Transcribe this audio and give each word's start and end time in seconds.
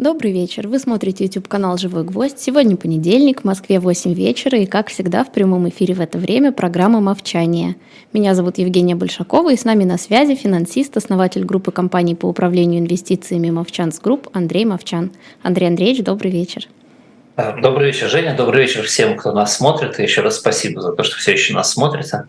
Добрый 0.00 0.32
вечер. 0.32 0.66
Вы 0.66 0.78
смотрите 0.78 1.24
YouTube-канал 1.24 1.76
«Живой 1.76 2.04
гвоздь». 2.04 2.38
Сегодня 2.38 2.74
понедельник, 2.74 3.42
в 3.42 3.44
Москве 3.44 3.80
8 3.80 4.14
вечера, 4.14 4.58
и, 4.58 4.64
как 4.64 4.88
всегда, 4.88 5.24
в 5.24 5.30
прямом 5.30 5.68
эфире 5.68 5.92
в 5.92 6.00
это 6.00 6.16
время 6.16 6.52
программа 6.52 7.02
«Мовчание». 7.02 7.76
Меня 8.14 8.34
зовут 8.34 8.56
Евгения 8.56 8.94
Большакова, 8.94 9.52
и 9.52 9.56
с 9.56 9.66
нами 9.66 9.84
на 9.84 9.98
связи 9.98 10.36
финансист, 10.36 10.96
основатель 10.96 11.44
группы 11.44 11.70
компаний 11.70 12.14
по 12.14 12.24
управлению 12.24 12.80
инвестициями 12.80 13.50
«Movchan's 13.50 14.00
Group» 14.00 14.30
Андрей 14.32 14.64
Мовчан. 14.64 15.10
Андрей 15.42 15.68
Андреевич, 15.68 16.02
добрый 16.02 16.30
вечер. 16.30 16.66
Добрый 17.40 17.86
вечер, 17.86 18.08
Женя. 18.08 18.34
Добрый 18.34 18.62
вечер 18.62 18.82
всем, 18.82 19.16
кто 19.16 19.32
нас 19.32 19.56
смотрит. 19.56 19.98
И 19.98 20.02
еще 20.02 20.20
раз 20.20 20.36
спасибо 20.36 20.82
за 20.82 20.92
то, 20.92 21.02
что 21.02 21.16
все 21.16 21.32
еще 21.32 21.54
нас 21.54 21.72
смотрите. 21.72 22.24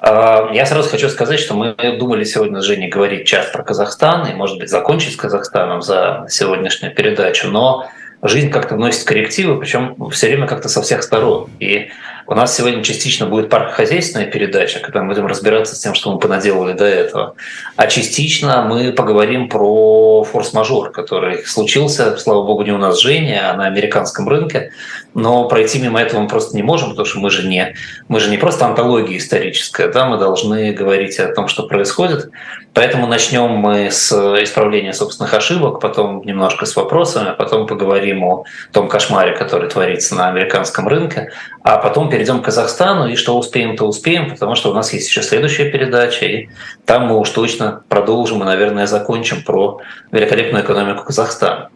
А, 0.00 0.50
я 0.52 0.66
сразу 0.66 0.88
хочу 0.88 1.08
сказать, 1.08 1.38
что 1.38 1.54
мы 1.54 1.74
думали 1.98 2.24
сегодня 2.24 2.60
с 2.60 2.64
Женей 2.64 2.88
говорить 2.88 3.26
час 3.26 3.46
про 3.52 3.62
Казахстан 3.62 4.26
и, 4.26 4.34
может 4.34 4.58
быть, 4.58 4.68
закончить 4.68 5.14
с 5.14 5.16
Казахстаном 5.16 5.82
за 5.82 6.26
сегодняшнюю 6.28 6.92
передачу, 6.92 7.48
но 7.48 7.88
жизнь 8.22 8.50
как-то 8.50 8.74
вносит 8.74 9.04
коррективы, 9.04 9.58
причем 9.60 9.94
все 10.10 10.26
время 10.26 10.48
как-то 10.48 10.68
со 10.68 10.82
всех 10.82 11.04
сторон. 11.04 11.48
И 11.60 11.90
у 12.28 12.34
нас 12.34 12.54
сегодня 12.54 12.84
частично 12.84 13.26
будет 13.26 13.48
паркохозяйственная 13.48 14.26
передача, 14.26 14.80
когда 14.80 15.00
мы 15.00 15.08
будем 15.08 15.26
разбираться 15.26 15.74
с 15.74 15.78
тем, 15.78 15.94
что 15.94 16.12
мы 16.12 16.18
понаделали 16.18 16.74
до 16.74 16.84
этого. 16.84 17.34
А 17.76 17.86
частично 17.86 18.62
мы 18.68 18.92
поговорим 18.92 19.48
про 19.48 20.24
форс-мажор, 20.24 20.92
который 20.92 21.46
случился, 21.46 22.18
слава 22.18 22.42
богу, 22.42 22.64
не 22.64 22.72
у 22.72 22.76
нас 22.76 23.00
Женя, 23.00 23.50
а 23.50 23.56
на 23.56 23.66
американском 23.66 24.28
рынке. 24.28 24.72
Но 25.14 25.48
пройти 25.48 25.78
мимо 25.80 26.02
этого 26.02 26.20
мы 26.20 26.28
просто 26.28 26.54
не 26.54 26.62
можем, 26.62 26.90
потому 26.90 27.06
что 27.06 27.18
мы 27.18 27.30
же 27.30 27.48
не, 27.48 27.74
мы 28.08 28.20
же 28.20 28.28
не 28.28 28.36
просто 28.36 28.66
антология 28.66 29.16
историческая, 29.16 29.88
да, 29.88 30.04
мы 30.04 30.18
должны 30.18 30.72
говорить 30.72 31.18
о 31.18 31.32
том, 31.32 31.48
что 31.48 31.62
происходит. 31.62 32.30
Поэтому 32.74 33.06
начнем 33.06 33.48
мы 33.48 33.90
с 33.90 34.12
исправления 34.12 34.92
собственных 34.92 35.32
ошибок, 35.34 35.80
потом 35.80 36.22
немножко 36.24 36.66
с 36.66 36.76
вопросами, 36.76 37.30
а 37.30 37.32
потом 37.32 37.66
поговорим 37.66 38.22
о 38.22 38.44
том 38.72 38.88
кошмаре, 38.88 39.32
который 39.32 39.68
творится 39.68 40.14
на 40.14 40.28
американском 40.28 40.86
рынке, 40.86 41.32
а 41.62 41.78
потом 41.78 42.08
перейдем 42.18 42.42
к 42.42 42.46
Казахстану, 42.46 43.06
и 43.06 43.14
что 43.14 43.38
успеем, 43.38 43.76
то 43.76 43.86
успеем, 43.86 44.28
потому 44.28 44.56
что 44.56 44.72
у 44.72 44.74
нас 44.74 44.92
есть 44.92 45.08
еще 45.08 45.22
следующая 45.22 45.70
передача, 45.70 46.26
и 46.26 46.48
там 46.84 47.06
мы 47.06 47.16
уж 47.16 47.30
точно 47.30 47.84
продолжим 47.88 48.42
и, 48.42 48.44
наверное, 48.44 48.88
закончим 48.88 49.44
про 49.44 49.80
великолепную 50.10 50.64
экономику 50.64 51.04
Казахстана. 51.04 51.70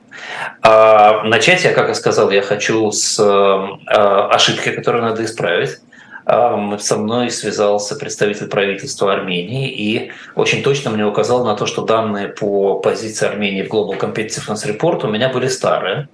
А 0.60 1.22
начать 1.22 1.62
я, 1.62 1.72
как 1.72 1.86
я 1.86 1.94
сказал, 1.94 2.32
я 2.32 2.42
хочу 2.42 2.90
с 2.90 3.20
а, 3.20 4.28
ошибки, 4.32 4.72
которую 4.72 5.04
надо 5.04 5.24
исправить. 5.24 5.78
А, 6.26 6.76
со 6.80 6.96
мной 6.96 7.30
связался 7.30 7.94
представитель 7.94 8.48
правительства 8.48 9.12
Армении 9.12 9.70
и 9.70 10.10
очень 10.34 10.64
точно 10.64 10.90
мне 10.90 11.06
указал 11.06 11.44
на 11.44 11.54
то, 11.54 11.66
что 11.66 11.82
данные 11.82 12.26
по 12.26 12.80
позиции 12.80 13.28
Армении 13.28 13.62
в 13.62 13.72
Global 13.72 13.96
Competitiveness 13.96 14.66
Report 14.66 15.06
у 15.06 15.08
меня 15.08 15.28
были 15.28 15.46
старые. 15.46 16.08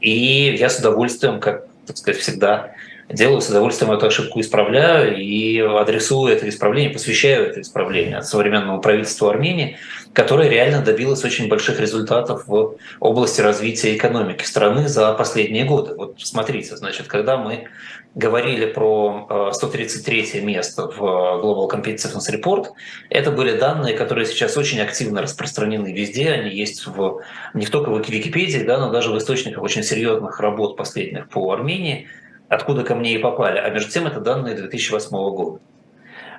И 0.00 0.56
я 0.56 0.68
с 0.68 0.78
удовольствием, 0.78 1.40
как 1.40 1.64
так 1.90 1.98
сказать, 1.98 2.20
всегда 2.20 2.72
делаю, 3.08 3.40
с 3.40 3.48
удовольствием 3.48 3.92
эту 3.92 4.06
ошибку 4.06 4.40
исправляю 4.40 5.16
и 5.16 5.58
адресую 5.58 6.32
это 6.32 6.48
исправление, 6.48 6.90
посвящаю 6.90 7.48
это 7.48 7.60
исправление 7.60 8.22
современному 8.22 8.80
правительству 8.80 9.28
Армении, 9.28 9.78
которое 10.12 10.48
реально 10.48 10.82
добилось 10.82 11.24
очень 11.24 11.48
больших 11.48 11.78
результатов 11.78 12.46
в 12.46 12.76
области 12.98 13.40
развития 13.40 13.96
экономики 13.96 14.44
страны 14.44 14.88
за 14.88 15.12
последние 15.12 15.64
годы. 15.64 15.94
Вот 15.94 16.20
смотрите, 16.20 16.76
значит, 16.76 17.06
когда 17.06 17.36
мы 17.36 17.68
говорили 18.16 18.66
про 18.66 19.50
133 19.52 20.30
э, 20.34 20.40
место 20.40 20.88
в 20.88 21.00
Global 21.00 21.70
Competitiveness 21.70 22.28
Report, 22.32 22.66
это 23.08 23.30
были 23.30 23.56
данные, 23.56 23.94
которые 23.94 24.26
сейчас 24.26 24.56
очень 24.56 24.80
активно 24.80 25.22
распространены 25.22 25.92
везде, 25.92 26.30
они 26.30 26.50
есть 26.50 26.86
в, 26.86 27.20
не 27.54 27.66
только 27.66 27.90
в 27.90 28.08
Википедии, 28.08 28.64
да, 28.64 28.78
но 28.78 28.90
даже 28.90 29.10
в 29.10 29.18
источниках 29.18 29.62
очень 29.62 29.84
серьезных 29.84 30.40
работ 30.40 30.76
последних 30.76 31.28
по 31.28 31.52
Армении, 31.52 32.08
откуда 32.48 32.82
ко 32.82 32.96
мне 32.96 33.14
и 33.14 33.18
попали. 33.18 33.58
А 33.58 33.70
между 33.70 33.92
тем 33.92 34.08
это 34.08 34.18
данные 34.18 34.56
2008 34.56 35.10
года. 35.10 35.60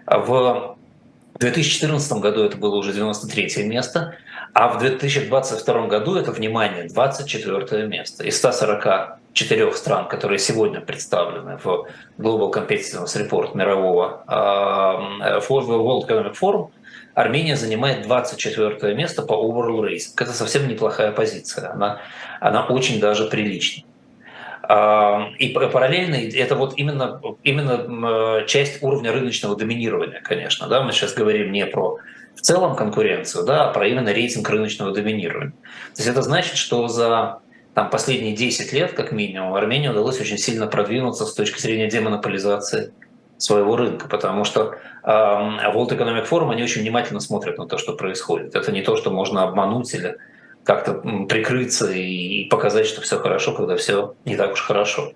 В 0.07 0.77
2014 1.41 2.11
году 2.19 2.43
это 2.43 2.55
было 2.55 2.75
уже 2.75 2.93
93 2.93 3.63
место, 3.63 4.15
а 4.53 4.67
в 4.67 4.77
2022 4.77 5.87
году 5.87 6.15
это, 6.15 6.31
внимание, 6.31 6.87
24 6.87 7.87
место 7.87 8.23
из 8.23 8.37
144 8.37 9.73
стран, 9.73 10.07
которые 10.07 10.37
сегодня 10.37 10.81
представлены 10.81 11.57
в 11.57 11.87
Global 12.19 12.53
Competitiveness 12.53 13.17
Report 13.17 13.57
мирового 13.57 14.23
э, 14.27 15.39
World 15.49 16.07
Economic 16.07 16.35
Forum, 16.39 16.69
Армения 17.15 17.55
занимает 17.55 18.03
24 18.03 18.93
место 18.93 19.23
по 19.23 19.33
overall 19.33 19.81
rating. 19.81 20.13
Это 20.17 20.33
совсем 20.33 20.67
неплохая 20.67 21.11
позиция, 21.11 21.71
она, 21.71 22.01
она 22.39 22.65
очень 22.67 22.99
даже 22.99 23.25
приличная. 23.25 23.90
И 25.37 25.49
параллельно 25.49 26.15
это 26.15 26.55
вот 26.55 26.75
именно, 26.77 27.19
именно 27.43 28.45
часть 28.47 28.81
уровня 28.81 29.11
рыночного 29.11 29.57
доминирования, 29.57 30.21
конечно. 30.21 30.67
Да? 30.67 30.81
Мы 30.81 30.93
сейчас 30.93 31.13
говорим 31.13 31.51
не 31.51 31.65
про 31.65 31.97
в 32.35 32.41
целом 32.41 32.75
конкуренцию, 32.75 33.45
да, 33.45 33.69
а 33.69 33.73
про 33.73 33.87
именно 33.87 34.13
рейтинг 34.13 34.49
рыночного 34.49 34.91
доминирования. 34.93 35.51
То 35.95 36.01
есть 36.01 36.07
это 36.07 36.21
значит, 36.21 36.55
что 36.55 36.87
за 36.87 37.39
там, 37.73 37.89
последние 37.89 38.33
10 38.33 38.73
лет, 38.73 38.93
как 38.93 39.11
минимум, 39.11 39.53
Армении 39.53 39.87
удалось 39.87 40.19
очень 40.19 40.37
сильно 40.37 40.67
продвинуться 40.67 41.25
с 41.25 41.33
точки 41.33 41.59
зрения 41.59 41.89
демонополизации 41.89 42.93
своего 43.37 43.75
рынка, 43.75 44.07
потому 44.07 44.43
что 44.43 44.75
э, 45.03 45.07
World 45.07 45.89
Economic 45.89 46.29
Forum, 46.29 46.51
они 46.51 46.63
очень 46.63 46.81
внимательно 46.81 47.19
смотрят 47.19 47.57
на 47.57 47.67
то, 47.67 47.77
что 47.77 47.93
происходит. 47.93 48.55
Это 48.55 48.71
не 48.71 48.81
то, 48.81 48.95
что 48.95 49.09
можно 49.09 49.43
обмануть 49.43 49.93
или 49.93 50.17
как-то 50.63 50.93
прикрыться 51.27 51.91
и 51.91 52.45
показать, 52.45 52.87
что 52.87 53.01
все 53.01 53.17
хорошо, 53.19 53.53
когда 53.53 53.75
все 53.75 54.15
не 54.25 54.35
так 54.35 54.53
уж 54.53 54.61
хорошо. 54.61 55.13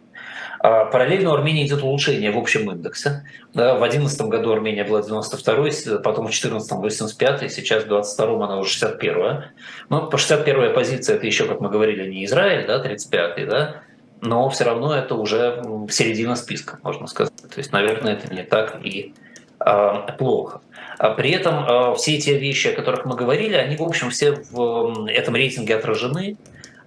А 0.60 0.86
параллельно 0.86 1.30
у 1.30 1.34
Армении 1.34 1.68
идет 1.68 1.84
улучшение 1.84 2.32
в 2.32 2.38
общем 2.40 2.72
индексе. 2.72 3.24
Да, 3.54 3.76
в 3.76 3.80
2011 3.80 4.22
году 4.22 4.52
Армения 4.52 4.84
была 4.84 5.04
92 5.04 6.00
потом 6.00 6.26
в 6.26 6.30
2014 6.30 6.72
85 6.72 7.52
сейчас 7.52 7.84
в 7.84 7.88
22 7.88 8.46
она 8.46 8.58
уже 8.58 8.72
61 8.72 9.44
Но 9.90 10.08
по 10.08 10.18
61 10.18 10.74
позиция 10.74 11.18
это 11.18 11.28
еще, 11.28 11.46
как 11.46 11.62
мы 11.62 11.70
говорили, 11.70 12.10
не 12.10 12.26
Израиль, 12.26 12.66
да, 12.66 12.80
35 12.80 13.48
да, 13.48 13.82
но 14.22 14.50
все 14.50 14.64
равно 14.64 14.96
это 14.96 15.14
уже 15.14 15.62
середина 15.90 16.36
списка, 16.36 16.80
можно 16.82 17.06
сказать. 17.06 17.34
То 17.36 17.60
есть, 17.60 17.72
наверное, 17.72 18.14
это 18.14 18.34
не 18.34 18.42
так 18.42 18.80
и 18.84 19.14
э, 19.60 19.94
плохо. 20.18 20.62
А 20.98 21.12
при 21.12 21.32
этом 21.32 21.66
э, 21.68 21.96
все 21.96 22.18
те 22.18 22.38
вещи, 22.38 22.68
о 22.70 22.74
которых 22.74 23.06
мы 23.06 23.16
говорили, 23.16 23.56
они, 23.56 23.76
в 23.76 23.84
общем, 23.84 24.10
все 24.10 24.32
в 24.32 25.08
этом 25.08 25.36
рейтинге 25.36 25.76
отражены. 25.76 26.38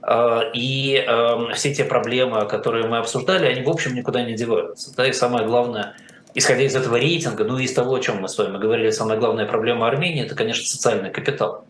Э, 0.02 0.50
и 0.54 1.04
э, 1.06 1.54
все 1.54 1.74
те 1.74 1.84
проблемы, 1.84 2.46
которые 2.46 2.86
мы 2.86 2.98
обсуждали, 2.98 3.46
они, 3.46 3.62
в 3.62 3.68
общем, 3.68 3.94
никуда 3.94 4.22
не 4.22 4.34
деваются. 4.34 4.94
Да? 4.96 5.06
И 5.06 5.12
самое 5.12 5.46
главное, 5.46 5.94
исходя 6.34 6.62
из 6.62 6.74
этого 6.74 6.96
рейтинга, 6.96 7.44
ну 7.44 7.58
и 7.58 7.64
из 7.64 7.72
того, 7.72 7.94
о 7.94 8.00
чем 8.00 8.20
мы 8.20 8.28
с 8.28 8.38
вами 8.38 8.58
говорили, 8.58 8.90
самая 8.90 9.18
главная 9.18 9.46
проблема 9.46 9.86
Армении– 9.86 10.24
это, 10.24 10.34
конечно, 10.34 10.64
социальный 10.64 11.10
капитал. 11.10 11.66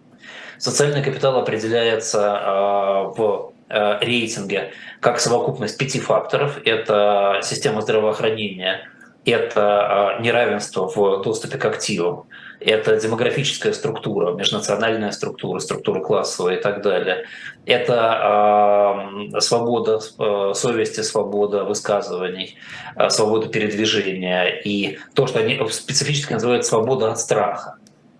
Социальный 0.58 1.02
капитал 1.02 1.38
определяется 1.38 3.12
в 3.16 3.52
рейтинге 3.68 4.72
как 4.98 5.20
совокупность 5.20 5.78
пяти 5.78 6.00
факторов. 6.00 6.58
Это 6.64 7.38
система 7.44 7.80
здравоохранения, 7.82 8.88
это 9.30 10.16
а, 10.16 10.20
неравенство 10.20 10.88
в 10.88 11.22
доступе 11.22 11.58
к 11.58 11.64
активам, 11.64 12.26
это 12.60 12.98
демографическая 12.98 13.72
структура, 13.72 14.32
межнациональная 14.32 15.12
структура, 15.12 15.60
структура 15.60 16.00
классовая 16.00 16.56
и 16.56 16.60
так 16.60 16.82
далее. 16.82 17.24
Это 17.66 19.30
э, 19.32 19.40
свобода 19.40 20.00
э, 20.18 20.52
совести, 20.54 21.02
свобода 21.02 21.64
высказываний, 21.64 22.56
э, 22.96 23.10
свобода 23.10 23.48
передвижения 23.48 24.46
и 24.48 24.98
то, 25.14 25.26
что 25.28 25.38
они 25.38 25.60
специфически 25.70 26.32
называют 26.32 26.66
свобода 26.66 27.12
от 27.12 27.20
страха. 27.20 27.76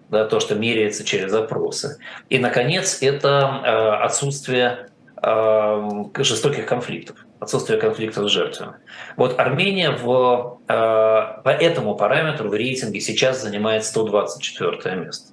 Да, 0.09 0.25
то, 0.25 0.41
что 0.41 0.55
меряется 0.55 1.05
через 1.05 1.31
запросы. 1.31 1.99
И, 2.31 2.39
наконец, 2.39 3.03
это 3.03 3.61
э, 3.63 4.05
отсутствие 4.05 4.89
э, 5.23 6.05
жестоких 6.23 6.65
конфликтов 6.65 7.17
отсутствие 7.41 7.79
конфликтов 7.79 8.29
с 8.29 8.33
жертвами. 8.33 8.75
Вот 9.17 9.39
Армения 9.39 9.91
в, 9.91 10.61
э, 10.69 10.73
по 10.73 11.49
этому 11.49 11.95
параметру 11.95 12.49
в 12.49 12.55
рейтинге 12.55 13.01
сейчас 13.01 13.43
занимает 13.43 13.85
124 13.85 14.97
место. 14.97 15.33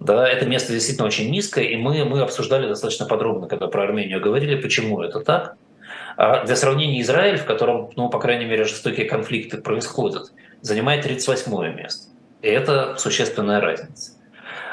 Да, 0.00 0.28
это 0.28 0.46
место 0.46 0.72
действительно 0.72 1.06
очень 1.06 1.30
низкое, 1.30 1.64
и 1.64 1.76
мы, 1.76 2.04
мы 2.04 2.20
обсуждали 2.20 2.68
достаточно 2.68 3.06
подробно, 3.06 3.48
когда 3.48 3.68
про 3.68 3.84
Армению 3.84 4.20
говорили, 4.20 4.60
почему 4.60 5.00
это 5.00 5.20
так. 5.20 5.56
А 6.16 6.44
для 6.44 6.56
сравнения 6.56 7.00
Израиль, 7.00 7.38
в 7.38 7.44
котором, 7.44 7.90
ну, 7.96 8.08
по 8.08 8.20
крайней 8.20 8.44
мере, 8.44 8.64
жестокие 8.64 9.06
конфликты 9.06 9.58
происходят, 9.58 10.32
занимает 10.60 11.02
38 11.02 11.74
место. 11.74 12.08
И 12.42 12.48
это 12.48 12.96
существенная 12.98 13.60
разница. 13.60 14.12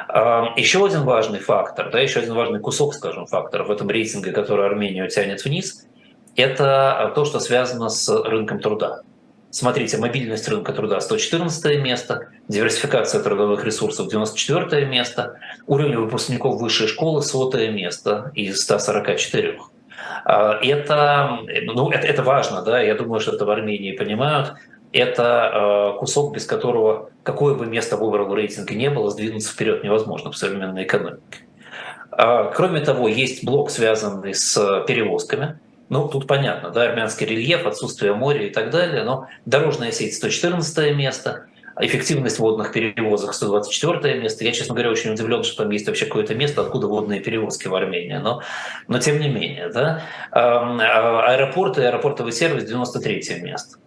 А, 0.08 0.54
еще 0.58 0.86
один 0.86 1.04
важный 1.04 1.40
фактор, 1.40 1.90
да, 1.90 2.00
еще 2.00 2.20
один 2.20 2.34
важный 2.34 2.60
кусок, 2.60 2.94
скажем, 2.94 3.26
фактор 3.28 3.64
в 3.64 3.72
этом 3.72 3.90
рейтинге, 3.90 4.32
который 4.32 4.66
Армению 4.66 5.08
тянет 5.10 5.44
вниз, 5.46 5.88
это 6.36 7.12
то, 7.16 7.26
что 7.26 7.40
связано 7.40 7.90
с 7.90 8.10
рынком 8.24 8.60
труда. 8.60 9.02
Смотрите, 9.52 9.98
мобильность 9.98 10.48
рынка 10.48 10.72
труда 10.72 11.02
114 11.02 11.84
место, 11.84 12.30
диверсификация 12.48 13.22
трудовых 13.22 13.66
ресурсов 13.66 14.08
94 14.08 14.86
место, 14.86 15.40
уровень 15.68 15.98
выпускников 15.98 16.62
высшей 16.62 16.88
школы 16.88 17.22
сотое 17.22 17.70
место 17.70 18.32
из 18.34 18.62
144. 18.62 19.60
А, 20.24 20.58
это, 20.62 21.40
ну, 21.64 21.90
это, 21.92 22.08
это 22.08 22.24
важно, 22.24 22.62
да, 22.62 22.82
я 22.82 22.96
думаю, 22.96 23.20
что 23.20 23.36
это 23.36 23.46
в 23.46 23.50
Армении 23.50 23.92
понимают. 23.92 24.54
Это 24.94 25.96
кусок, 26.00 26.34
без 26.36 26.46
которого 26.46 27.12
какое 27.24 27.56
бы 27.56 27.66
место 27.66 27.98
выбрал 27.98 28.28
в 28.28 28.34
рейтинге 28.34 28.76
не 28.76 28.90
было, 28.90 29.10
сдвинуться 29.10 29.52
вперед 29.52 29.84
невозможно 29.84 30.32
в 30.32 30.38
современной 30.38 30.84
экономике. 30.84 31.46
А, 32.12 32.46
кроме 32.52 32.82
того, 32.82 33.08
есть 33.08 33.44
блок, 33.44 33.70
связанный 33.70 34.34
с 34.34 34.84
перевозками. 34.88 35.60
Ну, 35.92 36.08
тут 36.08 36.26
понятно, 36.26 36.70
да, 36.70 36.84
армянский 36.84 37.28
рельеф, 37.28 37.68
отсутствие 37.68 38.14
моря 38.14 38.48
и 38.48 38.50
так 38.50 38.70
далее, 38.70 39.04
но 39.04 39.28
дорожная 39.46 39.92
сеть 39.92 40.16
114 40.16 40.96
место, 40.96 41.48
эффективность 41.82 42.40
водных 42.40 42.72
перевозок 42.72 43.34
124 43.34 44.18
место. 44.22 44.46
Я, 44.46 44.54
честно 44.54 44.74
говоря, 44.74 44.90
очень 44.90 45.12
удивлен, 45.12 45.44
что 45.44 45.64
там 45.64 45.72
есть 45.72 45.86
вообще 45.88 46.06
какое-то 46.06 46.34
место, 46.34 46.62
откуда 46.62 46.88
водные 46.88 47.20
перевозки 47.20 47.68
в 47.68 47.76
Армении, 47.76 48.16
но, 48.16 48.42
но 48.88 49.00
тем 49.00 49.20
не 49.20 49.28
менее. 49.28 49.68
Да. 49.68 50.04
А, 50.32 51.26
аэропорты 51.34 51.82
и 51.82 51.84
аэропортовый 51.84 52.32
сервис 52.32 52.64
93 52.64 53.42
место. 53.42 53.78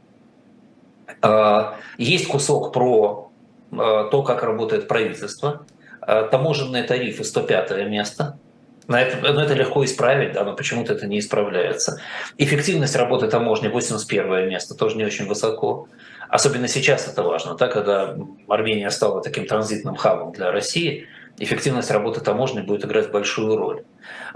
А, 1.23 1.79
есть 1.97 2.29
кусок 2.29 2.75
про 2.75 3.31
то, 3.71 4.23
как 4.25 4.43
работает 4.43 4.89
правительство. 4.89 5.65
Таможенные 6.07 6.83
тарифы 6.83 7.25
105 7.25 7.89
место. 7.89 8.39
На 8.87 9.01
это, 9.01 9.33
ну, 9.33 9.41
это 9.41 9.55
легко 9.55 9.85
исправить, 9.85 10.33
да, 10.33 10.45
но 10.45 10.55
почему-то 10.55 10.93
это 10.93 11.07
не 11.07 11.19
исправляется. 11.19 12.01
Эффективность 12.37 12.97
работы 12.97 13.29
таможни 13.29 13.69
81 13.69 14.49
место, 14.49 14.75
тоже 14.75 14.97
не 14.97 15.05
очень 15.05 15.27
высоко. 15.27 15.89
Особенно 16.29 16.69
сейчас 16.69 17.09
это 17.09 17.23
важно, 17.23 17.55
да, 17.55 17.69
когда 17.69 18.17
Армения 18.49 18.91
стала 18.91 19.23
таким 19.23 19.47
транзитным 19.47 19.97
хабом 19.97 20.33
для 20.33 20.51
России, 20.53 21.07
эффективность 21.39 21.91
работы 21.91 22.21
таможни 22.21 22.61
будет 22.61 22.85
играть 22.85 23.11
большую 23.11 23.57
роль. 23.57 23.85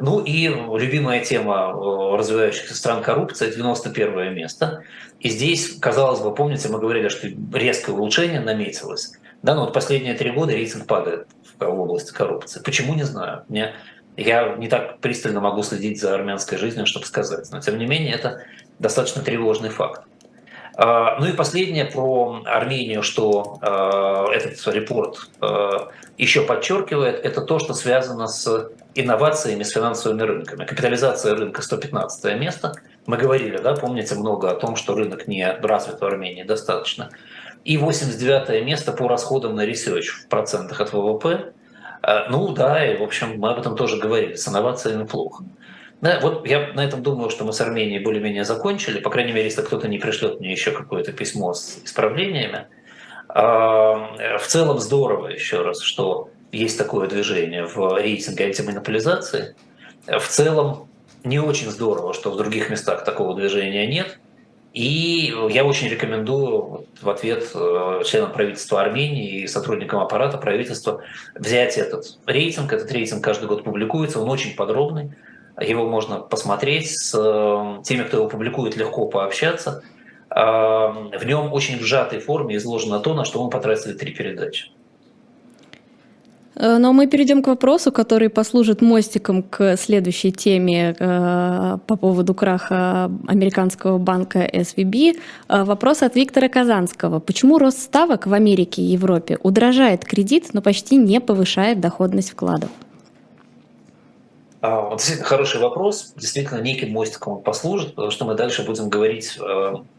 Ну 0.00 0.20
и 0.20 0.48
любимая 0.48 1.24
тема 1.24 1.72
э, 1.72 2.16
развивающихся 2.16 2.74
стран 2.74 3.02
коррупция– 3.02 3.50
91 3.52 4.34
место. 4.34 4.82
И 5.20 5.28
здесь, 5.28 5.76
казалось 5.78 6.20
бы, 6.20 6.34
помните, 6.34 6.68
мы 6.68 6.78
говорили, 6.78 7.08
что 7.08 7.28
резкое 7.52 7.92
улучшение 7.92 8.40
наметилось. 8.40 9.12
Да, 9.42 9.54
но 9.54 9.64
вот 9.64 9.72
последние 9.72 10.14
три 10.14 10.30
года 10.30 10.52
рейтинг 10.52 10.86
падает 10.86 11.28
в 11.58 11.64
области 11.64 12.12
коррупции. 12.12 12.60
Почему, 12.60 12.94
не 12.94 13.04
знаю. 13.04 13.44
Мне 13.48 13.74
я 14.22 14.56
не 14.56 14.68
так 14.68 14.98
пристально 14.98 15.40
могу 15.40 15.62
следить 15.62 16.00
за 16.00 16.14
армянской 16.14 16.58
жизнью, 16.58 16.86
чтобы 16.86 17.06
сказать. 17.06 17.48
Но 17.52 17.60
тем 17.60 17.78
не 17.78 17.86
менее, 17.86 18.14
это 18.14 18.42
достаточно 18.78 19.22
тревожный 19.22 19.70
факт. 19.70 20.02
А, 20.80 21.18
ну 21.18 21.26
и 21.26 21.32
последнее 21.32 21.86
про 21.86 22.42
Армению, 22.44 23.02
что 23.02 23.58
а, 23.62 24.30
этот 24.32 24.64
репорт 24.72 25.28
а, 25.40 25.88
еще 26.16 26.42
подчеркивает, 26.42 27.24
это 27.24 27.42
то, 27.42 27.58
что 27.58 27.74
связано 27.74 28.28
с 28.28 28.70
инновациями, 28.94 29.62
с 29.62 29.70
финансовыми 29.70 30.22
рынками. 30.22 30.64
Капитализация 30.64 31.34
рынка 31.34 31.62
115 31.62 32.40
место. 32.40 32.74
Мы 33.06 33.16
говорили, 33.16 33.58
да, 33.58 33.74
помните 33.74 34.14
много 34.14 34.50
о 34.50 34.54
том, 34.54 34.76
что 34.76 34.94
рынок 34.94 35.26
не 35.26 35.44
развит 35.48 36.00
в 36.00 36.04
Армении 36.04 36.42
достаточно. 36.44 37.10
И 37.64 37.76
89 37.76 38.64
место 38.64 38.92
по 38.92 39.08
расходам 39.08 39.54
на 39.56 39.64
research 39.64 40.08
в 40.08 40.28
процентах 40.28 40.80
от 40.80 40.92
ВВП. 40.92 41.52
А, 42.08 42.26
ну 42.30 42.48
да, 42.52 42.90
и 42.90 42.96
в 42.96 43.02
общем 43.02 43.38
мы 43.38 43.50
об 43.50 43.58
этом 43.58 43.76
тоже 43.76 43.98
говорили, 43.98 44.34
с 44.34 44.48
инновациями 44.48 45.04
плохо. 45.04 45.44
Да, 46.00 46.20
вот 46.22 46.46
я 46.46 46.72
на 46.72 46.82
этом 46.82 47.02
думаю, 47.02 47.28
что 47.28 47.44
мы 47.44 47.52
с 47.52 47.60
Арменией 47.60 48.02
более-менее 48.02 48.44
закончили. 48.44 48.98
По 48.98 49.10
крайней 49.10 49.32
мере, 49.32 49.44
если 49.44 49.60
кто-то 49.60 49.88
не 49.88 49.98
пришлет 49.98 50.40
мне 50.40 50.50
еще 50.50 50.70
какое-то 50.70 51.12
письмо 51.12 51.52
с 51.52 51.82
исправлениями. 51.84 52.66
А, 53.28 54.38
в 54.38 54.46
целом 54.46 54.78
здорово 54.78 55.26
еще 55.26 55.60
раз, 55.60 55.82
что 55.82 56.30
есть 56.50 56.78
такое 56.78 57.08
движение 57.08 57.66
в 57.66 57.98
рейтинге 57.98 58.46
антимонополизации. 58.46 59.54
В 60.06 60.26
целом 60.28 60.88
не 61.24 61.38
очень 61.40 61.70
здорово, 61.70 62.14
что 62.14 62.30
в 62.30 62.38
других 62.38 62.70
местах 62.70 63.04
такого 63.04 63.34
движения 63.34 63.86
нет. 63.86 64.18
И 64.78 65.34
я 65.50 65.64
очень 65.64 65.88
рекомендую 65.88 66.86
в 67.02 67.10
ответ 67.10 67.50
э, 67.52 68.02
членам 68.06 68.30
правительства 68.30 68.80
Армении 68.80 69.40
и 69.40 69.48
сотрудникам 69.48 69.98
аппарата 69.98 70.38
правительства 70.38 71.00
взять 71.34 71.76
этот 71.76 72.16
рейтинг. 72.26 72.72
Этот 72.72 72.92
рейтинг 72.92 73.24
каждый 73.24 73.48
год 73.48 73.64
публикуется, 73.64 74.20
он 74.20 74.30
очень 74.30 74.54
подробный. 74.54 75.14
Его 75.60 75.88
можно 75.88 76.20
посмотреть, 76.20 76.96
с 76.96 77.12
э, 77.12 77.82
теми, 77.82 78.04
кто 78.04 78.18
его 78.18 78.28
публикует, 78.28 78.76
легко 78.76 79.08
пообщаться. 79.08 79.82
А, 80.30 80.92
в 80.92 81.26
нем 81.26 81.52
очень 81.52 81.80
в 81.80 81.82
сжатой 81.82 82.20
форме 82.20 82.54
изложено 82.54 83.00
то, 83.00 83.14
на 83.14 83.24
что 83.24 83.42
мы 83.42 83.50
потратили 83.50 83.94
три 83.94 84.14
передачи. 84.14 84.70
Э, 86.58 86.78
но 86.78 86.92
мы 86.92 87.06
перейдем 87.06 87.42
к 87.42 87.46
вопросу, 87.46 87.92
который 87.92 88.28
послужит 88.28 88.82
мостиком 88.82 89.42
к 89.42 89.76
следующей 89.76 90.32
теме 90.32 90.96
э, 90.98 91.78
по 91.86 91.96
поводу 91.96 92.34
краха 92.34 93.10
американского 93.28 93.98
банка 93.98 94.44
SVB. 94.44 95.18
Э, 95.48 95.64
вопрос 95.64 96.02
от 96.02 96.16
Виктора 96.16 96.48
Казанского. 96.48 97.20
Почему 97.20 97.58
рост 97.58 97.78
ставок 97.78 98.26
в 98.26 98.34
Америке 98.34 98.82
и 98.82 98.86
Европе 98.86 99.38
удорожает 99.42 100.04
кредит, 100.04 100.48
но 100.52 100.60
почти 100.60 100.96
не 100.96 101.20
повышает 101.20 101.80
доходность 101.80 102.30
вкладов? 102.30 102.70
А, 104.60 104.80
вот 104.80 104.96
действительно 104.96 105.28
хороший 105.28 105.60
вопрос. 105.60 106.12
Действительно, 106.16 106.60
неким 106.60 106.90
мостиком 106.90 107.34
он 107.34 107.42
послужит, 107.42 107.94
потому 107.94 108.10
что 108.10 108.24
мы 108.24 108.34
дальше 108.34 108.64
будем 108.64 108.88
говорить 108.88 109.38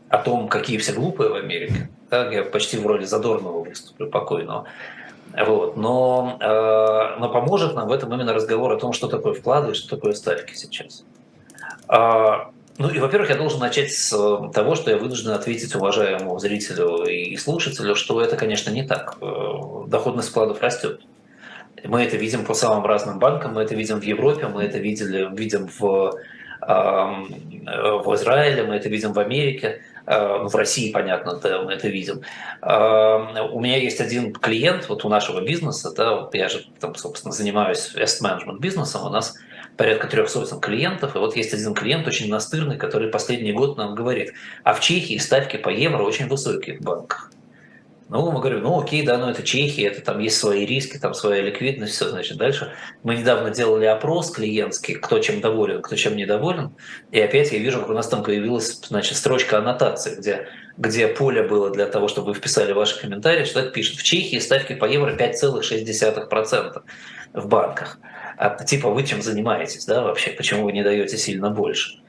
о 0.09 0.17
том, 0.17 0.49
какие 0.49 0.77
все 0.77 0.91
глупые 0.91 1.29
в 1.29 1.35
Америке. 1.35 1.89
Да, 2.09 2.29
я 2.29 2.43
почти 2.43 2.77
в 2.77 2.85
роли 2.85 3.05
задорного 3.05 3.63
выступлю 3.63 4.07
покойного. 4.07 4.65
Вот. 5.39 5.77
Но, 5.77 6.37
э, 6.41 7.19
но 7.19 7.29
поможет 7.29 7.73
нам 7.73 7.87
в 7.87 7.91
этом 7.91 8.13
именно 8.13 8.33
разговор 8.33 8.73
о 8.73 8.77
том, 8.77 8.91
что 8.91 9.07
такое 9.07 9.33
вклады 9.33 9.71
и 9.71 9.73
что 9.73 9.95
такое 9.95 10.13
ставки 10.13 10.53
сейчас. 10.53 11.05
А, 11.87 12.51
ну 12.77 12.89
и, 12.89 12.99
во-первых, 12.99 13.29
я 13.29 13.37
должен 13.37 13.59
начать 13.59 13.93
с 13.93 14.09
того, 14.53 14.75
что 14.75 14.91
я 14.91 14.97
вынужден 14.97 15.31
ответить 15.31 15.73
уважаемому 15.75 16.37
зрителю 16.39 17.05
и 17.05 17.37
слушателю, 17.37 17.95
что 17.95 18.21
это, 18.21 18.35
конечно, 18.35 18.69
не 18.69 18.83
так. 18.83 19.17
Э, 19.21 19.85
доходность 19.87 20.29
вкладов 20.29 20.61
растет. 20.61 21.01
Мы 21.85 22.03
это 22.03 22.17
видим 22.17 22.43
по 22.43 22.53
самым 22.53 22.85
разным 22.85 23.19
банкам, 23.19 23.53
мы 23.53 23.61
это 23.61 23.75
видим 23.75 24.01
в 24.01 24.03
Европе, 24.03 24.47
мы 24.47 24.63
это 24.63 24.79
видели, 24.79 25.29
видим 25.33 25.69
в, 25.79 26.13
в 26.59 28.15
Израиле, 28.15 28.63
мы 28.63 28.75
это 28.75 28.89
видим 28.89 29.13
в 29.13 29.19
Америке. 29.19 29.79
Э, 30.09 30.39
в 30.41 30.55
России, 30.55 30.91
понятно, 30.91 31.35
да, 31.35 31.61
мы 31.61 31.73
это 31.73 31.87
видим. 31.87 32.23
Э, 32.63 33.41
у 33.51 33.59
меня 33.59 33.77
есть 33.77 34.01
один 34.01 34.33
клиент 34.33 34.89
вот 34.89 35.05
у 35.05 35.09
нашего 35.09 35.39
бизнеса, 35.39 35.93
да, 35.95 36.15
вот 36.15 36.33
я 36.33 36.49
же 36.49 36.65
там, 36.79 36.95
собственно, 36.95 37.31
занимаюсь 37.31 37.93
management 37.95 38.59
бизнесом, 38.59 39.05
у 39.05 39.09
нас 39.09 39.35
порядка 39.77 40.07
трех 40.07 40.27
сотен 40.29 40.59
клиентов, 40.61 41.15
и 41.15 41.19
вот 41.19 41.35
есть 41.35 41.53
один 41.53 41.75
клиент 41.75 42.07
очень 42.07 42.27
настырный, 42.27 42.77
который 42.77 43.09
последний 43.09 43.53
год 43.53 43.77
нам 43.77 43.93
говорит, 43.93 44.33
а 44.63 44.73
в 44.73 44.79
Чехии 44.79 45.19
ставки 45.19 45.57
по 45.57 45.69
евро 45.69 46.01
очень 46.01 46.27
высокие 46.27 46.79
в 46.79 46.81
банках. 46.81 47.31
Ну, 48.09 48.31
мы 48.31 48.39
говорим, 48.39 48.63
ну 48.63 48.81
окей, 48.81 49.05
да, 49.05 49.19
но 49.19 49.29
это 49.29 49.43
Чехия, 49.43 49.85
это 49.85 50.01
там 50.01 50.17
есть 50.17 50.37
свои 50.37 50.65
риски, 50.65 50.97
там 50.97 51.13
своя 51.13 51.43
ликвидность, 51.43 51.93
все, 51.93 52.09
значит, 52.09 52.37
дальше. 52.37 52.73
Мы 53.03 53.15
недавно 53.15 53.51
делали 53.51 53.85
опрос 53.85 54.31
клиентский, 54.31 54.95
кто 54.95 55.19
чем 55.19 55.41
доволен, 55.41 55.83
кто 55.83 55.95
чем 55.95 56.15
недоволен, 56.15 56.71
и 57.11 57.21
опять 57.21 57.51
я 57.51 57.59
вижу, 57.59 57.79
как 57.79 57.89
у 57.89 57.93
нас 57.93 58.07
там 58.07 58.23
появилась, 58.23 58.81
значит, 58.87 59.15
строчка 59.15 59.59
аннотации, 59.59 60.15
где, 60.15 60.47
где 60.75 61.07
поле 61.07 61.43
было 61.43 61.69
для 61.69 61.85
того, 61.85 62.07
чтобы 62.07 62.29
вы 62.29 62.33
вписали 62.33 62.71
ваши 62.71 62.99
комментарии, 62.99 63.47
это 63.47 63.69
пишет, 63.69 63.97
в 63.97 64.03
Чехии 64.03 64.39
ставки 64.39 64.73
по 64.73 64.85
евро 64.85 65.15
5,6% 65.15 66.81
в 67.33 67.47
банках. 67.47 67.99
А, 68.37 68.63
типа, 68.63 68.89
вы 68.89 69.03
чем 69.03 69.21
занимаетесь, 69.21 69.85
да, 69.85 70.01
вообще, 70.01 70.31
почему 70.31 70.63
вы 70.63 70.71
не 70.71 70.81
даете 70.81 71.15
сильно 71.15 71.51
больше? 71.51 71.99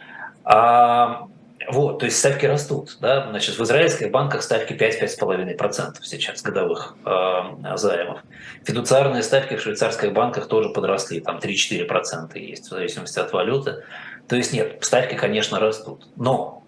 А 0.45 1.29
вот, 1.69 1.99
то 1.99 2.07
есть 2.07 2.19
ставки 2.19 2.47
растут. 2.47 2.97
Да? 3.01 3.29
Значит, 3.31 3.59
в 3.59 3.63
израильских 3.63 4.11
банках 4.11 4.43
ставки 4.43 4.73
5-5,5% 4.73 5.97
сейчас 6.03 6.43
годовых 6.43 6.97
э, 7.05 7.77
займов. 7.77 8.21
Фидуциарные 8.65 9.23
ставки 9.23 9.57
в 9.57 9.61
швейцарских 9.61 10.13
банках 10.13 10.49
тоже 10.49 10.71
подросли, 10.71 11.21
там 11.21 11.39
3-4% 11.39 12.39
есть, 12.39 12.67
в 12.67 12.71
зависимости 12.71 13.19
от 13.19 13.33
валюты. 13.33 13.85
То 14.27 14.37
есть 14.37 14.53
нет, 14.53 14.79
ставки, 14.81 15.15
конечно, 15.15 15.61
растут. 15.61 16.07
Но, 16.17 16.63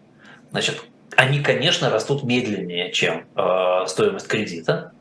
значит, 0.50 0.82
они, 1.16 1.40
конечно, 1.40 1.90
растут 1.90 2.22
медленнее, 2.22 2.92
чем 2.92 3.24
э, 3.34 3.86
стоимость 3.86 4.28
кредита. 4.28 4.92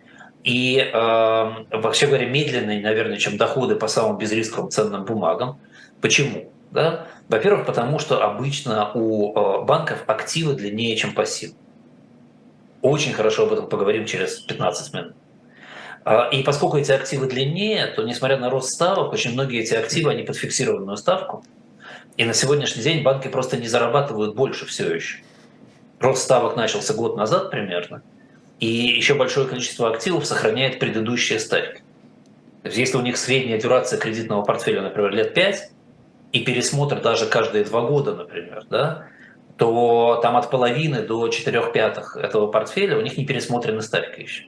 И, 0.43 0.77
э, 0.77 1.51
вообще 1.71 2.07
говоря, 2.07 2.27
медленнее, 2.27 2.81
наверное, 2.81 3.17
чем 3.17 3.37
доходы 3.37 3.75
по 3.75 3.87
самым 3.87 4.17
безрисковым 4.17 4.71
ценным 4.71 5.03
бумагам. 5.03 5.59
Почему? 6.01 6.51
Да? 6.71 7.07
Во-первых, 7.31 7.65
потому 7.65 7.97
что 7.97 8.21
обычно 8.21 8.91
у 8.93 9.31
э, 9.31 9.63
банков 9.63 10.03
активы 10.05 10.53
длиннее, 10.53 10.97
чем 10.97 11.13
пассивы. 11.13 11.53
Очень 12.81 13.13
хорошо 13.13 13.43
об 13.43 13.53
этом 13.53 13.69
поговорим 13.69 14.05
через 14.05 14.39
15 14.39 14.93
минут. 14.93 15.13
А, 16.03 16.27
и 16.27 16.43
поскольку 16.43 16.75
эти 16.75 16.91
активы 16.91 17.27
длиннее, 17.27 17.87
то 17.87 18.03
несмотря 18.03 18.37
на 18.37 18.49
рост 18.49 18.73
ставок, 18.73 19.13
очень 19.13 19.31
многие 19.31 19.61
эти 19.61 19.73
активы, 19.73 20.11
они 20.11 20.23
под 20.23 20.35
фиксированную 20.35 20.97
ставку. 20.97 21.45
И 22.17 22.25
на 22.25 22.33
сегодняшний 22.33 22.83
день 22.83 23.01
банки 23.01 23.29
просто 23.29 23.55
не 23.55 23.69
зарабатывают 23.69 24.35
больше 24.35 24.65
все 24.65 24.93
еще. 24.93 25.19
рост 26.01 26.23
ставок 26.23 26.57
начался 26.57 26.93
год 26.93 27.15
назад 27.15 27.49
примерно, 27.49 28.01
и 28.59 28.67
еще 28.67 29.13
большое 29.13 29.47
количество 29.47 29.89
активов 29.89 30.25
сохраняет 30.25 30.79
предыдущие 30.79 31.39
ставки. 31.39 31.81
То 32.63 32.67
есть 32.67 32.77
если 32.77 32.97
у 32.97 33.01
них 33.01 33.15
средняя 33.15 33.57
дюрация 33.57 33.97
кредитного 33.97 34.41
портфеля, 34.41 34.81
например, 34.81 35.11
лет 35.11 35.33
5, 35.33 35.71
и 36.31 36.39
пересмотр 36.41 37.01
даже 37.01 37.25
каждые 37.25 37.65
два 37.65 37.81
года, 37.81 38.13
например, 38.13 38.63
да, 38.69 39.07
то 39.57 40.19
там 40.21 40.37
от 40.37 40.49
половины 40.49 41.01
до 41.01 41.27
четырех 41.27 41.73
пятых 41.73 42.15
этого 42.15 42.47
портфеля 42.47 42.97
у 42.97 43.01
них 43.01 43.17
не 43.17 43.25
пересмотрены 43.25 43.81
ставки 43.81 44.21
еще. 44.21 44.45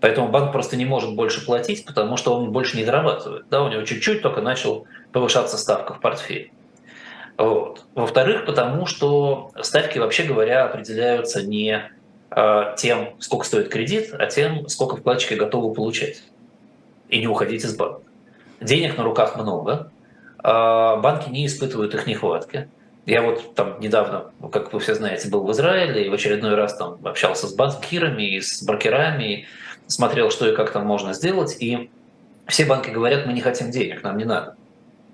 Поэтому 0.00 0.28
банк 0.28 0.52
просто 0.52 0.76
не 0.76 0.84
может 0.84 1.14
больше 1.14 1.44
платить, 1.44 1.84
потому 1.84 2.16
что 2.16 2.34
он 2.34 2.52
больше 2.52 2.76
не 2.76 2.84
зарабатывает. 2.84 3.46
Да, 3.50 3.62
у 3.62 3.68
него 3.68 3.82
чуть-чуть 3.82 4.22
только 4.22 4.40
начал 4.40 4.86
повышаться 5.12 5.58
ставка 5.58 5.94
в 5.94 6.00
портфеле. 6.00 6.52
Вот. 7.36 7.84
Во-вторых, 7.94 8.46
потому 8.46 8.86
что 8.86 9.50
ставки, 9.60 9.98
вообще 9.98 10.22
говоря, 10.22 10.64
определяются 10.64 11.42
не 11.42 11.90
э, 12.30 12.74
тем, 12.76 13.14
сколько 13.18 13.44
стоит 13.44 13.68
кредит, 13.68 14.14
а 14.16 14.26
тем, 14.26 14.68
сколько 14.68 14.96
вкладчики 14.96 15.34
готовы 15.34 15.74
получать 15.74 16.22
и 17.08 17.18
не 17.18 17.26
уходить 17.26 17.64
из 17.64 17.76
банка. 17.76 18.02
Денег 18.60 18.96
на 18.96 19.04
руках 19.04 19.36
много, 19.36 19.90
банки 20.42 21.30
не 21.30 21.46
испытывают 21.46 21.94
их 21.94 22.06
нехватки. 22.06 22.68
Я 23.06 23.22
вот 23.22 23.54
там 23.54 23.80
недавно, 23.80 24.32
как 24.52 24.72
вы 24.72 24.80
все 24.80 24.94
знаете, 24.94 25.28
был 25.30 25.42
в 25.42 25.50
Израиле 25.52 26.04
и 26.04 26.08
в 26.08 26.12
очередной 26.12 26.54
раз 26.54 26.76
там 26.76 26.98
общался 27.04 27.46
с 27.46 27.54
банкирами 27.54 28.36
и 28.36 28.40
с 28.40 28.62
брокерами, 28.62 29.46
смотрел, 29.86 30.30
что 30.30 30.48
и 30.48 30.54
как 30.54 30.72
там 30.72 30.86
можно 30.86 31.14
сделать, 31.14 31.56
и 31.58 31.90
все 32.46 32.66
банки 32.66 32.90
говорят, 32.90 33.26
мы 33.26 33.32
не 33.32 33.40
хотим 33.40 33.70
денег, 33.70 34.02
нам 34.02 34.18
не 34.18 34.24
надо. 34.24 34.56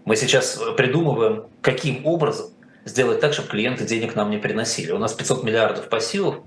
Мы 0.04 0.16
сейчас 0.16 0.61
придумываем, 0.76 1.45
каким 1.61 2.04
образом 2.04 2.50
сделать 2.85 3.21
так, 3.21 3.33
чтобы 3.33 3.49
клиенты 3.49 3.85
денег 3.87 4.14
нам 4.14 4.31
не 4.31 4.38
приносили. 4.38 4.93
У 4.93 4.99
нас 4.99 5.14
500 5.14 5.45
миллиардов 5.45 5.88
пассивов 5.88 6.40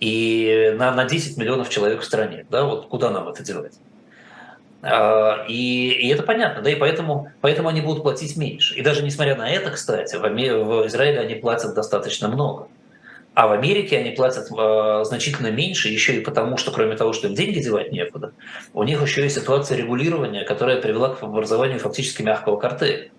и 0.00 0.74
на, 0.76 0.92
на 0.92 1.04
10 1.04 1.36
миллионов 1.36 1.70
человек 1.70 2.00
в 2.00 2.04
стране. 2.04 2.46
Да, 2.50 2.64
вот 2.64 2.88
куда 2.88 3.10
нам 3.10 3.28
это 3.28 3.42
делать? 3.42 3.74
А, 4.82 5.44
и, 5.48 5.90
и 5.90 6.08
это 6.08 6.22
понятно, 6.22 6.62
да, 6.62 6.70
и 6.70 6.74
поэтому, 6.74 7.30
поэтому 7.40 7.68
они 7.68 7.80
будут 7.80 8.02
платить 8.02 8.36
меньше. 8.36 8.74
И 8.74 8.82
даже 8.82 9.02
несмотря 9.02 9.36
на 9.36 9.50
это, 9.50 9.70
кстати, 9.70 10.16
в, 10.16 10.22
в 10.22 10.86
Израиле 10.86 11.20
они 11.20 11.34
платят 11.34 11.74
достаточно 11.74 12.28
много. 12.28 12.68
А 13.34 13.46
в 13.46 13.52
Америке 13.52 13.98
они 13.98 14.10
платят 14.10 14.48
э, 14.50 15.04
значительно 15.04 15.50
меньше, 15.50 15.88
еще 15.88 16.16
и 16.16 16.20
потому, 16.20 16.56
что 16.56 16.72
кроме 16.72 16.96
того, 16.96 17.12
что 17.12 17.28
им 17.28 17.34
деньги 17.34 17.60
девать 17.60 17.92
некуда, 17.92 18.32
у 18.74 18.82
них 18.82 19.00
еще 19.00 19.22
есть 19.22 19.36
ситуация 19.36 19.76
регулирования, 19.76 20.44
которая 20.44 20.80
привела 20.80 21.14
к 21.14 21.22
образованию 21.22 21.78
фактически 21.78 22.22
мягкого 22.22 22.58
картеля. 22.58 23.10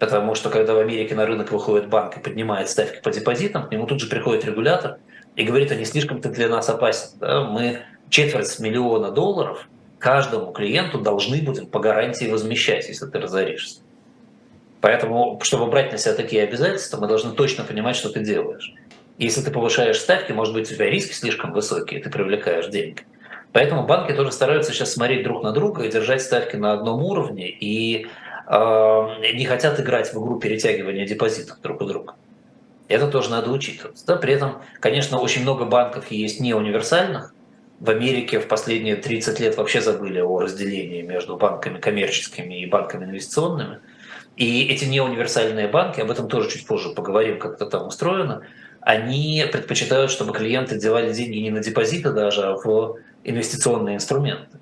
Потому 0.00 0.34
что 0.34 0.50
когда 0.50 0.74
в 0.74 0.78
Америке 0.78 1.14
на 1.14 1.24
рынок 1.24 1.52
выходит 1.52 1.88
банк 1.88 2.16
и 2.16 2.20
поднимает 2.20 2.68
ставки 2.68 3.00
по 3.00 3.10
депозитам, 3.10 3.68
к 3.68 3.70
нему 3.70 3.86
тут 3.86 4.00
же 4.00 4.08
приходит 4.08 4.44
регулятор 4.44 4.98
и 5.36 5.44
говорит, 5.44 5.70
они 5.70 5.84
слишком-то 5.84 6.30
для 6.30 6.48
нас 6.48 6.68
опасен. 6.68 7.10
Да? 7.20 7.44
Мы 7.44 7.82
четверть 8.10 8.58
миллиона 8.58 9.12
долларов 9.12 9.68
каждому 10.04 10.52
клиенту 10.52 10.98
должны 10.98 11.40
будем 11.40 11.66
по 11.66 11.80
гарантии 11.80 12.26
возмещать, 12.26 12.86
если 12.88 13.06
ты 13.06 13.18
разоришься. 13.18 13.80
Поэтому, 14.82 15.40
чтобы 15.42 15.70
брать 15.70 15.92
на 15.92 15.96
себя 15.96 16.12
такие 16.12 16.42
обязательства, 16.42 17.00
мы 17.00 17.08
должны 17.08 17.32
точно 17.32 17.64
понимать, 17.64 17.96
что 17.96 18.10
ты 18.10 18.20
делаешь. 18.20 18.74
Если 19.16 19.40
ты 19.40 19.50
повышаешь 19.50 19.98
ставки, 19.98 20.32
может 20.32 20.52
быть, 20.52 20.70
у 20.70 20.74
тебя 20.74 20.90
риски 20.90 21.14
слишком 21.14 21.52
высокие, 21.52 22.02
ты 22.02 22.10
привлекаешь 22.10 22.66
деньги. 22.66 23.00
Поэтому 23.52 23.86
банки 23.86 24.12
тоже 24.12 24.30
стараются 24.32 24.72
сейчас 24.74 24.92
смотреть 24.92 25.22
друг 25.22 25.42
на 25.42 25.52
друга 25.52 25.84
и 25.84 25.90
держать 25.90 26.20
ставки 26.20 26.56
на 26.56 26.74
одном 26.74 27.02
уровне 27.02 27.48
и 27.48 28.06
э, 28.46 29.06
не 29.32 29.46
хотят 29.46 29.80
играть 29.80 30.12
в 30.12 30.22
игру 30.22 30.38
перетягивания 30.38 31.06
депозитов 31.06 31.62
друг 31.62 31.80
у 31.80 31.86
друга. 31.86 32.14
Это 32.88 33.08
тоже 33.08 33.30
надо 33.30 33.50
учитывать. 33.50 34.04
Да? 34.06 34.16
При 34.16 34.34
этом, 34.34 34.60
конечно, 34.80 35.18
очень 35.18 35.42
много 35.42 35.64
банков 35.64 36.10
есть 36.10 36.40
не 36.40 36.52
универсальных, 36.52 37.33
в 37.80 37.90
Америке 37.90 38.38
в 38.38 38.48
последние 38.48 38.96
30 38.96 39.40
лет 39.40 39.56
вообще 39.56 39.80
забыли 39.80 40.20
о 40.20 40.38
разделении 40.38 41.02
между 41.02 41.36
банками 41.36 41.78
коммерческими 41.78 42.60
и 42.60 42.66
банками 42.66 43.04
инвестиционными. 43.04 43.80
И 44.36 44.66
эти 44.66 44.84
неуниверсальные 44.84 45.68
банки, 45.68 46.00
об 46.00 46.10
этом 46.10 46.28
тоже 46.28 46.50
чуть 46.50 46.66
позже 46.66 46.90
поговорим, 46.90 47.38
как 47.38 47.54
это 47.54 47.66
там 47.66 47.86
устроено, 47.86 48.42
они 48.80 49.44
предпочитают, 49.50 50.10
чтобы 50.10 50.32
клиенты 50.32 50.78
девали 50.78 51.12
деньги 51.12 51.38
не 51.38 51.50
на 51.50 51.60
депозиты 51.60 52.12
даже, 52.12 52.42
а 52.42 52.56
в 52.56 52.98
инвестиционные 53.22 53.96
инструменты. 53.96 54.58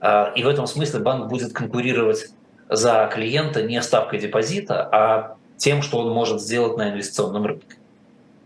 А, 0.00 0.32
и 0.36 0.42
в 0.42 0.48
этом 0.48 0.66
смысле 0.66 1.00
банк 1.00 1.28
будет 1.28 1.52
конкурировать 1.52 2.26
за 2.68 3.10
клиента 3.12 3.62
не 3.62 3.80
ставкой 3.82 4.18
депозита, 4.18 4.88
а 4.92 5.36
тем, 5.56 5.82
что 5.82 5.98
он 5.98 6.12
может 6.12 6.42
сделать 6.42 6.76
на 6.76 6.90
инвестиционном 6.90 7.46
рынке. 7.46 7.76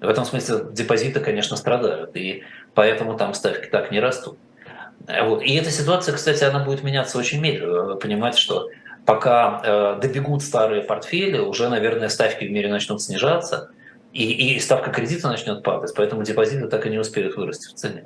В 0.00 0.08
этом 0.08 0.24
смысле 0.24 0.66
депозиты, 0.72 1.20
конечно, 1.20 1.56
страдают, 1.56 2.16
и 2.16 2.44
поэтому 2.74 3.16
там 3.16 3.34
ставки 3.34 3.66
так 3.66 3.90
не 3.90 4.00
растут. 4.00 4.38
Вот. 5.22 5.42
И 5.42 5.54
эта 5.54 5.70
ситуация, 5.70 6.14
кстати, 6.14 6.44
она 6.44 6.64
будет 6.64 6.82
меняться 6.82 7.18
очень 7.18 7.40
медленно. 7.40 7.82
Надо 7.82 7.94
понимать, 7.96 8.36
что 8.36 8.68
пока 9.04 9.62
э, 9.64 10.00
добегут 10.00 10.42
старые 10.42 10.82
портфели, 10.82 11.38
уже, 11.38 11.68
наверное, 11.68 12.08
ставки 12.10 12.44
в 12.44 12.50
мире 12.50 12.68
начнут 12.68 13.02
снижаться, 13.02 13.70
и, 14.12 14.54
и 14.54 14.60
ставка 14.60 14.90
кредита 14.90 15.28
начнет 15.28 15.62
падать, 15.62 15.92
поэтому 15.96 16.22
депозиты 16.22 16.68
так 16.68 16.86
и 16.86 16.90
не 16.90 16.98
успеют 16.98 17.36
вырасти 17.36 17.68
в 17.68 17.74
цене. 17.74 18.04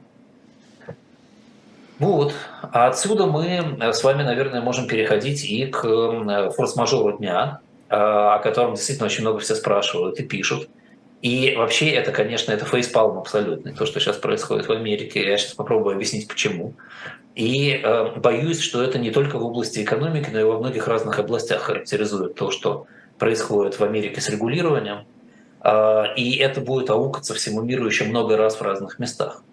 Вот. 1.99 2.35
А 2.63 2.89
отсюда 2.89 3.27
мы 3.27 3.77
с 3.81 4.03
вами, 4.03 4.23
наверное, 4.23 4.61
можем 4.61 4.87
переходить 4.87 5.45
и 5.45 5.67
к 5.67 5.85
э, 5.85 6.51
форс-мажору 6.51 7.19
дня, 7.19 7.61
э, 7.89 7.95
о 7.95 8.39
котором 8.39 8.75
действительно 8.75 9.07
очень 9.07 9.23
много 9.23 9.39
все 9.41 9.55
спрашивают 9.55 10.19
и 10.19 10.25
пишут. 10.25 10.69
И 11.23 11.55
вообще 11.57 11.91
это, 11.91 12.11
конечно, 12.11 12.51
это 12.51 12.65
фейспалм 12.65 13.17
абсолютный, 13.17 13.73
то, 13.73 13.87
что 13.87 14.01
сейчас 14.01 14.17
происходит 14.17 14.67
в 14.67 14.73
Америке. 14.73 15.25
Я 15.25 15.39
сейчас 15.39 15.55
попробую 15.55 15.95
объяснить, 15.95 16.27
почему. 16.27 16.75
И 17.37 17.81
э, 17.83 18.17
боюсь, 18.17 18.61
что 18.61 18.83
это 18.83 18.99
не 18.99 19.13
только 19.13 19.39
в 19.39 19.45
области 19.45 19.83
экономики, 19.83 20.31
но 20.33 20.41
и 20.41 20.43
во 20.43 20.59
многих 20.59 20.89
разных 20.89 21.21
областях 21.21 21.63
характеризует 21.63 22.35
то, 22.35 22.51
что 22.51 22.87
происходит 23.19 23.79
в 23.79 23.85
Америке 23.85 24.21
с 24.21 24.29
регулированием. 24.29 25.07
Э, 25.63 26.07
и 26.17 26.37
это 26.39 26.61
будет 26.61 26.91
аукаться 26.91 27.35
всему 27.35 27.63
миру 27.63 27.87
еще 27.87 28.05
много 28.05 28.37
раз 28.37 28.57
в 28.57 28.63
разных 28.63 28.99
местах. 28.99 29.45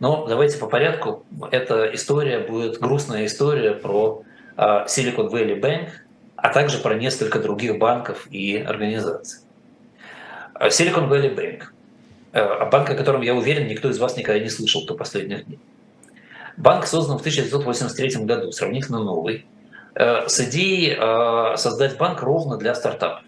Но 0.00 0.26
давайте 0.26 0.56
по 0.56 0.66
порядку. 0.66 1.26
Эта 1.50 1.94
история 1.94 2.38
будет 2.38 2.78
грустная 2.78 3.26
история 3.26 3.72
про 3.72 4.22
э, 4.56 4.62
Silicon 4.62 5.30
Valley 5.30 5.60
Bank, 5.60 5.88
а 6.36 6.48
также 6.48 6.78
про 6.78 6.94
несколько 6.94 7.38
других 7.38 7.78
банков 7.78 8.26
и 8.30 8.56
организаций. 8.56 9.40
А 10.58 10.68
Silicon 10.68 11.08
Valley 11.08 11.34
Bank. 11.34 11.62
Э, 12.32 12.68
банк, 12.68 12.90
о 12.90 12.94
котором, 12.94 13.22
я 13.22 13.34
уверен, 13.34 13.68
никто 13.68 13.88
из 13.88 13.98
вас 13.98 14.16
никогда 14.16 14.40
не 14.40 14.50
слышал 14.50 14.84
до 14.86 14.94
последних 14.94 15.46
дней. 15.46 15.60
Банк 16.56 16.86
создан 16.86 17.18
в 17.18 17.20
1983 17.20 18.24
году, 18.24 18.50
сравнительно 18.50 19.02
новый, 19.02 19.46
э, 19.94 20.26
с 20.26 20.40
идеей 20.40 20.96
э, 20.98 21.56
создать 21.56 21.96
банк 21.96 22.22
ровно 22.22 22.56
для 22.56 22.74
стартапов. 22.74 23.22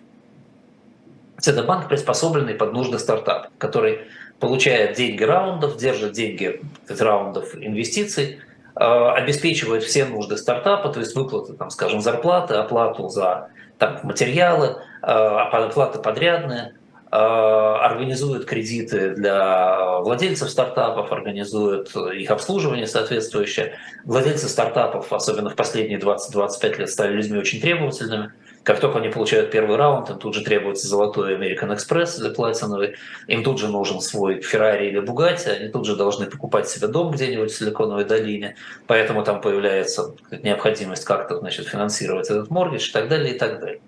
Это 1.47 1.63
банк, 1.63 1.89
приспособленный 1.89 2.55
под 2.55 2.73
нужды 2.73 2.99
стартапа, 2.99 3.49
который 3.59 4.01
получает 4.41 4.97
деньги 4.97 5.23
раундов, 5.23 5.77
держит 5.77 6.13
деньги 6.13 6.61
раундов 6.89 7.55
инвестиций, 7.55 8.41
обеспечивает 8.75 9.83
все 9.83 10.05
нужды 10.05 10.37
стартапа, 10.37 10.91
то 10.91 11.01
есть 11.01 11.15
выплаты, 11.15 11.55
там, 11.55 11.71
скажем, 11.71 12.01
зарплаты, 12.01 12.55
оплату 12.55 13.09
за 13.09 13.49
там, 13.79 14.01
материалы, 14.03 14.77
оплата 15.01 15.99
подрядная, 15.99 16.75
организует 17.11 18.45
кредиты 18.45 19.11
для 19.11 19.99
владельцев 19.99 20.49
стартапов, 20.49 21.11
организует 21.11 21.95
их 21.97 22.31
обслуживание 22.31 22.87
соответствующее. 22.87 23.79
Владельцы 24.05 24.49
стартапов, 24.49 25.13
особенно 25.13 25.51
в 25.51 25.57
последние 25.57 25.99
20-25 25.99 26.79
лет, 26.79 26.91
стали 26.91 27.15
людьми 27.15 27.39
очень 27.39 27.61
требовательными. 27.61 28.33
Как 28.63 28.79
только 28.79 28.99
они 28.99 29.09
получают 29.09 29.51
первый 29.51 29.77
раунд, 29.77 30.11
им 30.11 30.19
тут 30.19 30.35
же 30.35 30.45
требуется 30.45 30.87
золотой 30.87 31.35
American 31.35 31.75
Express 31.75 32.21
или 32.21 32.33
платиновый, 32.33 32.95
им 33.27 33.43
тут 33.43 33.59
же 33.59 33.69
нужен 33.69 34.01
свой 34.01 34.41
Ferrari 34.41 34.89
или 34.89 35.01
Bugatti, 35.03 35.49
они 35.49 35.69
тут 35.69 35.87
же 35.87 35.97
должны 35.97 36.27
покупать 36.27 36.69
себе 36.69 36.87
дом 36.87 37.11
где-нибудь 37.11 37.51
в 37.51 37.57
Силиконовой 37.57 38.05
долине, 38.05 38.57
поэтому 38.87 39.25
там 39.25 39.41
появляется 39.41 40.15
необходимость 40.31 41.07
как-то 41.07 41.39
значит, 41.39 41.69
финансировать 41.69 42.29
этот 42.29 42.51
моргидж 42.51 42.91
и 42.91 42.93
так 42.93 43.09
далее, 43.09 43.35
и 43.35 43.39
так 43.39 43.61
далее. 43.61 43.81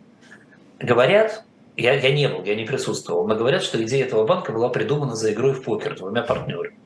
Говорят, 0.81 1.45
я, 1.77 1.95
я 1.95 2.13
не 2.13 2.29
был, 2.29 2.45
я 2.45 2.55
не 2.55 2.65
присутствовал, 2.65 3.27
но 3.27 3.35
говорят, 3.35 3.63
что 3.63 3.83
идея 3.83 4.05
этого 4.05 4.27
банка 4.27 4.53
была 4.53 4.69
придумана 4.69 5.15
за 5.15 5.33
игрой 5.33 5.55
в 5.55 5.63
покер 5.63 5.97
двумя 5.97 6.23
партнерами. 6.23 6.77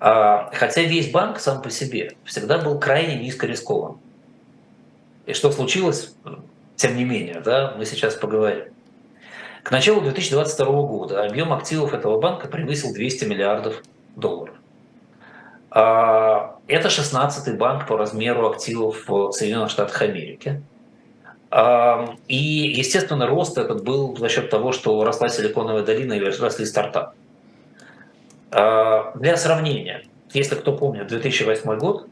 А, 0.00 0.50
хотя 0.52 0.82
весь 0.82 1.10
банк 1.10 1.38
сам 1.38 1.62
по 1.62 1.70
себе 1.70 2.16
всегда 2.24 2.58
был 2.58 2.78
крайне 2.78 3.16
низко 3.16 3.46
рискован. 3.46 3.98
И 5.26 5.32
что 5.32 5.52
случилось, 5.52 6.14
тем 6.76 6.96
не 6.96 7.04
менее, 7.04 7.40
да, 7.40 7.74
мы 7.76 7.84
сейчас 7.84 8.14
поговорим. 8.14 8.64
К 9.62 9.70
началу 9.70 10.00
2022 10.00 10.66
года 10.66 11.24
объем 11.24 11.52
активов 11.52 11.92
этого 11.92 12.20
банка 12.20 12.48
превысил 12.48 12.92
200 12.92 13.24
миллиардов 13.26 13.82
долларов. 14.16 14.54
А, 15.70 16.56
это 16.66 16.88
16-й 16.88 17.52
банк 17.56 17.86
по 17.86 17.96
размеру 17.96 18.48
активов 18.48 19.08
в 19.08 19.30
Соединенных 19.30 19.70
Штатах 19.70 20.02
Америки– 20.02 20.60
и, 21.50 22.36
естественно, 22.76 23.26
рост 23.26 23.56
этот 23.56 23.82
был 23.82 24.16
за 24.16 24.28
счет 24.28 24.50
того, 24.50 24.72
что 24.72 25.02
росла 25.04 25.28
Силиконовая 25.30 25.82
долина 25.82 26.12
и 26.12 26.20
росли 26.20 26.66
стартапы. 26.66 27.14
А, 28.50 29.12
для 29.14 29.36
сравнения, 29.36 30.04
если 30.32 30.54
кто 30.54 30.76
помнит 30.76 31.06
2008 31.06 31.78
год, 31.78 32.06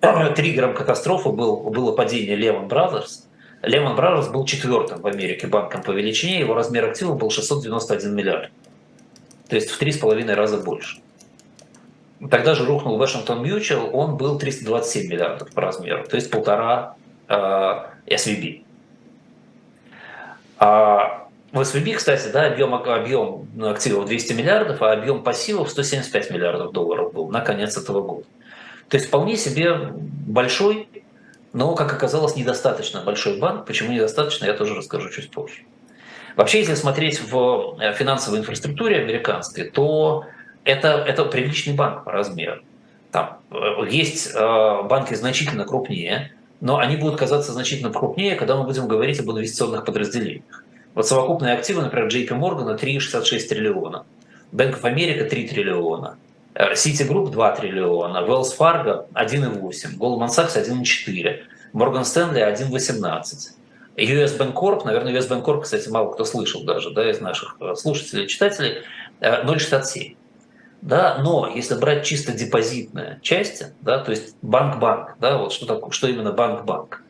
триггером 0.36 0.74
катастрофы 0.74 1.30
был, 1.30 1.70
было 1.70 1.92
падение 1.92 2.36
Lehman 2.36 2.68
Brothers. 2.68 3.24
Lehman 3.62 3.96
Brothers 3.96 4.30
был 4.30 4.44
четвертым 4.44 5.00
в 5.00 5.06
Америке 5.06 5.46
банком 5.46 5.82
по 5.82 5.90
величине, 5.90 6.40
его 6.40 6.54
размер 6.54 6.84
активов 6.84 7.18
был 7.18 7.30
691 7.30 8.14
миллиард. 8.14 8.50
То 9.48 9.56
есть 9.56 9.70
в 9.70 9.78
три 9.78 9.92
с 9.92 9.98
половиной 9.98 10.34
раза 10.34 10.58
больше. 10.58 11.00
Тогда 12.30 12.54
же 12.54 12.64
рухнул 12.64 12.96
Вашингтон 12.96 13.44
Mutual, 13.44 13.90
он 13.90 14.16
был 14.16 14.38
327 14.38 15.10
миллиардов 15.10 15.50
по 15.52 15.60
размеру, 15.60 16.04
то 16.06 16.16
есть 16.16 16.30
полтора 16.30 16.96
э, 17.28 17.34
SVB. 18.06 18.65
А 20.58 21.28
в 21.52 21.60
SVB, 21.60 21.94
кстати, 21.94 22.28
да, 22.28 22.46
объем, 22.46 22.74
объем 22.74 23.48
активов 23.64 24.06
200 24.06 24.32
миллиардов, 24.32 24.82
а 24.82 24.92
объем 24.92 25.22
пассивов 25.22 25.70
175 25.70 26.30
миллиардов 26.30 26.72
долларов 26.72 27.12
был 27.12 27.28
на 27.28 27.40
конец 27.40 27.76
этого 27.76 28.02
года. 28.02 28.26
То 28.88 28.96
есть 28.96 29.08
вполне 29.08 29.36
себе 29.36 29.74
большой, 29.74 30.88
но, 31.52 31.74
как 31.74 31.92
оказалось, 31.92 32.36
недостаточно 32.36 33.02
большой 33.02 33.38
банк. 33.38 33.66
Почему 33.66 33.92
недостаточно, 33.92 34.46
я 34.46 34.52
тоже 34.52 34.74
расскажу 34.74 35.08
чуть 35.10 35.30
позже. 35.30 35.62
Вообще, 36.36 36.58
если 36.58 36.74
смотреть 36.74 37.20
в 37.20 37.78
э, 37.80 37.94
финансовой 37.94 38.40
инфраструктуре 38.40 38.98
американской, 39.00 39.64
то 39.64 40.26
это, 40.64 40.88
это 40.88 41.24
приличный 41.24 41.72
банк 41.72 42.04
по 42.04 42.12
размеру. 42.12 42.60
Там 43.10 43.38
э, 43.50 43.86
есть 43.88 44.32
э, 44.34 44.82
банки 44.82 45.14
значительно 45.14 45.64
крупнее, 45.64 46.32
но 46.60 46.78
они 46.78 46.96
будут 46.96 47.18
казаться 47.18 47.52
значительно 47.52 47.92
крупнее, 47.92 48.36
когда 48.36 48.56
мы 48.56 48.64
будем 48.64 48.88
говорить 48.88 49.20
об 49.20 49.30
инвестиционных 49.30 49.84
подразделениях. 49.84 50.64
Вот 50.94 51.06
совокупные 51.06 51.54
активы, 51.54 51.82
например, 51.82 52.08
JP 52.08 52.28
Morgan 52.28 52.78
3,66 52.78 53.48
триллиона, 53.48 54.04
Bank 54.52 54.80
of 54.80 54.82
America 54.82 55.28
3 55.28 55.48
триллиона, 55.48 56.16
Citigroup 56.54 57.30
2 57.30 57.56
триллиона, 57.56 58.18
Wells 58.18 58.56
Fargo 58.56 59.06
1,8, 59.12 59.98
Goldman 59.98 60.28
Sachs 60.28 60.56
1,4, 60.56 61.40
Morgan 61.74 62.04
Stanley 62.04 62.42
1,18. 62.42 63.52
US 63.98 64.38
Bancorp, 64.38 64.84
наверное, 64.84 65.18
US 65.18 65.28
Bancorp, 65.28 65.62
кстати, 65.62 65.88
мало 65.88 66.12
кто 66.12 66.24
слышал 66.24 66.64
даже 66.64 66.90
да, 66.90 67.10
из 67.10 67.20
наших 67.20 67.56
э, 67.60 67.74
слушателей, 67.74 68.26
читателей, 68.26 68.82
0,67. 69.20 70.16
Да, 70.82 71.18
но 71.22 71.50
если 71.52 71.74
брать 71.74 72.04
чисто 72.04 72.32
депозитные 72.32 73.18
части, 73.22 73.68
да, 73.80 73.98
то 73.98 74.10
есть 74.10 74.36
банк-банк, 74.42 75.16
да, 75.18 75.38
вот 75.38 75.52
что, 75.52 75.66
такое, 75.66 75.90
что 75.90 76.06
именно 76.06 76.32
банк-банк, 76.32 77.02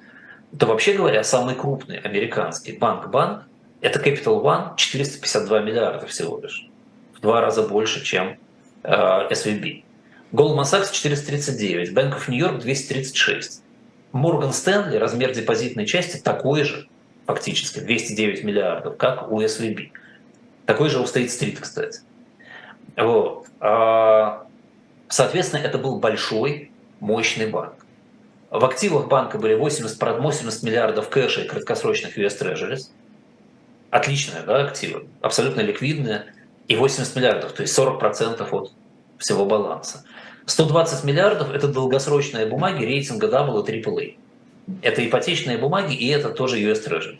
то 0.58 0.66
вообще 0.66 0.94
говоря, 0.94 1.24
самый 1.24 1.54
крупный 1.54 1.98
американский 1.98 2.72
банк-банк– 2.72 3.44
это 3.80 4.00
Capital 4.00 4.42
One 4.42 4.76
452 4.76 5.60
миллиарда 5.60 6.06
всего 6.06 6.40
лишь, 6.40 6.68
в 7.14 7.20
два 7.20 7.40
раза 7.40 7.62
больше, 7.62 8.04
чем 8.04 8.38
э, 8.82 9.28
SVB. 9.30 9.84
Goldman 10.32 10.64
Sachs 10.64 10.92
439, 10.92 11.92
Bank 11.92 12.14
of 12.14 12.28
New 12.28 12.38
York 12.38 12.60
236. 12.60 13.62
Морган 14.12 14.52
Стэнли, 14.52 14.96
размер 14.96 15.32
депозитной 15.32 15.86
части 15.86 16.16
такой 16.16 16.64
же, 16.64 16.88
фактически, 17.26 17.80
209 17.80 18.44
миллиардов, 18.44 18.96
как 18.96 19.30
у 19.30 19.40
SVB. 19.40 19.90
Такой 20.64 20.88
же 20.88 21.00
у 21.00 21.04
State 21.04 21.26
Street, 21.26 21.58
кстати. 21.60 22.00
Вот. 22.96 23.46
А, 23.60 24.46
соответственно, 25.08 25.60
это 25.60 25.78
был 25.78 25.98
большой, 25.98 26.70
мощный 27.00 27.46
банк. 27.46 27.74
В 28.50 28.64
активах 28.64 29.08
банка 29.08 29.38
были 29.38 29.54
80, 29.54 30.00
80 30.00 30.62
миллиардов 30.62 31.08
кэша 31.08 31.42
и 31.42 31.48
краткосрочных 31.48 32.16
US 32.16 32.40
Treasuries. 32.40 32.90
Отличные 33.90 34.42
да, 34.42 34.64
активы, 34.64 35.06
абсолютно 35.20 35.60
ликвидные. 35.60 36.26
И 36.68 36.74
80 36.74 37.14
миллиардов, 37.14 37.52
то 37.52 37.62
есть 37.62 37.78
40% 37.78 38.48
от 38.50 38.72
всего 39.18 39.46
баланса. 39.46 40.04
120 40.46 41.04
миллиардов– 41.04 41.50
это 41.54 41.68
долгосрочные 41.68 42.46
бумаги 42.46 42.84
рейтинга 42.84 43.28
AA 43.28 43.68
и 43.68 43.82
AAA. 43.82 44.16
Это 44.82 45.06
ипотечные 45.06 45.58
бумаги, 45.58 45.94
и 45.94 46.08
это 46.08 46.30
тоже 46.30 46.58
US 46.60 46.84
Treasury. 46.84 47.18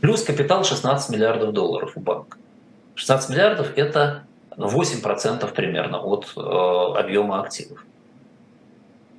Плюс 0.00 0.22
капитал 0.22 0.64
16 0.64 1.10
миллиардов 1.10 1.52
долларов 1.52 1.92
у 1.94 2.00
банка. 2.00 2.36
16 2.96 3.30
миллиардов– 3.30 3.68
это 3.76 4.24
8% 4.56 5.52
примерно 5.52 6.00
от 6.00 6.32
э, 6.36 6.40
объема 6.40 7.42
активов. 7.42 7.84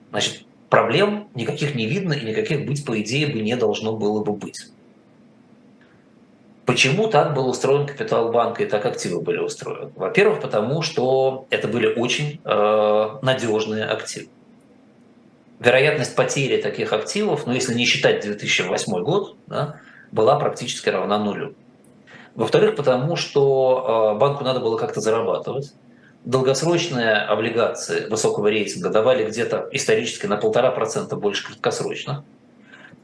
Значит, 0.10 0.45
проблем 0.69 1.30
никаких 1.36 1.76
не 1.76 1.86
видно 1.86 2.13
и 2.13 2.26
никаких 2.26 2.65
быть, 2.65 2.86
по 2.86 3.00
идее, 3.00 3.28
бы 3.28 3.39
не 3.39 3.56
должно 3.56 3.95
было 3.95 4.23
бы 4.23 4.34
быть. 4.34 4.67
Почему 6.65 7.08
так 7.08 7.34
был 7.34 7.47
устроен 7.47 7.88
капитал 7.88 8.32
банка 8.32 8.63
и 8.63 8.65
так 8.65 8.86
активы 8.86 9.21
были 9.21 9.38
устроены? 9.38 9.91
Во-первых, 9.95 10.41
потому 10.41 10.82
что 10.82 11.45
это 11.50 11.67
были 11.67 11.88
очень 11.88 12.41
э, 12.43 13.10
надежные 13.21 13.86
активы. 13.86 14.28
Вероятность 15.60 16.15
потери 16.15 16.62
таких 16.62 16.93
активов, 16.93 17.47
ну 17.47 17.54
если 17.54 17.73
не 17.73 17.86
считать 17.86 18.21
2008 18.21 19.02
год, 19.04 19.36
да, 19.47 19.80
была 20.12 20.38
практически 20.38 20.89
равна 20.89 21.17
нулю. 21.17 21.56
Во-вторых, 22.38 22.76
потому 22.76 23.15
что 23.15 24.13
э, 24.15 24.19
банку 24.19 24.43
надо 24.43 24.60
было 24.60 24.78
как-то 24.78 25.02
зарабатывать. 25.02 25.73
Долгосрочные 26.23 27.15
облигации 27.15 28.08
высокого 28.08 28.47
рейтинга 28.47 28.89
давали 28.89 29.28
где-то 29.28 29.67
исторически 29.71 30.28
на 30.28 30.38
полтора 30.38 30.69
процента 30.69 31.15
больше 31.15 31.47
краткосрочных. 31.47 32.21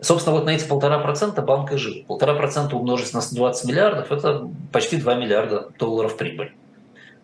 Собственно, 0.01 0.35
вот 0.35 0.45
на 0.45 0.51
эти 0.51 0.67
полтора 0.67 0.99
процента 0.99 1.41
банк 1.41 1.71
и 1.73 1.77
жил. 1.77 2.03
Полтора 2.05 2.35
процента 2.35 2.75
умножить 2.75 3.11
на 3.13 3.21
120 3.21 3.67
миллиардов– 3.67 4.11
это 4.11 4.47
почти 4.71 4.97
2 4.97 5.15
миллиарда 5.15 5.69
долларов 5.79 6.15
прибыли. 6.15 6.51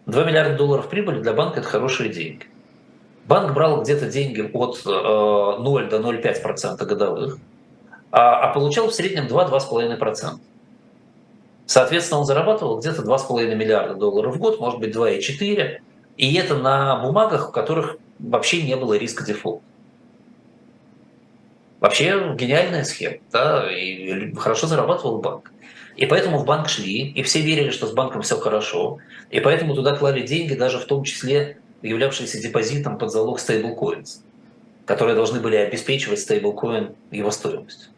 2 0.08 0.24
миллиарда 0.24 0.56
долларов 0.56 0.90
прибыли 0.90 1.22
для 1.22 1.34
банка– 1.34 1.60
это 1.62 1.70
хорошие 1.70 2.10
деньги. 2.10 2.46
Банк 3.28 3.54
брал 3.54 3.84
где-то 3.84 4.08
деньги 4.08 4.50
от 4.52 4.84
0 4.84 5.84
э, 5.84 5.90
до 5.90 5.98
0,5% 5.98 6.42
процента 6.42 6.86
годовых, 6.86 7.38
а, 8.10 8.50
а 8.50 8.54
получал 8.54 8.88
в 8.88 8.96
среднем 8.96 9.28
2-2,5%. 9.28 10.40
Соответственно, 11.70 12.22
он 12.22 12.26
зарабатывал 12.26 12.80
где-то 12.80 13.04
2,5 13.04 13.54
миллиарда 13.54 13.94
долларов 13.94 14.36
в 14.36 14.40
год, 14.40 14.60
может 14.60 14.80
быть 14.80 14.90
2,4, 14.90 15.82
и 16.18 16.34
это 16.34 16.56
на 16.56 16.96
бумагах, 16.96 17.50
в 17.50 17.52
которых 17.52 17.98
вообще 18.18 18.64
не 18.64 18.76
было 18.76 18.96
риска 18.96 19.24
дефолта. 19.24 19.64
Вообще 21.80 22.34
гениальная 22.34 22.84
схема, 22.86 23.18
да, 23.32 23.72
и 23.72 24.34
хорошо 24.34 24.66
зарабатывал 24.66 25.20
банк. 25.22 25.52
И 25.96 26.08
поэтому 26.08 26.40
в 26.40 26.46
банк 26.46 26.70
шли, 26.70 27.12
и 27.12 27.22
все 27.22 27.42
верили, 27.42 27.70
что 27.70 27.86
с 27.86 27.92
банком 27.92 28.24
все 28.24 28.40
хорошо, 28.40 28.98
и 29.30 29.40
поэтому 29.40 29.76
туда 29.76 29.96
клали 29.96 30.26
деньги, 30.26 30.56
даже 30.56 30.80
в 30.80 30.86
том 30.86 31.04
числе 31.04 31.60
являвшиеся 31.84 32.42
депозитом 32.42 32.98
под 32.98 33.12
залог 33.12 33.40
стейблкоинс, 33.40 34.24
которые 34.88 35.14
должны 35.14 35.40
были 35.40 35.58
обеспечивать 35.58 36.20
стейблкоин 36.20 36.96
его 37.12 37.30
стоимость. 37.30 37.92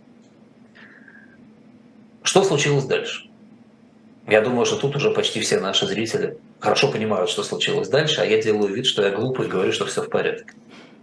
Что 2.21 2.43
случилось 2.43 2.84
дальше? 2.84 3.31
Я 4.32 4.39
думаю, 4.39 4.65
что 4.65 4.78
тут 4.78 4.96
уже 4.96 5.12
почти 5.12 5.41
все 5.41 5.60
наши 5.60 5.86
зрители 5.86 6.38
хорошо 6.62 6.89
понимают, 6.89 7.30
что 7.30 7.44
случилось 7.44 7.89
дальше, 7.89 8.22
а 8.22 8.26
я 8.26 8.41
делаю 8.41 8.74
вид, 8.74 8.86
что 8.86 9.04
я 9.04 9.10
глупый 9.10 9.48
и 9.48 9.50
говорю, 9.50 9.74
что 9.74 9.86
все 9.86 10.02
в 10.02 10.10
порядке. 10.10 10.54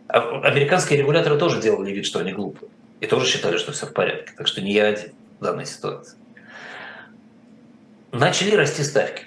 А 0.09 0.41
американские 0.41 0.99
регуляторы 0.99 1.37
тоже 1.39 1.61
делали 1.61 1.91
вид, 1.91 2.07
что 2.07 2.21
они 2.21 2.33
глупые. 2.33 2.71
И 3.03 3.07
тоже 3.07 3.27
считали, 3.27 3.59
что 3.59 3.73
все 3.73 3.85
в 3.85 3.93
порядке. 3.93 4.33
Так 4.35 4.47
что 4.47 4.63
не 4.63 4.73
я 4.73 4.87
один 4.87 5.13
в 5.41 5.45
данной 5.45 5.67
ситуации. 5.67 6.17
Начали 8.13 8.57
расти 8.57 8.83
ставки. 8.83 9.25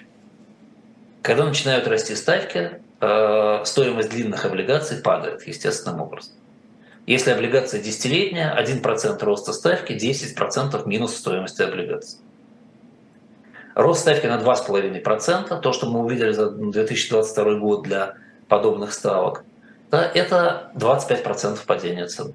Когда 1.22 1.44
начинают 1.44 1.86
расти 1.86 2.16
ставки, 2.16 2.80
э, 3.00 3.62
стоимость 3.64 4.10
длинных 4.10 4.44
облигаций 4.44 4.96
падает 4.96 5.46
естественным 5.46 6.00
образом. 6.00 6.32
Если 7.06 7.30
облигация 7.30 7.80
десятилетняя, 7.80 8.52
1% 8.52 9.22
роста 9.22 9.52
ставки, 9.52 9.92
10% 9.92 10.88
минус 10.88 11.14
стоимости 11.14 11.62
облигаций. 11.62 12.18
Рост 13.74 14.00
ставки 14.02 14.26
на 14.26 14.38
2,5%, 14.38 15.60
то, 15.60 15.72
что 15.72 15.86
мы 15.86 16.00
увидели 16.00 16.32
за 16.32 16.50
2022 16.50 17.54
год 17.54 17.82
для 17.82 18.14
подобных 18.48 18.92
ставок, 18.92 19.44
да, 19.90 20.10
это 20.14 20.70
25% 20.74 21.58
падения 21.66 22.06
цен. 22.06 22.34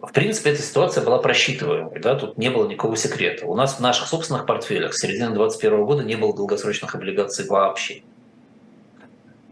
В 0.00 0.12
принципе, 0.12 0.50
эта 0.50 0.62
ситуация 0.62 1.04
была 1.04 1.18
просчитываемой, 1.18 2.00
да, 2.00 2.14
тут 2.14 2.38
не 2.38 2.48
было 2.50 2.68
никакого 2.68 2.96
секрета. 2.96 3.46
У 3.46 3.54
нас 3.56 3.74
в 3.74 3.80
наших 3.80 4.06
собственных 4.06 4.46
портфелях 4.46 4.94
с 4.94 4.98
середины 4.98 5.34
2021 5.34 5.84
года 5.84 6.04
не 6.04 6.14
было 6.14 6.34
долгосрочных 6.34 6.94
облигаций 6.94 7.46
вообще. 7.48 8.02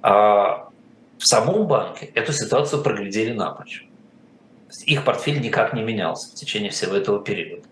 А 0.02 0.68
в 1.18 1.26
самом 1.26 1.66
банке 1.66 2.06
эту 2.14 2.32
ситуацию 2.32 2.82
проглядели 2.82 3.32
напрочь. 3.32 3.86
Их 4.84 5.04
портфель 5.04 5.40
никак 5.40 5.72
не 5.72 5.82
менялся 5.82 6.30
в 6.30 6.34
течение 6.34 6.70
всего 6.70 6.94
этого 6.94 7.22
периода. 7.22 7.66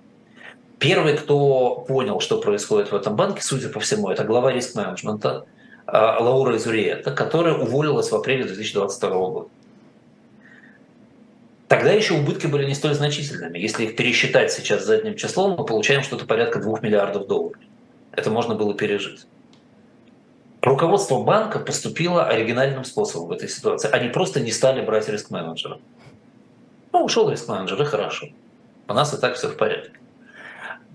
Первый, 0.82 1.16
кто 1.16 1.84
понял, 1.88 2.20
что 2.20 2.40
происходит 2.40 2.90
в 2.90 2.94
этом 2.94 3.16
банке, 3.16 3.40
судя 3.40 3.68
по 3.68 3.80
всему, 3.80 4.10
это 4.10 4.24
глава 4.24 4.52
риск-менеджмента– 4.52 5.46
а, 5.86 6.18
Лаура 6.20 6.56
Изуриета, 6.56 7.10
которая 7.10 7.54
уволилась 7.54 8.10
в 8.10 8.14
апреле 8.14 8.44
2022 8.44 9.10
года. 9.10 9.48
Тогда 11.68 11.92
еще 11.92 12.14
убытки 12.14 12.46
были 12.46 12.66
не 12.66 12.74
столь 12.74 12.94
значительными. 12.94 13.58
Если 13.58 13.84
их 13.84 13.96
пересчитать 13.96 14.52
сейчас 14.52 14.84
задним 14.84 15.16
числом, 15.16 15.56
мы 15.56 15.64
получаем 15.64 16.02
что-то 16.02 16.26
порядка 16.26 16.60
2 16.60 16.80
миллиардов 16.80 17.26
долларов. 17.26 17.60
Это 18.12 18.30
можно 18.30 18.54
было 18.54 18.74
пережить. 18.74 19.26
руководство 20.60 21.22
банка 21.22 21.58
поступило 21.58 22.24
оригинальным 22.26 22.84
способом 22.84 23.28
в 23.28 23.32
этой 23.32 23.48
ситуации. 23.48 23.90
Они 23.90 24.08
просто 24.08 24.40
не 24.40 24.52
стали 24.52 24.84
брать 24.84 25.08
риск-менеджера. 25.08 25.78
Ну, 26.92 27.04
ушел 27.04 27.30
риск-менеджер, 27.30 27.80
и 27.82 27.84
хорошо. 27.84 28.28
У 28.86 28.94
нас 28.94 29.12
и 29.14 29.20
так 29.20 29.34
все 29.34 29.48
в 29.48 29.56
порядке. 29.56 30.01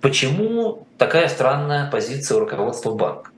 Почему 0.08 0.88
такая 0.98 1.28
странная 1.28 1.91
позиция 1.91 2.39
руководства 2.39 2.93
банка? 2.93 3.30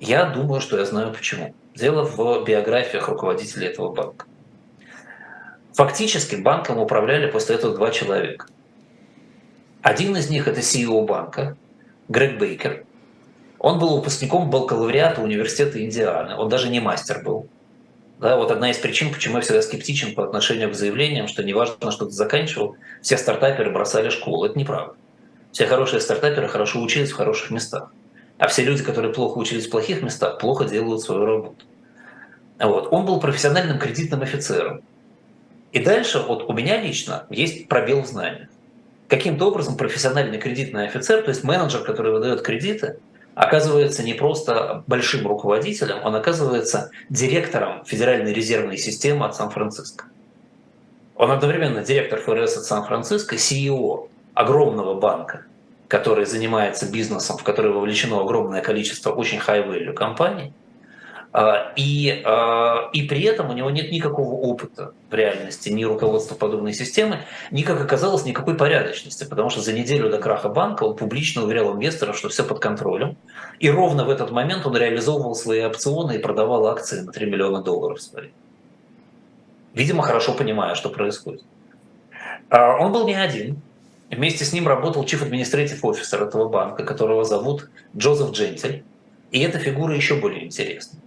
Я 0.00 0.26
думаю, 0.26 0.60
что 0.60 0.76
я 0.76 0.84
знаю 0.84 1.14
почему. 1.14 1.54
Дело 1.74 2.04
в 2.04 2.44
биографиях 2.44 3.08
руководителей 3.08 3.68
этого 3.68 3.90
банка. 3.90 4.26
Фактически 5.72 6.36
банком 6.36 6.76
управляли 6.76 7.30
после 7.30 7.54
этого 7.54 7.74
два 7.74 7.90
человека. 7.90 8.48
Один 9.80 10.14
из 10.14 10.28
них 10.28 10.46
это 10.46 10.60
CEO 10.60 11.06
банка, 11.06 11.56
Грег 12.10 12.38
Бейкер. 12.38 12.84
Он 13.58 13.78
был 13.78 13.96
выпускником 13.96 14.50
бакалавриата 14.50 15.22
университета 15.22 15.82
Индианы. 15.82 16.36
Он 16.36 16.50
даже 16.50 16.68
не 16.68 16.80
мастер 16.80 17.22
был. 17.24 17.48
Да, 18.18 18.36
вот 18.36 18.50
одна 18.50 18.70
из 18.70 18.76
причин, 18.76 19.10
почему 19.10 19.36
я 19.36 19.40
всегда 19.40 19.62
скептичен 19.62 20.14
по 20.14 20.22
отношению 20.22 20.70
к 20.70 20.74
заявлениям, 20.74 21.28
что 21.28 21.42
неважно, 21.42 21.90
что 21.90 22.04
ты 22.04 22.10
заканчивал, 22.10 22.76
все 23.00 23.16
стартаперы 23.16 23.70
бросали 23.70 24.10
школу. 24.10 24.44
Это 24.44 24.58
неправда. 24.58 24.99
Все 25.52 25.66
хорошие 25.66 26.00
стартаперы 26.00 26.48
хорошо 26.48 26.80
учились 26.80 27.10
в 27.10 27.16
хороших 27.16 27.50
местах. 27.50 27.92
А 28.38 28.48
все 28.48 28.64
люди, 28.64 28.82
которые 28.82 29.12
плохо 29.12 29.38
учились 29.38 29.66
в 29.66 29.70
плохих 29.70 30.02
местах, 30.02 30.38
плохо 30.38 30.64
делают 30.64 31.02
свою 31.02 31.26
работу. 31.26 31.64
Вот. 32.58 32.88
Он 32.92 33.04
был 33.04 33.20
профессиональным 33.20 33.78
кредитным 33.78 34.22
офицером. 34.22 34.82
И 35.72 35.78
дальше 35.78 36.20
вот 36.20 36.48
у 36.48 36.52
меня 36.52 36.80
лично 36.80 37.26
есть 37.30 37.68
пробел 37.68 38.02
в 38.02 38.06
знаниях. 38.06 38.48
Каким-то 39.08 39.48
образом 39.48 39.76
профессиональный 39.76 40.38
кредитный 40.38 40.86
офицер, 40.86 41.22
то 41.22 41.30
есть 41.30 41.42
менеджер, 41.42 41.82
который 41.82 42.12
выдает 42.12 42.42
кредиты, 42.42 42.98
оказывается 43.34 44.02
не 44.02 44.14
просто 44.14 44.84
большим 44.86 45.26
руководителем, 45.26 45.98
он 46.04 46.14
оказывается 46.14 46.90
директором 47.08 47.84
Федеральной 47.84 48.32
резервной 48.32 48.76
системы 48.76 49.26
от 49.26 49.34
Сан-Франциско. 49.34 50.04
Он 51.16 51.30
одновременно 51.30 51.82
директор 51.82 52.20
ФРС 52.20 52.56
от 52.58 52.64
Сан-Франциско, 52.64 53.36
CEO 53.36 54.09
огромного 54.40 54.94
банка, 54.94 55.44
который 55.88 56.24
занимается 56.24 56.90
бизнесом, 56.90 57.36
в 57.36 57.44
который 57.44 57.72
вовлечено 57.72 58.20
огромное 58.20 58.62
количество 58.62 59.10
очень 59.10 59.38
high-value 59.38 59.92
компаний, 59.92 60.52
а, 61.32 61.72
и, 61.76 62.22
а, 62.24 62.88
и 62.92 63.02
при 63.02 63.22
этом 63.22 63.50
у 63.50 63.52
него 63.52 63.70
нет 63.70 63.92
никакого 63.92 64.34
опыта 64.34 64.94
в 65.10 65.14
реальности, 65.14 65.68
ни 65.68 65.84
руководства 65.84 66.34
подобной 66.34 66.72
системы, 66.72 67.18
ни, 67.52 67.62
как 67.62 67.80
оказалось, 67.80 68.24
никакой 68.24 68.56
порядочности, 68.56 69.24
потому 69.24 69.50
что 69.50 69.60
за 69.60 69.72
неделю 69.72 70.10
до 70.10 70.18
краха 70.18 70.48
банка 70.48 70.84
он 70.84 70.96
публично 70.96 71.44
уверял 71.44 71.72
инвесторов, 71.74 72.16
что 72.16 72.28
все 72.30 72.42
под 72.42 72.58
контролем. 72.58 73.16
И 73.60 73.70
ровно 73.70 74.04
в 74.04 74.10
этот 74.10 74.30
момент 74.32 74.66
он 74.66 74.76
реализовывал 74.76 75.36
свои 75.36 75.64
опционы 75.64 76.16
и 76.16 76.18
продавал 76.18 76.66
акции 76.66 77.00
на 77.00 77.12
3 77.12 77.26
миллиона 77.26 77.62
долларов 77.62 78.00
свои. 78.00 78.30
Видимо, 79.74 80.02
хорошо 80.02 80.32
понимая, 80.32 80.74
что 80.74 80.88
происходит. 80.88 81.44
А, 82.48 82.76
он 82.78 82.90
был 82.90 83.06
не 83.06 83.14
один. 83.14 83.62
Вместе 84.10 84.44
с 84.44 84.52
ним 84.52 84.66
работал 84.66 85.04
chief 85.04 85.22
administrative 85.28 85.80
officer 85.82 86.26
этого 86.26 86.48
банка, 86.48 86.84
которого 86.84 87.24
зовут 87.24 87.70
Джозеф 87.96 88.32
Джентель. 88.32 88.82
И 89.30 89.40
эта 89.40 89.58
фигура 89.58 89.94
еще 89.94 90.16
более 90.16 90.44
интересная. 90.44 91.00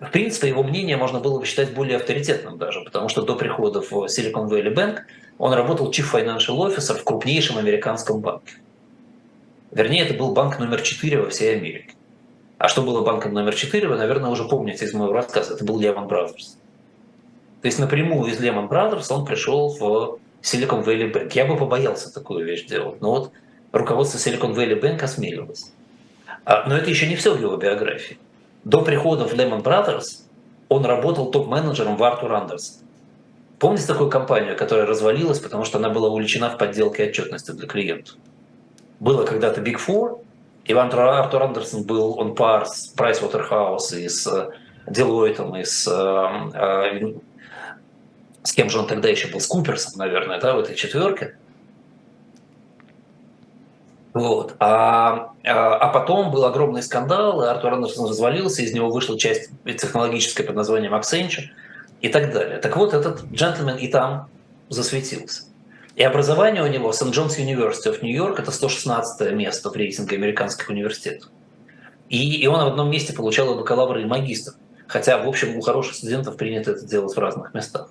В 0.00 0.10
принципе, 0.10 0.48
его 0.48 0.62
мнение 0.62 0.96
можно 0.96 1.20
было 1.20 1.40
бы 1.40 1.46
считать 1.46 1.74
более 1.74 1.96
авторитетным 1.96 2.58
даже, 2.58 2.82
потому 2.82 3.08
что 3.08 3.22
до 3.22 3.34
прихода 3.34 3.80
в 3.80 3.92
Silicon 4.04 4.48
Valley 4.48 4.72
Bank 4.72 4.98
он 5.38 5.54
работал 5.54 5.90
Chief 5.90 6.04
Financial 6.10 6.56
Officer 6.56 6.94
в 6.94 7.02
крупнейшем 7.02 7.58
американском 7.58 8.20
банке. 8.20 8.54
Вернее, 9.72 10.04
это 10.04 10.14
был 10.14 10.32
банк 10.32 10.58
номер 10.58 10.82
4 10.82 11.22
во 11.22 11.30
всей 11.30 11.56
Америке. 11.56 11.94
А 12.58 12.68
что 12.68 12.82
было 12.82 13.02
банком 13.02 13.34
номер 13.34 13.54
4, 13.54 13.88
вы, 13.88 13.96
наверное, 13.96 14.30
уже 14.30 14.44
помните 14.44 14.84
из 14.84 14.94
моего 14.94 15.12
рассказа. 15.12 15.54
Это 15.54 15.64
был 15.64 15.80
Lehman 15.80 16.08
Brothers. 16.08 16.56
То 17.60 17.66
есть 17.66 17.78
напрямую 17.78 18.30
из 18.30 18.40
Lehman 18.40 18.68
Brothers 18.68 19.06
он 19.10 19.26
пришел 19.26 19.76
в 19.76 20.18
Silicon 20.46 20.84
Valley 20.84 21.12
Bank. 21.12 21.32
Я 21.34 21.44
бы 21.44 21.56
побоялся 21.56 22.12
такую 22.12 22.44
вещь 22.44 22.66
делать, 22.66 23.00
но 23.00 23.10
вот 23.10 23.32
руководство 23.72 24.18
Silicon 24.18 24.54
Valley 24.54 24.80
Bank 24.80 25.02
осмелилось. 25.02 25.72
А, 26.44 26.68
но 26.68 26.76
это 26.76 26.88
еще 26.88 27.08
не 27.08 27.16
все 27.16 27.34
в 27.34 27.40
его 27.40 27.56
биографии. 27.56 28.18
До 28.64 28.82
прихода 28.82 29.26
в 29.26 29.34
Lehman 29.34 29.62
Brothers 29.62 30.22
он 30.68 30.84
работал 30.84 31.30
топ-менеджером 31.30 31.96
в 31.96 32.04
Артур 32.04 32.32
Андерсон. 32.32 32.82
Помните 33.58 33.86
такую 33.86 34.10
компанию, 34.10 34.56
которая 34.56 34.86
развалилась, 34.86 35.40
потому 35.40 35.64
что 35.64 35.78
она 35.78 35.88
была 35.90 36.08
увлечена 36.08 36.50
в 36.50 36.58
подделке 36.58 37.04
отчетности 37.04 37.52
для 37.52 37.66
клиентов? 37.66 38.16
Было 39.00 39.24
когда-то 39.24 39.60
Big 39.60 39.78
Four, 39.84 40.20
и 40.64 40.72
Артур 40.72 41.42
Андерсон 41.42 41.84
был 41.84 42.18
он 42.18 42.34
пар 42.34 42.66
с 42.66 42.92
Pricewaterhouse 42.96 43.98
и 43.98 44.08
с 44.08 44.26
э, 44.26 44.50
Deloitte, 44.90 45.60
и 45.60 45.64
с, 45.64 45.86
э, 45.86 46.58
э, 46.58 47.14
с 48.46 48.52
кем 48.52 48.70
же 48.70 48.78
он 48.78 48.86
тогда 48.86 49.08
еще 49.08 49.28
был, 49.28 49.40
с 49.40 49.46
Куперсом, 49.46 49.94
наверное, 49.96 50.40
да, 50.40 50.54
в 50.54 50.60
этой 50.60 50.76
четверке. 50.76 51.36
Вот. 54.14 54.54
А, 54.60 55.32
а, 55.44 55.74
а 55.74 55.88
потом 55.88 56.30
был 56.30 56.44
огромный 56.44 56.82
скандал, 56.82 57.42
и 57.42 57.46
Артур 57.46 57.74
Андерсон 57.74 58.08
развалился, 58.08 58.62
из 58.62 58.72
него 58.72 58.88
вышла 58.88 59.18
часть 59.18 59.50
технологическая 59.64 60.44
под 60.44 60.56
названием 60.56 60.94
Accenture 60.94 61.48
и 62.00 62.08
так 62.08 62.32
далее. 62.32 62.58
Так 62.58 62.76
вот, 62.76 62.94
этот 62.94 63.24
джентльмен 63.32 63.76
и 63.76 63.88
там 63.88 64.30
засветился. 64.68 65.42
И 65.96 66.02
образование 66.02 66.62
у 66.62 66.66
него. 66.66 66.92
John's 67.10 67.36
University 67.38 67.90
of 67.90 67.98
New 68.02 68.14
York, 68.14 68.38
это 68.38 68.52
116 68.52 69.32
место 69.32 69.70
в 69.70 69.76
рейтинге 69.76 70.16
американских 70.16 70.68
университетов. 70.68 71.30
И, 72.08 72.36
и 72.36 72.46
он 72.46 72.64
в 72.64 72.68
одном 72.68 72.90
месте 72.90 73.12
получал 73.12 73.52
и 73.52 73.58
и 74.02 74.04
магистр. 74.04 74.52
Хотя, 74.86 75.18
в 75.18 75.28
общем, 75.28 75.56
у 75.56 75.60
хороших 75.60 75.96
студентов 75.96 76.36
принято 76.36 76.70
это 76.70 76.86
делать 76.86 77.14
в 77.14 77.18
разных 77.18 77.52
местах. 77.54 77.90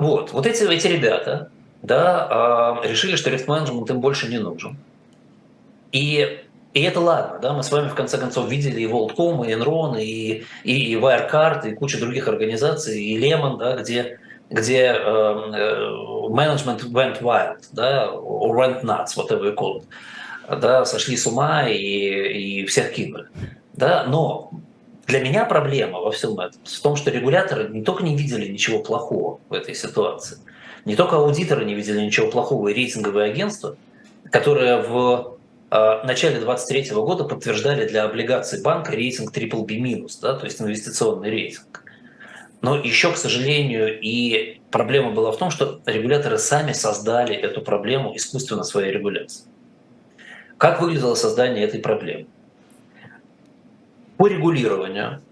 Вот, 0.00 0.32
вот 0.32 0.46
эти, 0.46 0.62
эти 0.62 0.86
ребята 0.86 1.50
да, 1.82 2.26
а, 2.30 2.80
решили, 2.82 3.16
что 3.16 3.28
риск-менеджмент 3.28 3.90
им 3.90 4.00
больше 4.00 4.28
не 4.28 4.38
нужен. 4.38 4.78
И, 5.92 6.40
и 6.72 6.82
это 6.82 7.00
ладно, 7.00 7.38
да, 7.42 7.52
мы 7.52 7.62
с 7.62 7.70
вами 7.70 7.88
в 7.88 7.94
конце 7.94 8.16
концов 8.16 8.48
видели 8.48 8.80
и 8.80 8.86
WorldCom, 8.86 9.46
и 9.46 9.52
Enron, 9.52 10.02
и, 10.02 10.44
и, 10.64 10.94
Wirecard, 10.94 11.68
и 11.68 11.74
кучу 11.74 12.00
других 12.00 12.28
организаций, 12.28 12.98
и 12.98 13.20
Lehman, 13.20 13.58
да, 13.58 13.76
где 13.76 14.18
где 14.48 14.86
эм, 14.86 15.52
э, 15.54 16.28
менеджмент 16.30 16.82
went 16.84 17.20
wild, 17.20 17.58
да, 17.72 18.06
or 18.06 18.56
went 18.56 18.82
nuts, 18.82 19.14
whatever 19.16 19.44
you 19.44 19.54
call 19.54 19.82
it, 19.82 20.60
да, 20.60 20.86
сошли 20.86 21.16
с 21.16 21.26
ума 21.26 21.68
и, 21.68 22.62
и 22.62 22.66
всех 22.66 22.92
кинули. 22.92 23.26
Да, 23.74 24.04
но 24.08 24.50
для 25.06 25.20
меня 25.20 25.44
проблема 25.44 26.00
во 26.00 26.10
всем 26.10 26.38
этом 26.38 26.60
в 26.64 26.80
том, 26.80 26.96
что 26.96 27.10
регуляторы 27.10 27.68
не 27.68 27.82
только 27.82 28.04
не 28.04 28.16
видели 28.16 28.48
ничего 28.48 28.80
плохого 28.80 29.40
в 29.48 29.52
этой 29.52 29.74
ситуации, 29.74 30.38
не 30.84 30.96
только 30.96 31.16
аудиторы 31.16 31.64
не 31.64 31.74
видели 31.74 32.00
ничего 32.00 32.30
плохого, 32.30 32.68
и 32.68 32.74
рейтинговые 32.74 33.30
агентства, 33.30 33.76
которые 34.30 34.82
в 34.82 35.40
в 35.70 36.02
начале 36.04 36.40
2023 36.40 36.96
года 36.96 37.24
подтверждали 37.24 37.86
для 37.86 38.02
облигаций 38.02 38.60
банка 38.60 38.90
рейтинг 38.90 39.36
BBB-, 39.36 40.08
да, 40.20 40.34
то 40.34 40.44
есть 40.44 40.60
инвестиционный 40.60 41.30
рейтинг. 41.30 41.84
Но 42.60 42.76
еще, 42.76 43.12
к 43.12 43.16
сожалению, 43.16 43.98
и 44.00 44.60
проблема 44.72 45.12
была 45.12 45.30
в 45.30 45.38
том, 45.38 45.50
что 45.50 45.80
регуляторы 45.86 46.38
сами 46.38 46.72
создали 46.72 47.34
эту 47.36 47.62
проблему 47.62 48.14
искусственно 48.16 48.64
своей 48.64 48.92
регуляции. 48.92 49.44
Как 50.58 50.82
выглядело 50.82 51.14
создание 51.14 51.64
этой 51.64 51.80
проблемы? 51.80 52.26
По 54.20 54.26
регулированию, 54.26 55.22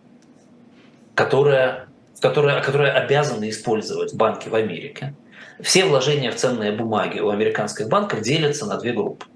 которое, 1.14 1.88
которое, 2.22 2.62
которое 2.62 2.90
обязаны 2.90 3.50
использовать 3.50 4.14
банки 4.14 4.48
в 4.48 4.54
Америке, 4.54 5.14
все 5.60 5.84
вложения 5.84 6.30
в 6.30 6.36
ценные 6.36 6.72
бумаги 6.72 7.20
у 7.20 7.28
американских 7.28 7.90
банков 7.90 8.22
делятся 8.22 8.64
на 8.64 8.78
две 8.78 8.94
группы. 8.94 9.26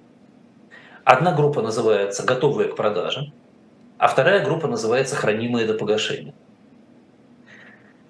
Одна 1.05 1.35
группа 1.35 1.61
называется 1.61 2.25
«готовые 2.25 2.71
к 2.71 2.77
продаже», 2.77 3.31
а 3.99 4.09
вторая 4.09 4.43
группа 4.43 4.69
называется 4.69 5.17
«хранимые 5.17 5.67
до 5.67 5.75
погашения». 5.75 6.33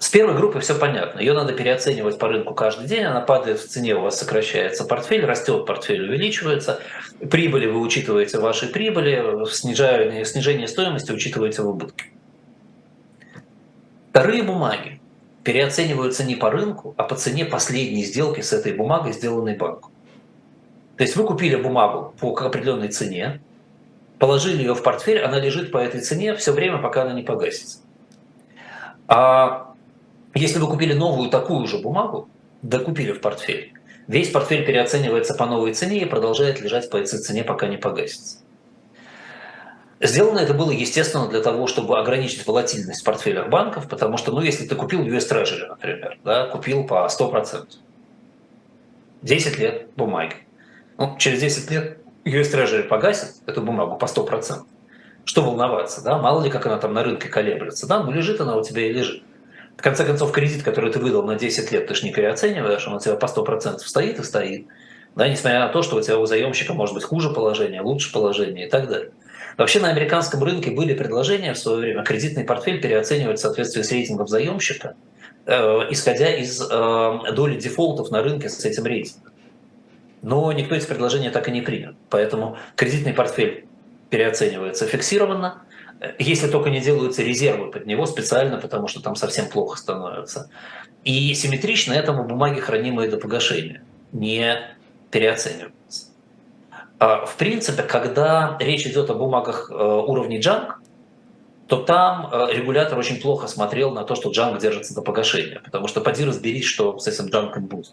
С 0.02 0.08
первой 0.08 0.34
группой 0.34 0.60
все 0.62 0.74
понятно. 0.74 1.20
Ее 1.20 1.32
надо 1.32 1.52
переоценивать 1.52 2.18
по 2.18 2.26
рынку 2.26 2.54
каждый 2.54 2.88
день. 2.88 3.04
Она 3.04 3.20
падает 3.20 3.60
в 3.60 3.68
цене, 3.68 3.94
у 3.94 4.00
вас 4.00 4.18
сокращается 4.18 4.84
портфель, 4.84 5.24
растет 5.24 5.64
портфель, 5.64 6.02
увеличивается. 6.02 6.80
Прибыли 7.30 7.68
вы 7.68 7.78
учитываете 7.78 8.40
ваши 8.40 8.66
прибыли, 8.66 9.46
снижение, 9.48 10.24
снижение 10.24 10.66
стоимости 10.66 11.12
учитываете 11.12 11.62
в 11.62 11.68
убытки. 11.68 12.06
Вторые 14.10 14.42
бумаги 14.42 15.00
переоцениваются 15.44 16.24
не 16.24 16.34
по 16.34 16.50
рынку, 16.50 16.96
а 16.96 17.04
по 17.04 17.14
цене 17.14 17.44
последней 17.44 18.02
сделки 18.02 18.40
с 18.40 18.52
этой 18.52 18.72
бумагой, 18.72 19.12
сделанной 19.12 19.54
банком. 19.56 19.92
То 20.96 21.04
есть 21.04 21.14
вы 21.14 21.24
купили 21.24 21.54
бумагу 21.54 22.12
по 22.18 22.36
определенной 22.36 22.88
цене, 22.88 23.40
положили 24.18 24.62
ее 24.62 24.74
в 24.74 24.82
портфель, 24.82 25.20
она 25.20 25.38
лежит 25.38 25.70
по 25.70 25.78
этой 25.78 26.00
цене 26.00 26.34
все 26.34 26.50
время, 26.50 26.78
пока 26.78 27.02
она 27.02 27.12
не 27.12 27.22
погасится. 27.22 27.78
А 29.06 29.71
если 30.34 30.58
вы 30.58 30.66
купили 30.66 30.94
новую 30.94 31.30
такую 31.30 31.66
же 31.66 31.78
бумагу, 31.78 32.28
докупили 32.62 33.12
в 33.12 33.20
портфель, 33.20 33.72
весь 34.06 34.30
портфель 34.30 34.64
переоценивается 34.64 35.34
по 35.34 35.46
новой 35.46 35.74
цене 35.74 36.00
и 36.00 36.04
продолжает 36.04 36.60
лежать 36.60 36.88
по 36.90 36.96
этой 36.96 37.18
цене, 37.18 37.44
пока 37.44 37.66
не 37.66 37.76
погасится. 37.76 38.38
Сделано 40.00 40.40
это 40.40 40.52
было, 40.52 40.72
естественно, 40.72 41.28
для 41.28 41.40
того, 41.40 41.68
чтобы 41.68 41.98
ограничить 41.98 42.44
волатильность 42.44 43.02
в 43.02 43.04
портфелях 43.04 43.48
банков, 43.48 43.88
потому 43.88 44.16
что, 44.16 44.32
ну, 44.32 44.40
если 44.40 44.66
ты 44.66 44.74
купил 44.74 45.02
US 45.06 45.30
Treasury, 45.30 45.68
например, 45.68 46.18
да, 46.24 46.46
купил 46.46 46.84
по 46.84 47.06
100%, 47.06 47.66
10 49.22 49.58
лет 49.58 49.86
бумаги, 49.94 50.34
ну, 50.98 51.16
через 51.18 51.40
10 51.40 51.70
лет 51.70 51.98
US 52.24 52.52
Treasury 52.52 52.82
погасит 52.82 53.36
эту 53.46 53.62
бумагу 53.62 53.96
по 53.96 54.06
100%. 54.06 54.64
Что 55.24 55.42
волноваться, 55.42 56.02
да? 56.02 56.18
Мало 56.18 56.42
ли, 56.42 56.50
как 56.50 56.66
она 56.66 56.78
там 56.78 56.94
на 56.94 57.04
рынке 57.04 57.28
колеблется. 57.28 57.86
Да, 57.86 58.02
ну 58.02 58.10
лежит 58.10 58.40
она 58.40 58.56
у 58.56 58.64
тебя 58.64 58.82
и 58.82 58.92
лежит. 58.92 59.22
В 59.76 59.82
конце 59.82 60.04
концов, 60.04 60.32
кредит, 60.32 60.62
который 60.62 60.92
ты 60.92 60.98
выдал 60.98 61.22
на 61.24 61.34
10 61.34 61.72
лет, 61.72 61.86
ты 61.86 61.94
же 61.94 62.04
не 62.04 62.12
переоцениваешь, 62.12 62.86
он 62.86 62.94
у 62.94 63.00
тебя 63.00 63.16
по 63.16 63.26
100% 63.26 63.78
стоит 63.78 64.18
и 64.18 64.22
стоит. 64.22 64.66
Да, 65.16 65.28
несмотря 65.28 65.60
на 65.60 65.68
то, 65.68 65.82
что 65.82 65.96
у 65.96 66.00
тебя 66.00 66.18
у 66.18 66.26
заемщика 66.26 66.72
может 66.72 66.94
быть 66.94 67.04
хуже 67.04 67.30
положение, 67.30 67.82
лучше 67.82 68.12
положение 68.12 68.66
и 68.66 68.70
так 68.70 68.88
далее. 68.88 69.10
Вообще 69.58 69.80
на 69.80 69.88
американском 69.88 70.42
рынке 70.42 70.70
были 70.70 70.94
предложения 70.94 71.52
в 71.52 71.58
свое 71.58 71.78
время 71.78 72.02
кредитный 72.02 72.44
портфель 72.44 72.80
переоценивать 72.80 73.38
в 73.38 73.42
соответствии 73.42 73.82
с 73.82 73.92
рейтингом 73.92 74.26
заемщика, 74.26 74.94
э, 75.44 75.86
исходя 75.90 76.34
из 76.34 76.60
э, 76.60 77.32
доли 77.32 77.58
дефолтов 77.58 78.10
на 78.10 78.22
рынке 78.22 78.48
с 78.48 78.64
этим 78.64 78.86
рейтингом. 78.86 79.32
Но 80.22 80.52
никто 80.52 80.74
эти 80.74 80.86
предложения 80.86 81.30
так 81.30 81.48
и 81.48 81.50
не 81.50 81.60
принял. 81.60 81.92
Поэтому 82.08 82.56
кредитный 82.76 83.12
портфель 83.12 83.66
переоценивается 84.08 84.86
фиксированно, 84.86 85.62
если 86.18 86.48
только 86.48 86.70
не 86.70 86.80
делаются 86.80 87.22
резервы 87.22 87.70
под 87.70 87.86
него 87.86 88.06
специально, 88.06 88.58
потому 88.58 88.88
что 88.88 89.00
там 89.00 89.16
совсем 89.16 89.48
плохо 89.48 89.78
становится. 89.78 90.50
И 91.04 91.34
симметрично 91.34 91.92
этому 91.92 92.24
бумаги, 92.24 92.60
хранимые 92.60 93.10
до 93.10 93.18
погашения, 93.18 93.82
не 94.12 94.56
переоцениваются. 95.10 96.06
А, 96.98 97.26
в 97.26 97.36
принципе, 97.36 97.82
когда 97.82 98.56
речь 98.60 98.86
идет 98.86 99.10
о 99.10 99.14
бумагах 99.14 99.70
э, 99.70 99.74
уровня 99.74 100.40
джанг, 100.40 100.80
то 101.66 101.78
там 101.78 102.28
э, 102.32 102.52
регулятор 102.52 102.98
очень 102.98 103.20
плохо 103.20 103.48
смотрел 103.48 103.92
на 103.92 104.04
то, 104.04 104.14
что 104.14 104.30
джанг 104.30 104.60
держится 104.60 104.94
до 104.94 105.02
погашения, 105.02 105.60
потому 105.64 105.88
что 105.88 106.00
поди 106.00 106.24
разберись, 106.24 106.64
что 106.64 106.98
с 106.98 107.08
этим 107.08 107.30
джангом 107.30 107.66
будет. 107.66 107.92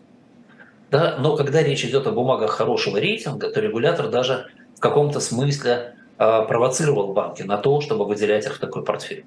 Да? 0.92 1.18
Но 1.20 1.36
когда 1.36 1.64
речь 1.64 1.84
идет 1.86 2.08
о 2.08 2.12
бумагах 2.12 2.52
хорошего 2.52 2.98
рейтинга, 2.98 3.50
то 3.50 3.60
регулятор 3.60 4.10
даже 4.10 4.48
в 4.76 4.80
каком-то 4.80 5.20
смысле 5.20 5.96
провоцировал 6.20 7.14
банки 7.14 7.44
на 7.44 7.58
то, 7.58 7.80
чтобы 7.80 8.06
выделять 8.06 8.46
их 8.46 8.58
в 8.58 8.60
такой 8.60 8.84
портфель. 8.84 9.24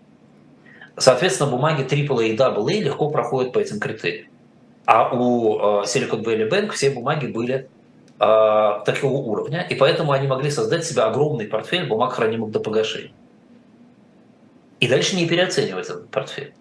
Соответственно, 0.99 1.51
бумаги 1.51 1.85
AAA 1.85 2.29
и 2.29 2.37
AA 2.37 2.81
легко 2.81 3.09
проходят 3.09 3.55
по 3.55 3.59
этим 3.59 3.81
критериям. 3.81 4.27
А 4.85 5.09
у 5.11 5.83
Silicon 5.85 6.23
Valley 6.23 6.51
Bank 6.51 6.71
все 6.73 6.91
бумаги 6.91 7.27
были 7.27 7.67
э, 8.21 8.81
такого 8.85 9.17
уровня, 9.17 9.67
и 9.71 9.75
поэтому 9.75 10.13
они 10.13 10.27
могли 10.27 10.51
создать 10.51 10.85
себе 10.85 11.03
огромный 11.03 11.47
портфель 11.47 11.87
бумаг, 11.87 12.13
хранимых 12.13 12.51
до 12.51 12.61
погашения. 12.61 13.13
И 14.81 14.87
дальше 14.87 15.17
не 15.17 15.27
переоценивать 15.27 15.87
этот 15.87 16.11
портфель. 16.11 16.53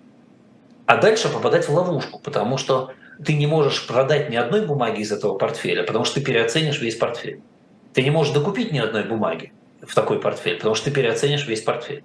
А 0.85 0.95
дальше 0.95 1.27
попадать 1.27 1.67
в 1.67 1.73
ловушку, 1.73 2.19
потому 2.19 2.57
что 2.57 2.91
ты 3.25 3.33
не 3.33 3.47
можешь 3.47 3.85
продать 3.85 4.29
ни 4.29 4.37
одной 4.37 4.65
бумаги 4.65 5.01
из 5.01 5.11
этого 5.11 5.37
портфеля, 5.37 5.83
потому 5.83 6.05
что 6.05 6.15
ты 6.15 6.25
переоценишь 6.25 6.79
весь 6.79 6.95
портфель. 6.95 7.41
Ты 7.93 8.03
не 8.03 8.11
можешь 8.11 8.33
докупить 8.33 8.71
ни 8.71 8.79
одной 8.79 9.03
бумаги 9.03 9.51
в 9.81 9.95
такой 9.95 10.19
портфель, 10.19 10.57
потому 10.57 10.75
что 10.75 10.85
ты 10.85 10.91
переоценишь 10.91 11.47
весь 11.47 11.61
портфель. 11.61 12.03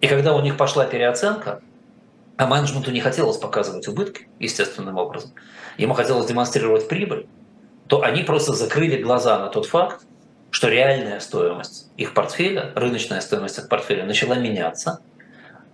И 0.00 0.06
когда 0.06 0.34
у 0.34 0.40
них 0.40 0.56
пошла 0.56 0.84
переоценка, 0.84 1.62
а 2.36 2.46
менеджменту 2.46 2.90
не 2.90 3.00
хотелось 3.00 3.36
показывать 3.36 3.86
убытки, 3.88 4.28
естественным 4.38 4.96
образом, 4.98 5.32
ему 5.78 5.94
хотелось 5.94 6.26
демонстрировать 6.26 6.88
прибыль, 6.88 7.26
то 7.86 8.02
они 8.02 8.22
просто 8.22 8.52
закрыли 8.52 9.00
глаза 9.00 9.38
на 9.38 9.48
тот 9.48 9.66
факт, 9.66 10.04
что 10.50 10.68
реальная 10.68 11.20
стоимость 11.20 11.90
их 11.96 12.14
портфеля, 12.14 12.72
рыночная 12.74 13.20
стоимость 13.20 13.58
их 13.58 13.68
портфеля 13.68 14.04
начала 14.04 14.34
меняться 14.36 15.00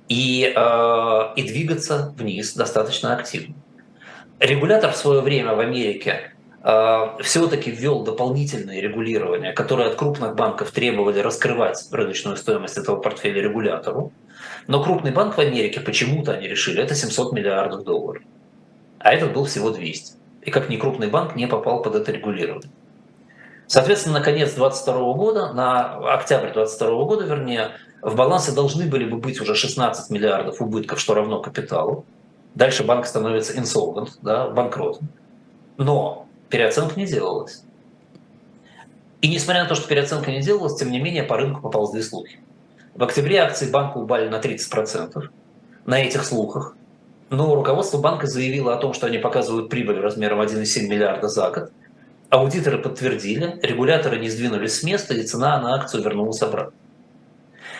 и, 0.08 0.52
э, 0.54 1.32
и 1.36 1.42
двигаться 1.42 2.12
вниз 2.16 2.54
достаточно 2.54 3.14
активно. 3.14 3.54
Регулятор 4.38 4.92
в 4.92 4.96
свое 4.96 5.20
время 5.20 5.54
в 5.54 5.60
Америке 5.60 6.32
все-таки 6.62 7.70
ввел 7.70 8.02
дополнительные 8.02 8.80
регулирования, 8.80 9.52
которые 9.52 9.88
от 9.88 9.94
крупных 9.94 10.34
банков 10.34 10.70
требовали 10.72 11.18
раскрывать 11.20 11.88
рыночную 11.90 12.36
стоимость 12.36 12.76
этого 12.76 12.96
портфеля 12.96 13.40
регулятору. 13.42 14.12
Но 14.66 14.82
крупный 14.82 15.10
банк 15.10 15.36
в 15.36 15.40
Америке 15.40 15.80
почему-то 15.80 16.32
они 16.32 16.46
решили, 16.48 16.82
это 16.82 16.94
700 16.94 17.32
миллиардов 17.32 17.84
долларов. 17.84 18.22
А 18.98 19.12
этот 19.12 19.32
был 19.32 19.46
всего 19.46 19.70
200 19.70 20.14
и 20.42 20.50
как 20.50 20.68
ни 20.68 20.76
крупный 20.76 21.08
банк 21.08 21.34
не 21.34 21.46
попал 21.46 21.82
под 21.82 21.94
это 21.94 22.12
регулирование. 22.12 22.70
Соответственно, 23.66 24.18
на 24.18 24.24
конец 24.24 24.52
2022 24.54 25.12
года, 25.14 25.52
на 25.52 26.14
октябрь 26.14 26.52
2022 26.52 27.04
года, 27.04 27.24
вернее, 27.24 27.70
в 28.02 28.16
балансе 28.16 28.52
должны 28.52 28.86
были 28.86 29.04
бы 29.04 29.18
быть 29.18 29.40
уже 29.40 29.54
16 29.54 30.10
миллиардов 30.10 30.60
убытков, 30.60 30.98
что 30.98 31.14
равно 31.14 31.40
капиталу. 31.40 32.04
Дальше 32.54 32.84
банк 32.84 33.06
становится 33.06 33.54
insolvent, 33.54 34.10
да, 34.22 34.48
банкротом. 34.48 35.08
Но 35.76 36.26
переоценка 36.50 36.98
не 36.98 37.06
делалась. 37.06 37.62
И 39.22 39.28
несмотря 39.28 39.62
на 39.62 39.68
то, 39.68 39.74
что 39.74 39.88
переоценка 39.88 40.30
не 40.30 40.40
делалась, 40.40 40.76
тем 40.76 40.90
не 40.90 41.00
менее 41.00 41.22
по 41.22 41.36
рынку 41.36 41.60
поползли 41.60 42.02
слухи. 42.02 42.40
В 42.94 43.02
октябре 43.02 43.38
акции 43.38 43.70
банка 43.70 43.98
упали 43.98 44.28
на 44.28 44.40
30%. 44.40 45.28
На 45.86 46.00
этих 46.02 46.24
слухах 46.24 46.74
но 47.30 47.54
руководство 47.54 47.98
банка 47.98 48.26
заявило 48.26 48.74
о 48.74 48.76
том, 48.76 48.92
что 48.92 49.06
они 49.06 49.18
показывают 49.18 49.70
прибыль 49.70 50.00
размером 50.00 50.40
1,7 50.40 50.88
миллиарда 50.88 51.28
за 51.28 51.50
год. 51.50 51.70
Аудиторы 52.28 52.78
подтвердили, 52.78 53.58
регуляторы 53.62 54.18
не 54.18 54.28
сдвинулись 54.28 54.74
с 54.74 54.82
места, 54.82 55.14
и 55.14 55.22
цена 55.22 55.60
на 55.60 55.76
акцию 55.76 56.02
вернулась 56.02 56.42
обратно. 56.42 56.74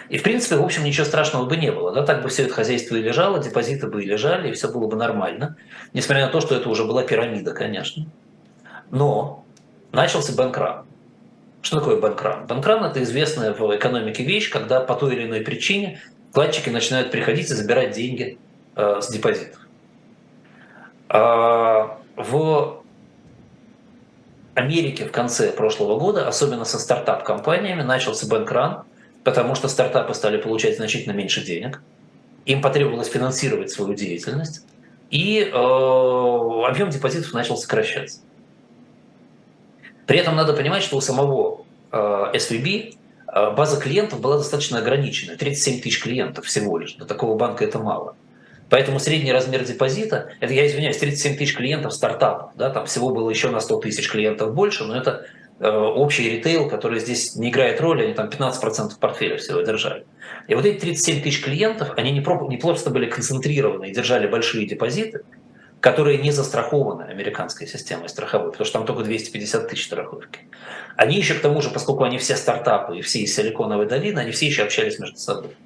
И, 0.08 0.18
в 0.18 0.22
принципе, 0.22 0.56
в 0.56 0.64
общем, 0.64 0.84
ничего 0.84 1.04
страшного 1.04 1.46
бы 1.46 1.56
не 1.56 1.70
было. 1.70 1.92
Да? 1.92 2.04
Так 2.04 2.22
бы 2.22 2.28
все 2.28 2.44
это 2.44 2.54
хозяйство 2.54 2.96
и 2.96 3.02
лежало, 3.02 3.40
депозиты 3.40 3.86
бы 3.86 4.02
и 4.02 4.06
лежали, 4.06 4.50
и 4.50 4.52
все 4.52 4.68
было 4.68 4.86
бы 4.86 4.96
нормально. 4.96 5.56
Несмотря 5.92 6.26
на 6.26 6.32
то, 6.32 6.40
что 6.40 6.54
это 6.56 6.68
уже 6.68 6.84
была 6.84 7.02
пирамида, 7.02 7.52
конечно. 7.52 8.06
Но 8.90 9.44
начался 9.92 10.34
банкран. 10.34 10.84
Что 11.62 11.80
такое 11.80 12.00
банкран? 12.00 12.46
Банкран– 12.46 12.84
это 12.86 13.02
известная 13.02 13.52
в 13.52 13.76
экономике 13.76 14.24
вещь, 14.24 14.50
когда 14.50 14.80
по 14.80 14.94
той 14.94 15.14
или 15.14 15.26
иной 15.26 15.40
причине 15.40 16.00
вкладчики 16.30 16.70
начинают 16.70 17.10
приходить 17.10 17.50
и 17.50 17.54
забирать 17.54 17.92
деньги 17.92 18.38
Э, 18.76 19.00
с 19.00 19.08
депозитов. 19.08 19.60
А 21.08 21.98
в 22.16 22.82
Америке 24.54 25.06
в 25.06 25.12
конце 25.12 25.50
прошлого 25.50 25.98
года, 25.98 26.28
особенно 26.28 26.64
со 26.64 26.78
стартап-компаниями, 26.78 27.82
начался 27.82 28.26
бэнкран, 28.26 28.84
потому 29.24 29.54
что 29.54 29.68
стартапы 29.68 30.14
стали 30.14 30.36
получать 30.36 30.76
значительно 30.76 31.12
меньше 31.12 31.44
денег, 31.44 31.82
им 32.46 32.62
потребовалось 32.62 33.08
финансировать 33.08 33.70
свою 33.70 33.94
деятельность, 33.94 34.64
и 35.10 35.40
э, 35.40 35.52
объем 35.52 36.90
депозитов 36.90 37.32
начал 37.32 37.56
сокращаться. 37.56 38.20
При 40.10 40.18
этом 40.18 40.34
надо 40.34 40.54
понимать, 40.54 40.82
что 40.82 40.96
у 40.96 41.00
самого 41.00 41.66
э, 41.92 41.96
SVB 42.34 42.96
э, 43.32 43.50
база 43.52 43.80
клиентов 43.80 44.20
была 44.20 44.38
достаточно 44.38 44.78
ограничена, 44.78 45.36
37 45.36 45.82
тысяч 45.82 46.02
клиентов 46.02 46.46
всего 46.46 46.78
лишь, 46.78 46.94
для 46.94 47.06
такого 47.06 47.38
банка 47.38 47.64
это 47.64 47.78
мало. 47.78 48.16
Поэтому 48.70 48.98
средний 48.98 49.30
размер 49.30 49.62
депозита, 49.62 50.30
это, 50.40 50.52
я 50.52 50.66
извиняюсь, 50.66 50.96
37 50.96 51.36
тысяч 51.36 51.54
клиентов 51.56 51.92
стартапов, 51.92 52.50
да, 52.56 52.70
там 52.70 52.86
всего 52.86 53.10
было 53.10 53.30
еще 53.30 53.50
на 53.50 53.60
100 53.60 53.78
тысяч 53.82 54.10
клиентов 54.10 54.52
больше, 54.52 54.82
но 54.82 54.96
это 54.96 55.26
э, 55.60 55.70
общий 55.70 56.28
ритейл, 56.28 56.68
который 56.68 56.98
здесь 56.98 57.36
не 57.36 57.50
играет 57.50 57.80
роли, 57.80 58.02
они 58.02 58.14
там 58.14 58.30
15% 58.30 58.98
портфеля 58.98 59.36
всего 59.36 59.60
держали. 59.60 60.06
И 60.48 60.56
вот 60.56 60.64
эти 60.64 60.80
37 60.80 61.22
тысяч 61.22 61.44
клиентов, 61.44 61.92
они 61.96 62.10
не, 62.10 62.20
про, 62.20 62.48
не 62.48 62.56
просто 62.56 62.90
были 62.90 63.06
концентрированы 63.06 63.90
и 63.90 63.94
держали 63.94 64.26
большие 64.26 64.66
депозиты, 64.66 65.20
которые 65.80 66.18
не 66.18 66.30
застрахованы 66.30 67.04
американской 67.04 67.66
системой 67.66 68.08
страховой, 68.08 68.50
потому 68.52 68.66
что 68.66 68.78
там 68.78 68.86
только 68.86 69.02
250 69.02 69.68
тысяч 69.68 69.86
страховки. 69.86 70.40
Они 70.96 71.16
еще 71.16 71.34
к 71.34 71.40
тому 71.40 71.62
же, 71.62 71.70
поскольку 71.70 72.04
они 72.04 72.18
все 72.18 72.36
стартапы 72.36 72.98
и 72.98 73.02
все 73.02 73.20
из 73.20 73.34
Силиконовой 73.34 73.86
долины, 73.86 74.18
они 74.18 74.30
все 74.30 74.46
еще 74.46 74.62
общались 74.62 74.98
между 74.98 75.16
собой. 75.16 75.56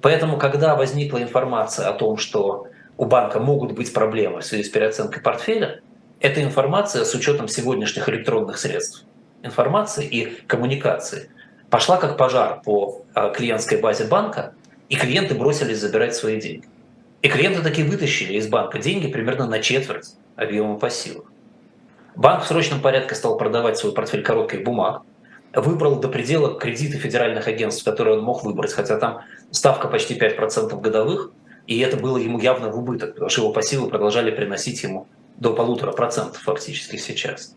Поэтому, 0.00 0.38
когда 0.38 0.76
возникла 0.76 1.20
информация 1.20 1.88
о 1.88 1.92
том, 1.92 2.16
что 2.16 2.68
у 2.96 3.04
банка 3.04 3.40
могут 3.40 3.72
быть 3.72 3.92
проблемы 3.92 4.40
в 4.40 4.44
связи 4.44 4.62
с 4.62 4.68
переоценкой 4.68 5.22
портфеля, 5.22 5.80
эта 6.20 6.42
информация 6.42 7.04
с 7.04 7.14
учетом 7.14 7.48
сегодняшних 7.48 8.08
электронных 8.08 8.58
средств 8.58 9.04
информации 9.42 10.06
и 10.06 10.26
коммуникации 10.46 11.30
пошла 11.70 11.96
как 11.96 12.16
пожар 12.16 12.60
по 12.62 13.02
а, 13.14 13.30
клиентской 13.30 13.78
базе 13.78 14.04
банка, 14.04 14.54
и 14.88 14.96
клиенты 14.96 15.34
бросились 15.34 15.78
забирать 15.78 16.14
свои 16.14 16.40
деньги. 16.40 16.68
И 17.22 17.28
клиенты 17.28 17.62
таки 17.62 17.82
вытащили 17.82 18.34
из 18.34 18.48
банка 18.48 18.78
деньги 18.78 19.08
примерно 19.08 19.46
на 19.46 19.60
четверть 19.60 20.14
объема 20.36 20.78
пассивов. 20.78 21.26
Банк 22.16 22.44
в 22.44 22.46
срочном 22.46 22.80
порядке 22.80 23.14
стал 23.14 23.36
продавать 23.36 23.78
свой 23.78 23.92
портфель 23.92 24.22
коротких 24.22 24.64
бумаг, 24.64 25.02
выбрал 25.54 25.96
до 26.00 26.08
предела 26.08 26.58
кредиты 26.58 26.98
федеральных 26.98 27.46
агентств, 27.46 27.84
которые 27.84 28.18
он 28.18 28.24
мог 28.24 28.44
выбрать, 28.44 28.72
хотя 28.72 28.98
там 28.98 29.22
ставка 29.50 29.88
почти 29.88 30.18
5% 30.18 30.80
годовых, 30.80 31.30
и 31.66 31.78
это 31.80 31.96
было 31.96 32.16
ему 32.16 32.38
явно 32.40 32.70
в 32.70 32.78
убыток, 32.78 33.14
потому 33.14 33.30
что 33.30 33.42
его 33.42 33.52
пассивы 33.52 33.88
продолжали 33.88 34.30
приносить 34.30 34.82
ему 34.82 35.06
до 35.36 35.52
полутора 35.52 35.92
процентов 35.92 36.42
фактически 36.42 36.96
сейчас. 36.96 37.54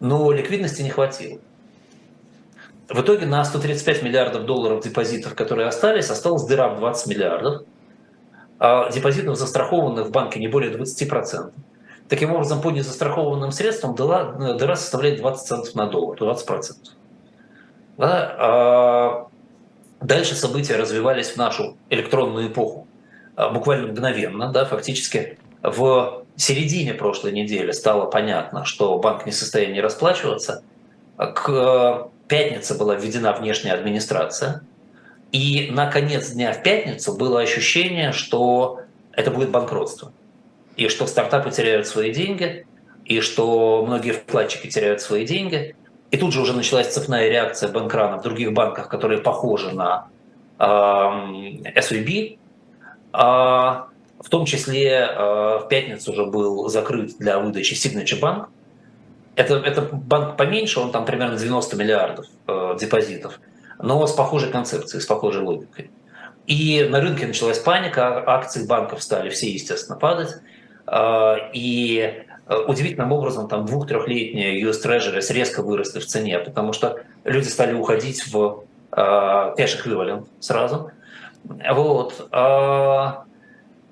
Но 0.00 0.30
ликвидности 0.32 0.82
не 0.82 0.90
хватило. 0.90 1.40
В 2.88 3.00
итоге 3.02 3.26
на 3.26 3.44
135 3.44 4.02
миллиардов 4.02 4.44
долларов 4.46 4.82
депозитов, 4.82 5.34
которые 5.34 5.68
остались, 5.68 6.08
осталась 6.08 6.44
дыра 6.44 6.68
в 6.68 6.78
20 6.78 7.06
миллиардов. 7.08 7.62
А 8.58 8.90
депозитов, 8.90 9.36
застрахованных 9.36 10.06
в 10.06 10.10
банке, 10.10 10.40
не 10.40 10.48
более 10.48 10.72
20%. 10.72 11.52
Таким 12.08 12.32
образом, 12.32 12.60
по 12.60 12.70
незастрахованным 12.70 13.52
средствам 13.52 13.94
дыра, 13.94 14.54
дыра 14.54 14.76
составляет 14.76 15.20
20 15.20 15.46
центов 15.46 15.74
на 15.74 15.86
доллар, 15.86 16.18
20%. 16.18 16.72
Да? 17.98 18.36
А 18.38 19.26
дальше 20.00 20.34
события 20.34 20.76
развивались 20.76 21.30
в 21.30 21.36
нашу 21.36 21.76
электронную 21.90 22.48
эпоху 22.48 22.86
а, 23.36 23.50
буквально 23.50 23.88
мгновенно, 23.88 24.50
да, 24.50 24.64
фактически 24.64 25.38
в 25.62 26.24
середине 26.36 26.94
прошлой 26.94 27.32
недели 27.32 27.72
стало 27.72 28.06
понятно, 28.06 28.64
что 28.64 28.98
банк 28.98 29.26
не 29.26 29.32
в 29.32 29.34
состоянии 29.34 29.80
расплачиваться. 29.80 30.62
К 31.16 32.08
пятнице 32.28 32.78
была 32.78 32.94
введена 32.94 33.32
внешняя 33.32 33.72
администрация. 33.74 34.62
И 35.32 35.68
на 35.70 35.90
конец 35.90 36.30
дня 36.30 36.52
в 36.52 36.62
пятницу 36.62 37.14
было 37.14 37.40
ощущение, 37.40 38.12
что 38.12 38.80
это 39.12 39.30
будет 39.30 39.50
банкротство. 39.50 40.12
И 40.76 40.88
что 40.88 41.06
стартапы 41.06 41.50
теряют 41.50 41.86
свои 41.86 42.12
деньги, 42.12 42.66
и 43.04 43.20
что 43.20 43.84
многие 43.86 44.12
вкладчики 44.12 44.68
теряют 44.68 45.00
свои 45.00 45.26
деньги. 45.26 45.74
И 46.10 46.16
тут 46.16 46.32
же 46.32 46.40
уже 46.40 46.52
началась 46.54 46.88
цепная 46.88 47.28
реакция 47.28 47.70
банкрана 47.70 48.18
в 48.18 48.22
других 48.22 48.52
банках, 48.52 48.88
которые 48.88 49.20
похожи 49.20 49.74
на 49.74 50.08
э, 50.58 50.64
SVB. 50.64 52.38
Э, 53.12 53.18
в 54.20 54.28
том 54.30 54.46
числе 54.46 54.90
э, 54.90 55.58
в 55.58 55.66
пятницу 55.68 56.12
уже 56.12 56.26
был 56.26 56.68
закрыт 56.68 57.16
для 57.18 57.38
выдачи 57.38 57.74
Signature 57.74 58.20
Bank. 58.20 58.46
Это, 59.36 59.56
это 59.56 59.82
банк 59.82 60.36
поменьше, 60.36 60.80
он 60.80 60.90
там 60.90 61.04
примерно 61.04 61.36
90 61.36 61.76
миллиардов 61.76 62.26
э, 62.46 62.76
депозитов, 62.80 63.38
но 63.78 64.06
с 64.06 64.12
похожей 64.12 64.50
концепцией, 64.50 65.00
с 65.00 65.06
похожей 65.06 65.42
логикой. 65.42 65.90
И 66.46 66.86
на 66.88 67.00
рынке 67.00 67.26
началась 67.26 67.58
паника, 67.58 68.24
акции 68.26 68.66
банков 68.66 69.02
стали 69.02 69.28
все, 69.28 69.50
естественно, 69.50 69.98
падать. 69.98 70.36
Э, 70.86 71.36
и 71.52 72.24
э, 72.46 72.56
удивительным 72.66 73.12
образом 73.12 73.48
там 73.48 73.66
двух-трехлетние 73.66 74.62
US 74.62 74.82
Treasuries 74.82 75.32
резко 75.32 75.62
выросли 75.62 76.00
в 76.00 76.06
цене, 76.06 76.38
потому 76.38 76.72
что 76.72 77.00
люди 77.24 77.48
стали 77.48 77.74
уходить 77.74 78.26
в 78.32 78.64
э, 78.92 78.96
cash 78.96 79.84
equivalent 79.84 80.26
сразу. 80.40 80.90
Вот. 81.44 82.28
Э, 82.32 83.28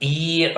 и 0.01 0.53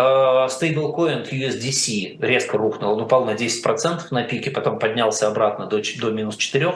стейблкоин 0.49 1.23
USDC 1.23 2.19
резко 2.21 2.59
рухнул, 2.59 2.93
он 2.95 3.03
упал 3.03 3.25
на 3.25 3.35
10% 3.35 4.01
на 4.11 4.25
пике, 4.25 4.51
потом 4.51 4.81
поднялся 4.81 5.29
обратно 5.29 5.67
до, 5.67 5.81
до 6.01 6.11
минус 6.11 6.37
4, 6.37 6.67
э, 6.67 6.75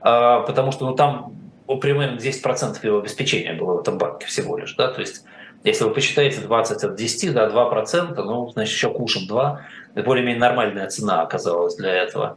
потому 0.00 0.72
что 0.72 0.86
ну, 0.86 0.94
там 0.94 1.32
примерно 1.66 2.18
10% 2.18 2.78
его 2.82 2.98
обеспечения 2.98 3.54
было 3.54 3.76
в 3.76 3.80
этом 3.80 3.98
банке 3.98 4.26
всего 4.26 4.56
лишь. 4.56 4.74
Да? 4.74 4.88
То 4.88 5.00
есть 5.00 5.24
если 5.62 5.84
вы 5.84 5.90
посчитаете 5.90 6.40
20 6.40 6.84
от 6.84 6.94
10, 6.94 7.32
да, 7.32 7.48
2%, 7.48 8.22
ну, 8.22 8.50
значит, 8.50 8.74
еще 8.74 8.90
кушаем 8.90 9.26
2, 9.26 9.60
это 9.94 10.04
более-менее 10.04 10.40
нормальная 10.40 10.88
цена 10.88 11.22
оказалась 11.22 11.76
для 11.76 11.92
этого. 11.92 12.36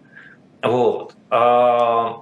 Вот. 0.62 1.14
А, 1.30 2.22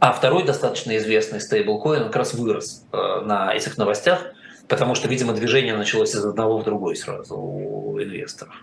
а 0.00 0.12
второй 0.12 0.44
достаточно 0.44 0.96
известный 0.96 1.40
стейблкоин 1.40 2.04
как 2.04 2.16
раз 2.16 2.34
вырос 2.34 2.86
э, 2.92 3.20
на 3.24 3.54
этих 3.54 3.76
новостях– 3.76 4.20
потому 4.68 4.94
что, 4.94 5.08
видимо, 5.08 5.32
движение 5.32 5.76
началось 5.76 6.14
из 6.14 6.24
одного 6.24 6.58
в 6.58 6.64
другой 6.64 6.96
сразу 6.96 7.36
у 7.36 8.00
инвесторов. 8.00 8.54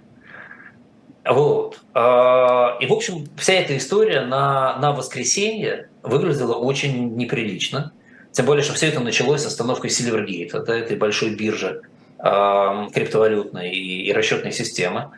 Вот. 1.23 1.79
А, 1.93 2.77
и, 2.79 2.87
в 2.87 2.93
общем, 2.93 3.27
вся 3.37 3.53
эта 3.53 3.77
история 3.77 4.21
на, 4.21 4.77
на 4.77 4.91
воскресенье 4.91 5.89
выглядела 6.03 6.55
очень 6.55 7.15
неприлично. 7.15 7.93
Тем 8.31 8.45
более, 8.45 8.63
что 8.63 8.73
все 8.73 8.87
это 8.87 8.99
началось 8.99 9.41
с 9.41 9.45
остановкой 9.45 9.89
Silvergate, 9.89 10.57
это 10.57 10.73
этой 10.73 10.97
большой 10.97 11.35
биржи 11.35 11.81
э, 12.19 12.87
криптовалютной 12.93 13.71
и, 13.71 14.07
и 14.07 14.13
расчетной 14.13 14.51
системы. 14.51 15.11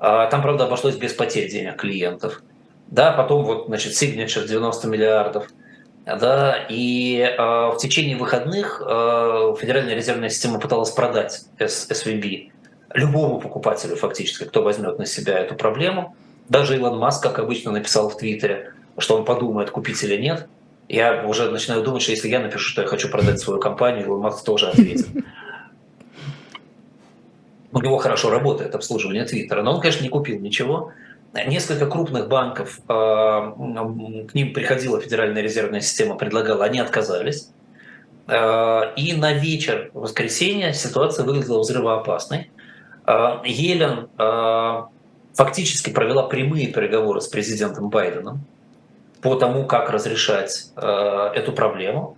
Э, 0.00 0.28
там, 0.30 0.42
правда, 0.42 0.64
обошлось 0.64 0.96
без 0.96 1.12
потерь 1.12 1.50
денег 1.50 1.76
клиентов. 1.76 2.42
Да, 2.86 3.12
потом 3.12 3.44
вот, 3.44 3.66
значит, 3.66 3.92
Signature 3.92 4.46
90 4.46 4.88
миллиардов– 4.88 5.48
да, 6.06 6.66
и 6.68 7.20
э, 7.20 7.36
в 7.38 7.76
течение 7.78 8.16
выходных 8.16 8.82
э, 8.84 9.54
Федеральная 9.60 9.94
резервная 9.94 10.30
система 10.30 10.58
пыталась 10.58 10.90
продать 10.90 11.42
SVB 11.58 12.50
любому 12.94 13.40
покупателю 13.40 13.96
фактически, 13.96 14.44
кто 14.44 14.62
возьмет 14.62 14.98
на 14.98 15.06
себя 15.06 15.38
эту 15.38 15.54
проблему. 15.54 16.16
Даже 16.48 16.74
Илон 16.76 16.98
Маск, 16.98 17.22
как 17.22 17.38
обычно, 17.38 17.70
написал 17.70 18.08
в 18.08 18.16
Твиттере, 18.16 18.72
что 19.02 19.16
он 19.16 19.24
подумает, 19.24 19.70
купить 19.70 20.02
или 20.02 20.16
нет. 20.16 20.48
Я 20.88 21.24
уже 21.24 21.50
начинаю 21.50 21.82
думать, 21.82 22.02
что 22.02 22.10
если 22.10 22.28
я 22.28 22.40
напишу, 22.40 22.68
что 22.68 22.82
я 22.82 22.88
хочу 22.88 23.08
продать 23.08 23.38
свою 23.38 23.60
компанию, 23.60 24.06
Илон 24.06 24.20
Маск 24.20 24.44
тоже 24.44 24.68
ответит. 24.68 25.06
У 27.72 27.80
него 27.80 27.98
хорошо 27.98 28.30
работает 28.30 28.74
обслуживание 28.74 29.24
Твиттера, 29.24 29.62
но 29.62 29.74
он, 29.74 29.80
конечно, 29.80 30.02
не 30.02 30.08
купил 30.08 30.40
ничего. 30.40 30.92
Несколько 31.32 31.86
крупных 31.86 32.26
банков, 32.26 32.80
а, 32.88 33.52
к 33.52 34.34
ним 34.34 34.52
приходила 34.52 35.00
Федеральная 35.00 35.42
резервная 35.42 35.80
система, 35.80 36.16
предлагала, 36.16 36.64
они 36.64 36.80
отказались. 36.80 37.50
А, 38.26 38.92
и 38.96 39.12
на 39.12 39.32
вечер 39.32 39.92
воскресенья 39.94 40.72
ситуация 40.72 41.24
выглядела 41.24 41.60
взрывоопасной. 41.60 42.50
А, 43.04 43.40
Елен 43.44 44.08
фактически 45.34 45.90
провела 45.90 46.24
прямые 46.24 46.66
переговоры 46.66 47.20
с 47.20 47.28
президентом 47.28 47.88
Байденом 47.88 48.44
по 49.22 49.34
тому, 49.34 49.66
как 49.66 49.90
разрешать 49.90 50.72
эту 50.76 51.52
проблему. 51.52 52.16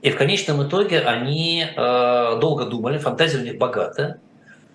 И 0.00 0.10
в 0.10 0.16
конечном 0.16 0.66
итоге 0.66 1.00
они 1.00 1.66
долго 1.76 2.64
думали, 2.64 2.98
фантазия 2.98 3.38
у 3.38 3.42
них 3.42 3.58
богатая, 3.58 4.20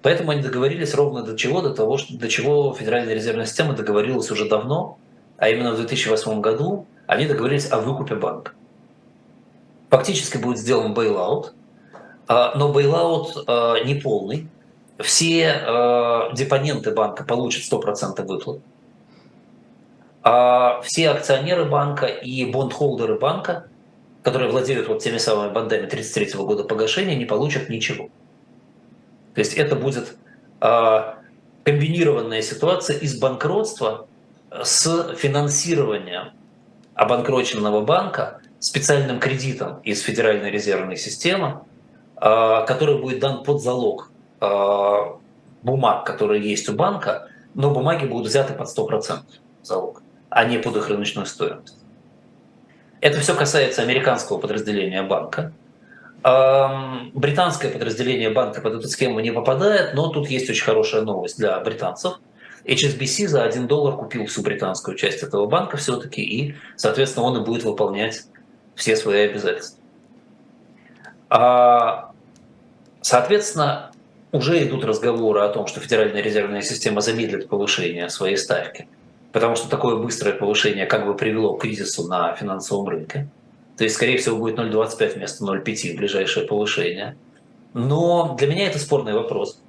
Поэтому 0.03 0.31
они 0.31 0.41
договорились 0.41 0.93
ровно 0.93 1.23
до 1.23 1.35
чего, 1.35 1.61
до 1.61 1.73
того, 1.73 1.97
до 2.09 2.27
чего 2.27 2.73
Федеральная 2.73 3.15
резервная 3.15 3.45
система 3.45 3.73
договорилась 3.73 4.29
уже 4.29 4.49
давно, 4.49 4.97
а 5.37 5.47
именно 5.47 5.71
в 5.71 5.77
2008 5.77 6.41
году 6.41 6.85
они 7.07 7.25
договорились 7.25 7.71
о 7.71 7.79
выкупе 7.79 8.15
банка. 8.15 8.51
Фактически 9.89 10.37
будет 10.37 10.57
сделан 10.57 10.93
бейлаут, 10.93 11.53
а, 12.27 12.53
но 12.55 12.73
бейлаут 12.73 13.47
не 13.85 13.95
полный. 13.95 14.49
Все 14.99 16.29
депоненты 16.33 16.91
банка 16.91 17.23
получат 17.23 17.63
100% 17.63 18.25
выплат. 18.25 18.59
А 20.23 20.81
все 20.81 21.09
акционеры 21.09 21.65
банка 21.65 22.05
и 22.05 22.45
бондхолдеры 22.45 23.19
банка, 23.19 23.67
которые 24.23 24.49
владеют 24.49 24.87
вот 24.87 25.03
теми 25.03 25.17
самыми 25.17 25.51
бандами 25.51 25.85
1933 25.85 26.45
года 26.45 26.63
погашения, 26.63 27.15
не 27.15 27.25
получат 27.25 27.67
ничего. 27.67 28.09
То 29.35 29.39
есть 29.39 29.53
это 29.55 29.75
будет 29.75 30.15
а, 30.61 31.17
комбинированная 31.65 32.41
ситуация 32.41 32.97
из 32.97 33.19
банкротства 33.19 34.07
с 34.49 35.13
финансированием 35.15 36.31
обанкроченного 36.93 37.81
банка 37.81 38.39
специальным 38.59 39.19
кредитом 39.19 39.79
из 39.79 40.01
Федеральной 40.01 40.51
резервной 40.51 40.95
системы, 40.95 41.61
а, 42.15 42.61
который 42.61 43.01
будет 43.01 43.19
дан 43.19 43.43
под 43.43 43.61
залог 43.61 44.09
бумаг, 45.63 46.05
которые 46.05 46.43
есть 46.43 46.67
у 46.67 46.73
банка, 46.73 47.29
но 47.53 47.73
бумаги 47.73 48.05
будут 48.05 48.27
взяты 48.27 48.53
под 48.53 48.67
100% 48.67 49.21
залог, 49.63 50.02
а 50.33 50.45
не 50.45 50.57
под 50.57 50.77
их 50.77 50.89
рыночную 50.89 51.25
стоимость. 51.25 51.77
Это 53.01 53.19
все 53.19 53.35
касается 53.35 53.81
американского 53.81 54.37
подразделения 54.37 55.03
банка– 55.03 55.53
Британское 56.23 57.69
подразделение 57.69 58.29
банка 58.29 58.61
под 58.61 58.75
эту 58.75 58.87
схему 58.87 59.19
не 59.19 59.31
попадает, 59.31 59.93
но 59.93 60.07
тут 60.07 60.29
есть 60.29 60.49
очень 60.49 60.63
хорошая 60.63 61.01
новость 61.01 61.37
для 61.37 61.59
британцев. 61.59 62.13
HSBC 62.63 63.27
за 63.27 63.43
1 63.43 63.67
доллар 63.67 63.97
купил 63.97 64.25
всю 64.27 64.41
британскую 64.41 64.95
часть 64.95 65.21
этого 65.21 65.47
банка 65.47 65.75
все-таки, 65.75 66.21
и, 66.21 66.55
соответственно, 66.77 67.25
он 67.25 67.41
и 67.41 67.45
будет 67.45 67.65
выполнять 67.65 68.23
все 68.73 68.95
свои 68.95 69.25
обязательства. 69.25 69.83
А, 71.29 72.13
соответственно, 73.01 73.91
уже 74.31 74.65
идут 74.65 74.85
разговоры 74.85 75.41
о 75.41 75.49
том, 75.49 75.67
что 75.67 75.81
Федеральная 75.81 76.21
резервная 76.21 76.61
система 76.61 77.01
замедлит 77.01 77.49
повышение 77.49 78.07
своей 78.07 78.37
ставки, 78.37 78.87
потому 79.33 79.55
что 79.55 79.67
такое 79.67 79.97
быстрое 79.97 80.35
повышение 80.35 80.85
как 80.85 81.05
бы 81.05 81.15
привело 81.15 81.55
к 81.55 81.61
кризису 81.61 82.07
на 82.07 82.33
финансовом 82.35 82.87
рынке. 82.87 83.27
То 83.75 83.83
есть, 83.83 83.95
скорее 83.95 84.17
всего, 84.19 84.37
будет 84.37 84.57
0,25 84.57 85.15
вместо 85.15 85.43
0,5 85.43 85.97
ближайшее 85.97 86.47
повышение. 86.47 87.17
Но 87.73 88.35
для 88.37 88.47
меня 88.47 88.67
это 88.67 88.77
спорный 88.77 89.13
вопрос. 89.13 89.59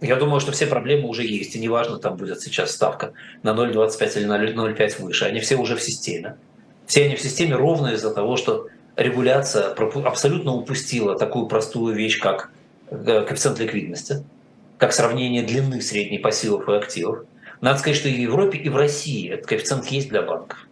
Я 0.00 0.16
думаю, 0.16 0.40
что 0.40 0.50
все 0.50 0.66
проблемы 0.66 1.08
уже 1.08 1.24
есть, 1.24 1.54
и 1.54 1.60
неважно, 1.60 1.98
там 1.98 2.16
будет 2.16 2.40
сейчас 2.40 2.72
ставка 2.72 3.12
на 3.44 3.50
0,25 3.50 4.18
или 4.18 4.24
на 4.24 4.36
0,5 4.36 5.00
выше, 5.00 5.24
они 5.24 5.38
все 5.38 5.56
уже 5.56 5.76
в 5.76 5.82
системе. 5.82 6.36
Все 6.86 7.04
они 7.04 7.14
в 7.14 7.20
системе 7.20 7.54
ровно 7.54 7.94
из-за 7.94 8.12
того, 8.12 8.36
что 8.36 8.66
регуляция 8.96 9.68
абсолютно 9.68 10.52
упустила 10.52 11.16
такую 11.16 11.46
простую 11.46 11.94
вещь, 11.94 12.18
как 12.18 12.50
э, 12.90 13.24
коэффициент 13.26 13.60
ликвидности, 13.60 14.24
как 14.76 14.92
сравнение 14.92 15.44
длины 15.44 15.80
средней 15.80 16.18
пассивов 16.18 16.68
и 16.68 16.72
активов. 16.72 17.24
Надо 17.64 17.78
сказать, 17.78 17.96
что 17.96 18.10
и 18.10 18.14
в 18.14 18.18
Европе, 18.18 18.58
и 18.58 18.68
в 18.68 18.76
России 18.76 19.30
этот 19.30 19.46
коэффициент 19.46 19.86
есть 19.86 20.10
для 20.10 20.20
банков. 20.20 20.68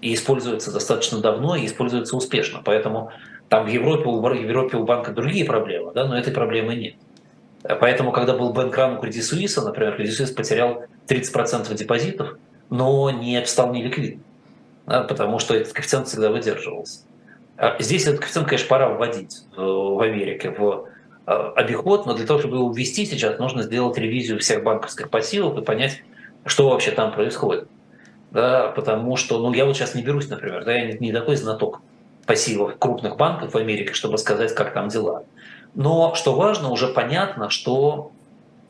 и 0.00 0.14
используется 0.14 0.72
достаточно 0.72 1.20
давно, 1.20 1.56
и 1.56 1.66
используется 1.66 2.16
успешно. 2.16 2.62
Поэтому 2.64 3.12
там 3.50 3.66
в 3.66 3.68
Европе, 3.68 4.08
в 4.08 4.42
Европе 4.42 4.78
у 4.78 4.84
банка 4.84 5.12
другие 5.12 5.44
проблемы, 5.44 5.92
да, 5.94 6.06
но 6.06 6.18
этой 6.18 6.32
проблемы 6.32 6.74
нет. 6.74 6.94
Поэтому, 7.62 8.12
когда 8.12 8.32
был 8.34 8.54
бэнкран 8.54 8.96
у 8.96 9.02
Credit 9.02 9.20
Suisse, 9.20 9.62
например, 9.62 10.00
Credit 10.00 10.08
Suisse 10.08 10.34
потерял 10.34 10.84
30% 11.06 11.74
депозитов, 11.74 12.38
но 12.70 13.10
не 13.10 13.44
стал 13.44 13.70
неликвидным, 13.74 14.24
да, 14.86 15.02
потому 15.02 15.38
что 15.38 15.54
этот 15.54 15.74
коэффициент 15.74 16.08
всегда 16.08 16.30
выдерживался. 16.30 17.00
А 17.58 17.76
здесь 17.78 18.06
этот 18.06 18.20
коэффициент, 18.20 18.48
конечно, 18.48 18.68
пора 18.68 18.88
вводить 18.88 19.42
в 19.54 20.02
Америке 20.02 20.48
в 20.48 20.88
а, 21.26 21.52
обиход, 21.56 22.06
но 22.06 22.14
для 22.14 22.26
того, 22.26 22.38
чтобы 22.38 22.56
его 22.56 22.72
ввести 22.72 23.04
сейчас, 23.04 23.38
нужно 23.38 23.64
сделать 23.64 23.98
ревизию 23.98 24.38
всех 24.38 24.64
банковских 24.64 25.10
пассивов 25.10 25.58
и 25.58 25.62
понять, 25.62 26.02
что 26.44 26.68
вообще 26.68 26.90
там 26.90 27.12
происходит. 27.12 27.68
Да, 28.30 28.68
потому 28.68 29.16
что, 29.16 29.38
ну, 29.40 29.52
я 29.52 29.66
вот 29.66 29.76
сейчас 29.76 29.94
не 29.94 30.02
берусь, 30.02 30.28
например, 30.28 30.64
да, 30.64 30.72
я 30.72 30.86
не, 30.86 30.98
не 30.98 31.12
такой 31.12 31.36
знаток 31.36 31.80
пассивов 32.26 32.78
крупных 32.78 33.16
банков 33.16 33.52
в 33.52 33.56
Америке, 33.58 33.92
чтобы 33.92 34.16
сказать, 34.16 34.54
как 34.54 34.72
там 34.72 34.88
дела. 34.88 35.24
Но, 35.74 36.14
что 36.14 36.34
важно, 36.34 36.70
уже 36.70 36.88
понятно, 36.88 37.50
что 37.50 38.12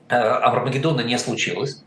э, 0.09 0.17
Армагеддона 0.17 1.03
не 1.03 1.19
случилось. 1.19 1.85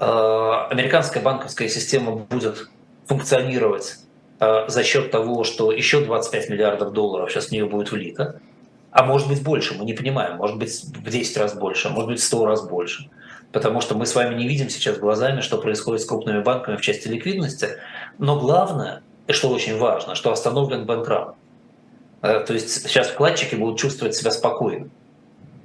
Э, 0.00 0.66
американская 0.70 1.22
банковская 1.22 1.68
система 1.68 2.16
будет 2.16 2.68
функционировать 3.06 3.98
э, 4.40 4.68
за 4.68 4.82
счет 4.82 5.10
того, 5.10 5.44
что 5.44 5.70
еще 5.70 6.04
25 6.04 6.50
миллиардов 6.50 6.92
долларов 6.92 7.30
сейчас 7.30 7.46
в 7.46 7.52
нее 7.52 7.66
будет 7.66 7.92
влито. 7.92 8.40
А 8.90 9.04
может 9.04 9.28
быть 9.28 9.42
больше, 9.42 9.74
мы 9.74 9.84
не 9.84 9.94
понимаем, 9.94 10.36
может 10.36 10.58
быть 10.58 10.84
в 10.84 11.08
10 11.08 11.36
раз 11.38 11.54
больше, 11.54 11.88
может 11.88 12.10
быть 12.10 12.20
в 12.20 12.24
100 12.24 12.46
раз 12.46 12.68
больше. 12.68 13.08
Потому 13.52 13.80
что 13.80 13.94
мы 13.94 14.06
с 14.06 14.14
вами 14.14 14.34
не 14.34 14.48
видим 14.48 14.70
сейчас 14.70 14.98
глазами, 14.98 15.40
что 15.40 15.58
происходит 15.58 16.02
с 16.02 16.06
крупными 16.06 16.42
банками 16.42 16.76
в 16.76 16.80
части 16.80 17.08
ликвидности. 17.08 17.76
Но 18.18 18.40
главное, 18.40 19.02
и 19.26 19.32
что 19.32 19.50
очень 19.50 19.78
важно, 19.78 20.14
что 20.14 20.32
остановлен 20.32 20.86
банкран. 20.86 21.34
Э, 22.22 22.40
то 22.40 22.54
есть 22.54 22.88
сейчас 22.88 23.08
вкладчики 23.08 23.54
будут 23.54 23.78
чувствовать 23.78 24.14
себя 24.14 24.30
спокойно. 24.30 24.88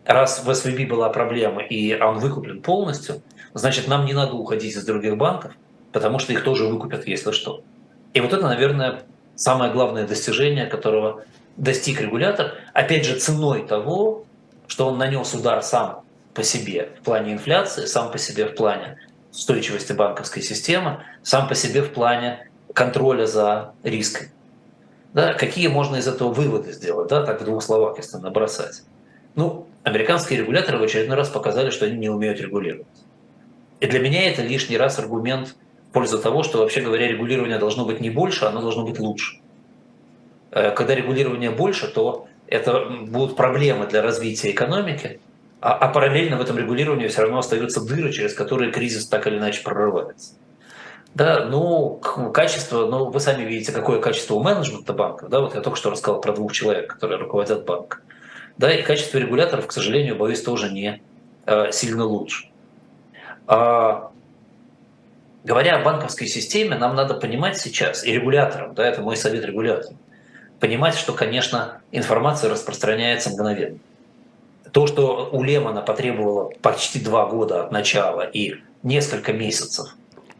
Раз 0.06 0.44
в 0.44 0.54
СВБ 0.54 0.88
была 0.90 1.10
проблема 1.10 1.62
и 1.62 2.00
он 2.00 2.20
выкуплен 2.20 2.62
полностью, 2.62 3.22
значит 3.54 3.88
нам 3.88 4.06
не 4.06 4.14
надо 4.14 4.34
уходить 4.34 4.76
из 4.76 4.86
других 4.86 5.18
банков, 5.18 5.54
потому 5.92 6.20
что 6.20 6.34
их 6.34 6.44
тоже 6.44 6.66
выкупят, 6.66 7.08
если 7.08 7.32
что. 7.32 7.62
И 8.14 8.22
вот 8.22 8.32
это, 8.34 8.48
наверное, 8.48 9.02
самое 9.36 9.72
главное 9.72 10.08
достижение, 10.08 10.66
которого 10.66 11.24
достиг 11.58 12.02
регулятор, 12.02 12.54
опять 12.74 13.06
же, 13.06 13.18
ценой 13.18 13.68
того, 13.68 14.26
что 14.68 14.88
он 14.88 14.98
нанес 14.98 15.34
удар 15.34 15.62
сам 15.62 16.04
по 16.38 16.44
себе 16.44 16.90
в 17.02 17.04
плане 17.04 17.34
инфляции, 17.34 17.86
сам 17.86 18.12
по 18.12 18.20
себе 18.20 18.46
в 18.46 18.54
плане 18.54 19.00
устойчивости 19.32 19.92
банковской 19.92 20.44
системы, 20.44 21.04
сам 21.24 21.48
по 21.48 21.56
себе 21.56 21.82
в 21.82 21.92
плане 21.92 22.48
контроля 22.74 23.26
за 23.26 23.74
рисками. 23.82 24.30
Да, 25.14 25.34
какие 25.34 25.68
можно 25.68 25.96
из 25.96 26.08
этого 26.08 26.32
выводы 26.32 26.74
сделать, 26.74 27.10
да, 27.10 27.26
так 27.26 27.42
в 27.42 27.46
двух 27.46 27.64
словах, 27.64 27.98
если 27.98 28.18
набросать. 28.18 28.84
Ну, 29.34 29.66
американские 29.82 30.40
регуляторы 30.40 30.78
в 30.78 30.84
очередной 30.84 31.18
раз 31.18 31.30
показали, 31.30 31.72
что 31.72 31.88
они 31.88 31.98
не 31.98 32.10
умеют 32.10 32.40
регулировать. 32.40 32.86
И 33.80 33.88
для 33.88 34.00
меня 34.00 34.30
это 34.30 34.44
лишний 34.44 34.78
раз 34.78 35.00
аргумент 35.00 35.56
в 35.90 35.92
пользу 35.92 36.20
того, 36.20 36.44
что, 36.44 36.60
вообще 36.60 36.82
говоря, 36.82 37.08
регулирование 37.08 37.58
должно 37.58 37.84
быть 37.84 38.00
не 38.00 38.12
больше, 38.12 38.46
оно 38.46 38.62
должно 38.62 38.86
быть 38.86 39.00
лучше. 39.00 39.40
Э, 40.52 40.70
когда 40.70 40.94
регулирование 40.94 41.50
больше, 41.50 41.88
то 41.88 42.28
это 42.46 42.86
будут 43.08 43.36
проблемы 43.36 43.88
для 43.88 44.04
развития 44.04 44.52
экономики, 44.52 45.20
а, 45.60 45.74
а 45.74 45.88
параллельно 45.90 46.38
в 46.38 46.42
этом 46.42 46.58
регулировании 46.58 47.08
все 47.08 47.22
равно 47.22 47.40
остаются 47.40 47.82
дыры, 47.82 48.12
через 48.12 48.34
которые 48.34 48.72
кризис 48.72 49.08
так 49.08 49.26
или 49.28 49.38
иначе 49.38 49.64
прорывается. 49.64 50.34
Да, 51.16 51.46
ну, 51.46 52.00
качество, 52.32 52.86
ну, 52.86 53.10
вы 53.10 53.20
сами 53.20 53.44
видите, 53.44 53.72
какое 53.72 54.00
качество 54.00 54.36
у 54.36 54.44
менеджмента 54.44 54.94
банка. 54.94 55.28
Да, 55.28 55.40
вот 55.40 55.56
я 55.56 55.62
только 55.62 55.78
что 55.78 55.90
рассказал 55.90 56.22
про 56.22 56.32
двух 56.32 56.54
человек, 56.54 56.94
которые 56.94 57.18
руководят 57.18 57.66
банком. 57.66 58.02
Да, 58.58 58.72
и 58.72 58.84
качество 58.84 59.18
регуляторов, 59.18 59.66
к 59.66 59.72
сожалению, 59.72 60.16
боюсь, 60.16 60.44
тоже 60.44 60.72
не 60.72 61.02
э, 61.48 61.72
сильно 61.72 62.06
лучше. 62.06 62.50
А, 63.48 64.12
говоря 65.44 65.78
о 65.78 65.84
банковской 65.84 66.28
системе, 66.28 66.76
нам 66.78 66.96
надо 66.96 67.16
понимать 67.16 67.58
сейчас, 67.58 68.04
и 68.04 68.12
регуляторам, 68.12 68.76
да, 68.76 68.86
это 68.86 69.02
мой 69.02 69.18
совет 69.18 69.44
регуляторам, 69.44 69.98
понимать, 70.60 70.96
что, 70.96 71.14
конечно, 71.14 71.82
информация 71.92 72.52
распространяется 72.52 73.32
мгновенно. 73.32 73.80
То, 74.72 74.88
что 74.88 75.30
у 75.32 75.44
Лемона 75.44 75.82
потребовало 75.82 76.52
почти 76.62 77.00
два 77.00 77.26
года 77.26 77.64
от 77.64 77.72
начала 77.72 78.22
и 78.22 78.56
несколько 78.84 79.34
месяцев 79.34 79.96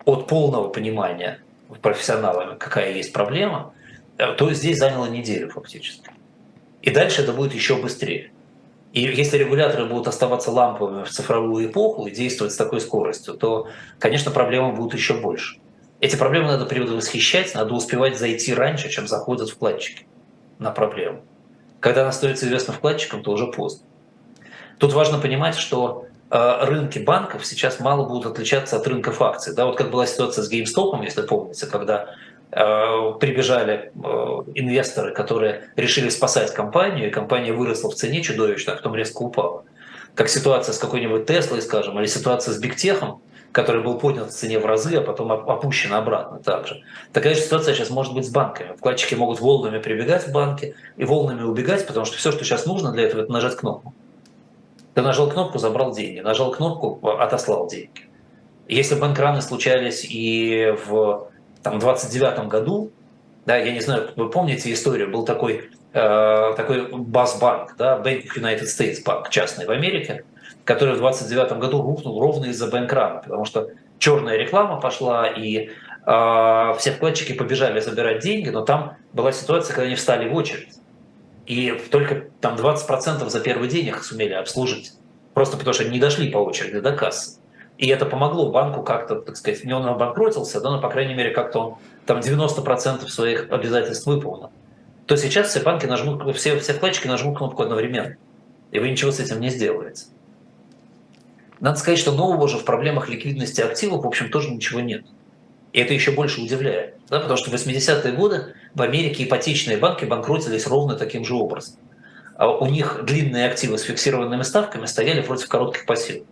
от 0.06 0.28
полного 0.28 0.70
понимания 0.70 1.40
профессионалами, 1.82 2.58
какая 2.58 2.94
есть 2.94 3.14
проблема, 3.14 3.74
э, 4.18 4.34
то 4.34 4.54
здесь 4.54 4.78
заняло 4.78 5.06
неделю 5.06 5.50
фактически. 5.50 6.10
И 6.82 6.92
дальше 6.92 7.22
это 7.22 7.34
будет 7.34 7.54
еще 7.54 7.76
быстрее. 7.76 8.32
И 8.94 9.02
если 9.02 9.38
регуляторы 9.38 9.86
будут 9.86 10.08
оставаться 10.08 10.52
ламповыми 10.52 11.04
в 11.04 11.10
цифровую 11.10 11.68
эпоху 11.70 12.08
и 12.08 12.12
действовать 12.12 12.54
с 12.54 12.58
такой 12.58 12.80
скоростью, 12.80 13.34
то, 13.34 13.68
конечно, 14.00 14.32
проблемы 14.32 14.72
будут 14.72 14.94
еще 14.94 15.16
больше. 15.16 15.60
Эти 16.00 16.16
проблемы 16.16 16.48
надо 16.48 16.66
предвосхищать, 16.66 17.54
надо 17.54 17.74
успевать 17.74 18.18
зайти 18.18 18.54
раньше, 18.54 18.90
чем 18.90 19.08
заходят 19.08 19.50
вкладчики 19.50 20.06
на 20.60 20.72
проблему. 20.72 21.22
Когда 21.80 22.04
она 22.04 22.12
становится 22.12 22.46
известна 22.46 22.74
вкладчикам, 22.74 23.24
то 23.24 23.32
уже 23.32 23.48
поздно. 23.48 23.86
Тут 24.78 24.94
важно 24.94 25.18
понимать, 25.18 25.56
что 25.56 26.06
э, 26.30 26.66
рынки 26.66 27.00
банков 27.00 27.46
сейчас 27.46 27.80
мало 27.80 28.08
будут 28.08 28.32
отличаться 28.32 28.78
от 28.78 28.88
рынков 28.88 29.22
акций. 29.22 29.56
Да, 29.56 29.66
вот 29.66 29.78
как 29.78 29.90
была 29.90 30.06
ситуация 30.06 30.44
с 30.44 30.52
GameStop, 30.52 31.04
если 31.04 31.24
помните, 31.24 31.66
когда 31.66 32.14
э, 32.52 33.14
прибежали 33.20 33.92
э, 33.94 34.08
инвесторы, 34.56 35.14
которые 35.14 35.70
решили 35.76 36.10
спасать 36.10 36.54
компанию, 36.54 37.08
и 37.08 37.12
компания 37.12 37.54
выросла 37.54 37.90
в 37.90 37.96
цене 37.96 38.22
чудовищно, 38.22 38.74
а 38.74 38.76
потом 38.76 38.96
резко 38.96 39.22
упала. 39.24 39.64
Как 40.14 40.30
ситуация 40.30 40.74
с 40.74 40.80
какой-нибудь 40.80 41.26
Теслой, 41.26 41.62
скажем, 41.62 42.00
или 42.00 42.08
ситуация 42.08 42.54
с 42.54 42.58
Бигтехом, 42.58 43.22
который 43.52 43.82
был 43.82 43.98
поднят 43.98 44.30
в 44.30 44.32
цене 44.32 44.60
в 44.60 44.66
разы, 44.66 44.96
а 44.98 45.02
потом 45.02 45.32
опущен 45.32 45.94
обратно 45.94 46.40
также. 46.40 46.84
Такая 47.14 47.34
же 47.34 47.42
ситуация 47.42 47.74
сейчас 47.74 47.90
может 47.90 48.14
быть 48.14 48.26
с 48.26 48.30
банками. 48.30 48.76
Вкладчики 48.78 49.16
могут 49.16 49.40
волнами 49.40 49.80
прибегать 49.80 50.28
в 50.28 50.32
банки 50.32 50.76
и 50.98 51.06
волнами 51.06 51.42
убегать, 51.42 51.88
потому 51.88 52.06
что 52.06 52.18
все, 52.18 52.32
что 52.32 52.44
сейчас 52.44 52.66
нужно 52.66 52.92
для 52.92 53.04
этого, 53.04 53.22
это 53.22 53.32
нажать 53.32 53.56
кнопку. 53.56 53.94
Ты 54.98 55.04
нажал 55.04 55.30
кнопку, 55.30 55.60
забрал 55.60 55.94
деньги, 55.94 56.22
нажал 56.22 56.50
кнопку, 56.50 57.08
отослал 57.08 57.68
деньги. 57.68 58.10
Если 58.68 58.96
банкраны 58.96 59.44
случались 59.44 60.04
и 60.10 60.76
в 60.88 61.28
там, 61.62 61.78
29 61.78 62.48
году, 62.48 62.90
да, 63.46 63.58
я 63.58 63.74
не 63.74 63.80
знаю, 63.80 64.10
вы 64.16 64.32
помните 64.32 64.74
историю, 64.74 65.12
был 65.12 65.24
такой, 65.24 65.70
э, 65.94 66.54
такой 66.58 66.88
Басбанк, 66.92 67.76
да, 67.78 68.02
Bank 68.04 68.24
United 68.36 68.64
States 68.64 69.04
Bank 69.06 69.30
частный 69.30 69.68
в 69.68 69.70
Америке, 69.70 70.24
который 70.66 70.96
в 70.96 70.98
29 70.98 71.60
году 71.60 71.84
рухнул 71.84 72.20
ровно 72.20 72.46
из-за 72.46 72.66
банкрана, 72.66 73.20
потому 73.20 73.46
что 73.46 73.68
черная 74.00 74.36
реклама 74.36 74.82
пошла, 74.82 75.28
и 75.28 75.70
э, 76.08 76.74
все 76.80 76.92
вкладчики 76.92 77.34
побежали 77.34 77.82
забирать 77.82 78.24
деньги, 78.24 78.50
но 78.50 78.62
там 78.66 78.98
была 79.14 79.32
ситуация, 79.32 79.76
когда 79.76 79.86
они 79.86 79.96
встали 79.96 80.28
в 80.28 80.34
очередь. 80.34 80.74
И 81.48 81.72
только 81.90 82.26
там 82.42 82.56
20% 82.56 83.28
за 83.30 83.40
первый 83.40 83.70
день 83.70 83.88
их 83.88 84.04
сумели 84.04 84.34
обслужить. 84.34 84.94
Просто 85.34 85.56
потому 85.58 85.74
что 85.74 85.86
не 85.86 85.98
дошли 85.98 86.30
по 86.30 86.40
очереди 86.40 86.82
до 86.82 86.92
кассы. 86.92 87.40
И 87.78 87.88
это 87.88 88.06
помогло 88.06 88.52
банку 88.52 88.84
как-то, 88.84 89.16
так 89.16 89.38
сказать, 89.38 89.64
не 89.64 89.74
он 89.74 89.86
обанкротился, 89.86 90.60
да, 90.60 90.72
но, 90.72 90.82
по 90.82 90.90
крайней 90.90 91.14
мере, 91.14 91.30
как-то 91.30 91.60
он 91.60 91.76
там 92.06 92.20
90% 92.20 93.08
своих 93.08 93.50
обязательств 93.52 94.08
выполнил. 94.08 94.52
То 95.06 95.16
сейчас 95.16 95.50
все 95.50 95.62
банки 95.62 95.86
нажмут, 95.86 96.36
все, 96.36 96.60
все 96.60 96.74
вкладчики 96.74 97.08
нажмут 97.08 97.38
кнопку 97.38 97.64
одновременно. 97.64 98.18
И 98.72 98.80
вы 98.80 98.90
ничего 98.90 99.12
с 99.12 99.20
этим 99.20 99.40
не 99.40 99.50
сделаете. 99.50 100.06
Надо 101.62 101.80
сказать, 101.80 102.00
что 102.00 102.12
нового 102.12 102.48
же 102.48 102.58
в 102.58 102.66
проблемах 102.66 103.10
ликвидности 103.10 103.62
активов, 103.62 104.04
в 104.04 104.08
общем, 104.08 104.30
тоже 104.30 104.50
ничего 104.52 104.82
нет. 104.82 105.06
И 105.78 105.80
это 105.80 105.94
еще 105.94 106.10
больше 106.10 106.42
удивляет. 106.42 106.96
Да, 107.08 107.20
потому 107.20 107.38
что 107.38 107.52
в 107.52 107.54
80-е 107.54 108.12
годы 108.14 108.56
в 108.74 108.82
Америке 108.82 109.26
ипотечные 109.26 109.78
банки 109.78 110.06
банкротились 110.06 110.66
ровно 110.66 110.96
таким 110.96 111.24
же 111.24 111.36
образом. 111.36 111.76
А 112.36 112.50
у 112.50 112.66
них 112.66 113.02
длинные 113.04 113.46
активы 113.46 113.78
с 113.78 113.84
фиксированными 113.84 114.42
ставками 114.42 114.88
стояли 114.88 115.22
против 115.22 115.48
коротких 115.48 115.86
пассивов. 115.86 116.26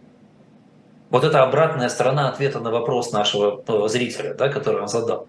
Вот 1.11 1.23
это 1.23 1.43
обратная 1.43 1.89
сторона 1.89 2.27
ответа 2.27 2.59
на 2.59 2.71
вопрос 2.71 3.11
нашего 3.11 3.63
э, 3.67 3.87
зрителя, 3.87 4.33
да, 4.33 4.49
который 4.49 4.81
он 4.81 4.87
задал. 4.87 5.27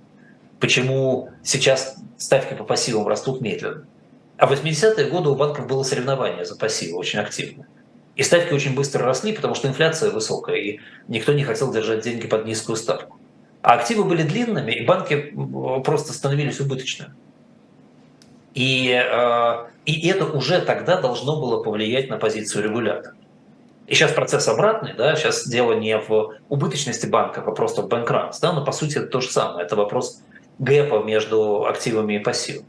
Почему 0.61 1.29
сейчас 1.43 1.97
ставки 2.17 2.55
по 2.55 2.64
пассивам 2.64 3.07
растут 3.09 3.43
медленно? 3.43 3.85
А 4.39 4.47
в 4.47 4.53
80-е 4.53 5.11
годы 5.11 5.29
у 5.29 5.35
банков 5.35 5.67
было 5.67 5.83
соревнование 5.83 6.47
за 6.47 6.57
пассивы 6.57 6.97
очень 6.97 7.19
активное. 7.19 7.69
И 8.14 8.23
ставки 8.23 8.55
очень 8.55 8.75
быстро 8.75 9.05
росли, 9.05 9.35
потому 9.35 9.55
что 9.55 9.69
инфляция 9.69 10.11
высокая, 10.11 10.57
и 10.57 10.81
никто 11.07 11.35
не 11.35 11.45
хотел 11.45 11.71
держать 11.71 12.03
деньги 12.03 12.27
под 12.27 12.47
низкую 12.47 12.77
ставку. 12.77 13.16
А 13.67 13.73
активы 13.73 14.05
были 14.05 14.23
длинными, 14.23 14.71
и 14.71 14.87
банки 14.87 15.35
просто 15.85 16.12
становились 16.12 16.61
убыточными. 16.61 17.14
И, 18.55 18.93
э, 18.93 19.67
и 19.85 20.09
это 20.09 20.25
уже 20.27 20.61
тогда 20.61 21.01
должно 21.01 21.41
было 21.41 21.64
повлиять 21.64 22.09
на 22.09 22.17
позицию 22.17 22.62
регулятора. 22.62 23.17
И 23.89 23.95
сейчас 23.97 24.12
процесс 24.12 24.47
обратный, 24.47 24.95
да, 24.95 25.17
сейчас 25.17 25.49
дело 25.49 25.73
не 25.73 25.99
в 25.99 26.37
убыточности 26.49 27.07
банка, 27.07 27.43
а 27.45 27.51
просто 27.51 27.83
в 27.83 27.89
банкротстве, 27.89 28.49
да, 28.49 28.55
но 28.55 28.64
по 28.64 28.71
сути 28.71 28.99
это 28.99 29.09
то 29.09 29.21
же 29.21 29.33
самое, 29.33 29.67
это 29.67 29.75
вопрос 29.75 30.23
гэпа 30.61 31.03
между 31.03 31.67
активами 31.67 32.14
и 32.14 32.19
пассивами. 32.21 32.69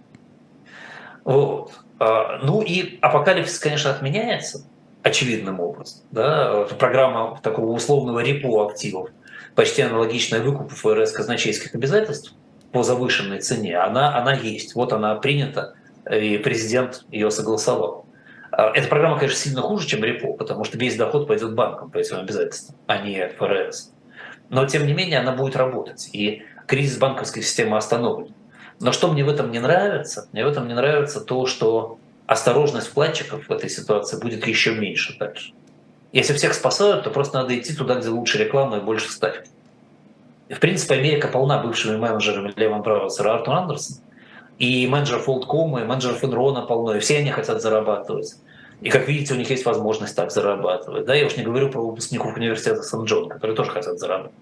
Вот. 1.25 1.73
А, 1.99 2.39
ну 2.41 2.63
и 2.63 2.97
апокалипсис, 3.01 3.59
конечно, 3.59 3.91
отменяется 3.91 4.65
очевидным 5.03 5.59
образом. 5.59 6.01
Да? 6.09 6.63
Программа 6.79 7.39
такого 7.43 7.71
условного 7.71 8.21
репо 8.21 8.65
активов, 8.65 9.11
почти 9.57 9.81
аналогичная 9.81 10.41
выкупу 10.41 10.75
ФРС 10.75 11.11
казначейских 11.13 11.73
обязательств 11.73 12.35
по 12.71 12.83
завышенной 12.83 13.39
цене, 13.39 13.79
она, 13.79 14.15
она 14.15 14.33
есть. 14.33 14.75
Вот 14.75 14.93
она 14.93 15.15
принята, 15.15 15.73
и 16.07 16.37
президент 16.37 17.05
ее 17.09 17.31
согласовал. 17.31 18.05
А, 18.51 18.71
эта 18.75 18.87
программа, 18.87 19.17
конечно, 19.17 19.39
сильно 19.39 19.61
хуже, 19.61 19.87
чем 19.87 20.03
репо, 20.03 20.33
потому 20.33 20.63
что 20.63 20.77
весь 20.77 20.95
доход 20.95 21.27
пойдет 21.27 21.55
банкам 21.55 21.89
по 21.89 21.97
этим 21.97 22.17
обязательствам, 22.17 22.77
а 22.85 22.99
не 22.99 23.27
ФРС. 23.29 23.93
Но, 24.49 24.67
тем 24.67 24.85
не 24.85 24.93
менее, 24.93 25.21
она 25.21 25.31
будет 25.31 25.55
работать. 25.55 26.07
И 26.13 26.43
кризис 26.67 26.99
банковской 26.99 27.41
системы 27.41 27.77
остановлен. 27.77 28.35
Но 28.79 28.91
что 28.91 29.11
мне 29.11 29.25
в 29.25 29.29
этом 29.29 29.49
не 29.49 29.59
нравится? 29.59 30.29
Мне 30.33 30.45
в 30.45 30.49
этом 30.49 30.67
не 30.67 30.75
нравится 30.75 31.19
то, 31.19 31.47
что 31.47 31.97
осторожность 32.27 32.89
вкладчиков 32.89 33.47
в 33.47 33.51
этой 33.51 33.71
ситуации 33.71 34.19
будет 34.19 34.45
еще 34.45 34.75
меньше 34.75 35.17
дальше. 35.17 35.53
Если 36.11 36.33
всех 36.33 36.53
спасают, 36.53 37.03
то 37.03 37.09
просто 37.09 37.39
надо 37.39 37.57
идти 37.57 37.75
туда, 37.75 37.95
где 37.95 38.09
лучше 38.09 38.37
реклама 38.37 38.77
и 38.77 38.81
больше 38.81 39.11
ставки. 39.11 39.49
В 40.49 40.59
принципе, 40.59 40.95
Америка 40.95 41.27
полна 41.27 41.61
бывшими 41.61 41.97
менеджерами 41.97 42.53
Леван 42.55 42.81
Браузера 42.81 43.33
Артур 43.33 43.53
Андерсон. 43.55 43.97
И 44.57 44.87
менеджеров 44.87 45.29
Олдкома, 45.29 45.81
и 45.81 45.83
менеджеров 45.83 46.23
Enron 46.23 46.65
полно, 46.65 46.95
и 46.95 46.99
все 46.99 47.19
они 47.19 47.29
хотят 47.29 47.61
зарабатывать. 47.61 48.35
И, 48.81 48.89
как 48.89 49.07
видите, 49.07 49.33
у 49.33 49.37
них 49.37 49.49
есть 49.49 49.65
возможность 49.65 50.15
так 50.15 50.31
зарабатывать. 50.31 51.05
Да, 51.05 51.13
я 51.13 51.25
уж 51.25 51.35
не 51.35 51.43
говорю 51.43 51.69
про 51.69 51.81
выпускников 51.81 52.35
университета 52.35 52.81
Сан-Джон, 52.81 53.29
которые 53.29 53.55
тоже 53.55 53.71
хотят 53.71 53.99
зарабатывать. 53.99 54.35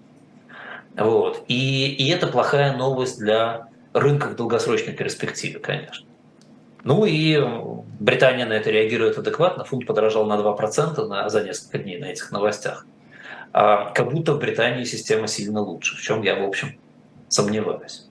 Вот. 0.96 1.42
И, 1.48 1.94
и 1.94 2.08
это 2.10 2.28
плохая 2.28 2.76
новость 2.76 3.18
для 3.18 3.68
рынка 3.92 4.28
в 4.28 4.36
долгосрочной 4.36 4.94
перспективе, 4.94 5.58
конечно. 5.58 6.05
Ну 6.86 7.04
и 7.04 7.36
Британия 7.98 8.46
на 8.46 8.52
это 8.52 8.70
реагирует 8.70 9.18
адекватно. 9.18 9.64
Фунт 9.64 9.86
подорожал 9.86 10.24
на 10.24 10.34
2% 10.34 11.04
на, 11.06 11.28
за 11.28 11.42
несколько 11.42 11.78
дней 11.78 11.98
на 11.98 12.06
этих 12.06 12.30
новостях. 12.30 12.86
А, 13.52 13.90
как 13.90 14.12
будто 14.12 14.34
в 14.34 14.38
Британии 14.38 14.84
система 14.84 15.26
сильно 15.26 15.60
лучше, 15.60 15.96
в 15.96 16.00
чем 16.00 16.22
я, 16.22 16.36
в 16.36 16.44
общем, 16.44 16.78
сомневаюсь. 17.28 18.06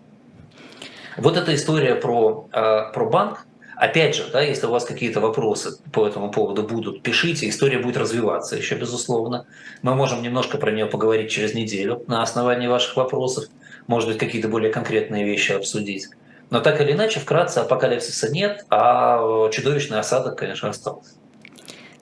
Вот 1.17 1.37
эта 1.37 1.55
история 1.55 1.95
про, 1.95 2.47
а, 2.51 2.91
про 2.91 3.05
банк, 3.05 3.47
Опять 3.77 4.15
же, 4.15 4.29
да, 4.31 4.41
если 4.41 4.67
у 4.67 4.71
вас 4.71 4.85
какие-то 4.85 5.19
вопросы 5.19 5.77
по 5.91 6.07
этому 6.07 6.31
поводу 6.31 6.63
будут, 6.63 7.03
пишите, 7.03 7.49
история 7.49 7.77
будет 7.77 7.97
развиваться 7.97 8.55
еще, 8.55 8.75
безусловно. 8.75 9.47
Мы 9.81 9.95
можем 9.95 10.21
немножко 10.21 10.57
про 10.57 10.71
нее 10.71 10.85
поговорить 10.85 11.29
через 11.29 11.53
неделю 11.53 12.01
на 12.07 12.23
основании 12.23 12.67
ваших 12.67 12.95
вопросов, 12.95 13.49
может 13.87 14.07
быть, 14.07 14.17
какие-то 14.17 14.47
более 14.47 14.71
конкретные 14.71 15.25
вещи 15.25 15.51
обсудить. 15.51 16.07
Но 16.49 16.59
так 16.59 16.79
или 16.81 16.91
иначе, 16.91 17.19
вкратце, 17.19 17.59
апокалипсиса 17.59 18.29
нет, 18.29 18.65
а 18.69 19.49
чудовищный 19.49 19.99
осадок, 19.99 20.37
конечно, 20.37 20.69
остался. 20.69 21.11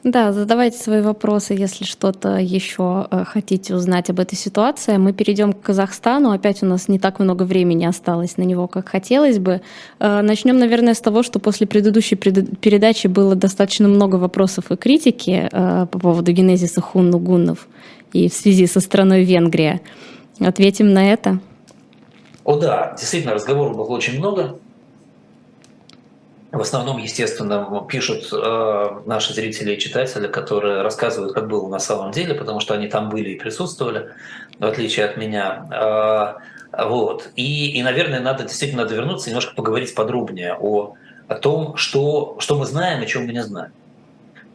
Да, 0.03 0.33
задавайте 0.33 0.77
свои 0.77 1.01
вопросы, 1.01 1.53
если 1.53 1.85
что-то 1.85 2.35
еще 2.35 3.07
э, 3.09 3.23
хотите 3.23 3.73
узнать 3.73 4.09
об 4.09 4.19
этой 4.19 4.35
ситуации. 4.35 4.97
Мы 4.97 5.13
перейдем 5.13 5.53
к 5.53 5.61
Казахстану. 5.61 6.31
Опять 6.31 6.61
у 6.61 6.65
нас 6.65 6.89
не 6.89 6.99
так 6.99 7.19
много 7.19 7.43
времени 7.43 7.85
осталось 7.85 8.35
на 8.35 8.43
него, 8.43 8.67
как 8.67 8.89
хотелось 8.89 9.39
бы. 9.39 9.61
Э, 9.99 10.21
начнем, 10.21 10.59
наверное, 10.59 10.93
с 10.93 10.99
того, 10.99 11.23
что 11.23 11.39
после 11.39 11.67
предыдущей 11.67 12.15
передачи 12.15 13.07
было 13.07 13.35
достаточно 13.35 13.87
много 13.87 14.17
вопросов 14.17 14.71
и 14.71 14.75
критики 14.75 15.47
э, 15.49 15.87
по 15.89 15.99
поводу 15.99 16.33
генезиса 16.33 16.81
хунну-гуннов 16.81 17.69
и 18.11 18.27
в 18.27 18.33
связи 18.33 18.67
со 18.67 18.81
страной 18.81 19.23
Венгрия. 19.23 19.79
Ответим 20.41 20.91
на 20.91 21.13
это. 21.13 21.39
О 22.45 22.57
да, 22.57 22.95
действительно, 22.97 23.33
разговоров 23.33 23.75
было 23.75 23.87
очень 23.87 24.17
много. 24.17 24.59
В 26.51 26.61
основном, 26.61 26.99
естественно, 26.99 27.83
пишут 27.89 28.29
э, 28.31 29.01
наши 29.05 29.33
зрители 29.33 29.73
и 29.73 29.79
читатели, 29.79 30.27
которые 30.27 30.83
рассказывают, 30.83 31.33
как 31.33 31.47
было 31.47 31.67
на 31.67 31.79
самом 31.79 32.11
деле, 32.11 32.35
потому 32.35 32.59
что 32.59 32.75
они 32.75 32.87
там 32.87 33.09
были 33.09 33.31
и 33.31 33.39
присутствовали, 33.39 34.11
в 34.59 34.65
отличие 34.65 35.05
от 35.05 35.17
меня. 35.17 36.37
Э, 36.77 36.85
вот. 36.85 37.29
И, 37.35 37.71
и, 37.71 37.81
наверное, 37.81 38.19
надо 38.19 38.43
действительно 38.43 38.83
надо 38.83 38.93
вернуться 38.93 39.29
и 39.29 39.31
немножко 39.31 39.55
поговорить 39.55 39.95
подробнее 39.95 40.55
о, 40.59 40.93
о 41.27 41.35
том, 41.35 41.75
что, 41.75 42.35
что 42.39 42.57
мы 42.57 42.65
знаем 42.67 43.01
и 43.01 43.07
чем 43.07 43.25
мы 43.25 43.33
не 43.33 43.43
знаем. 43.43 43.71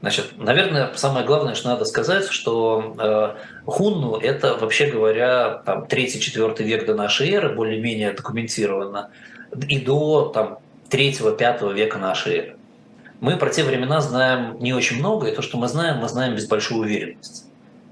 Значит, 0.00 0.36
наверное, 0.36 0.92
самое 0.94 1.26
главное, 1.26 1.54
что 1.54 1.68
надо 1.68 1.84
сказать, 1.84 2.26
что 2.28 2.94
э, 2.98 3.68
хунну– 3.68 4.16
это, 4.22 4.54
вообще 4.56 4.86
говоря, 4.86 5.62
там, 5.66 5.84
3-4 5.84 6.62
век 6.62 6.86
до 6.86 6.94
нашей 6.94 7.30
эры, 7.30 7.54
более-менее 7.54 8.12
документировано, 8.12 9.10
и 9.68 9.80
до 9.80 10.26
там, 10.26 10.58
3-5 10.90 11.74
века 11.74 11.98
нашей 11.98 12.36
эры. 12.36 12.56
Мы 13.20 13.36
про 13.36 13.50
те 13.50 13.64
времена 13.64 14.00
знаем 14.00 14.56
не 14.60 14.72
очень 14.72 15.00
много, 15.00 15.26
и 15.26 15.34
то, 15.34 15.42
что 15.42 15.58
мы 15.58 15.66
знаем, 15.66 15.98
мы 15.98 16.08
знаем 16.08 16.36
без 16.36 16.46
большой 16.46 16.78
уверенности. 16.78 17.44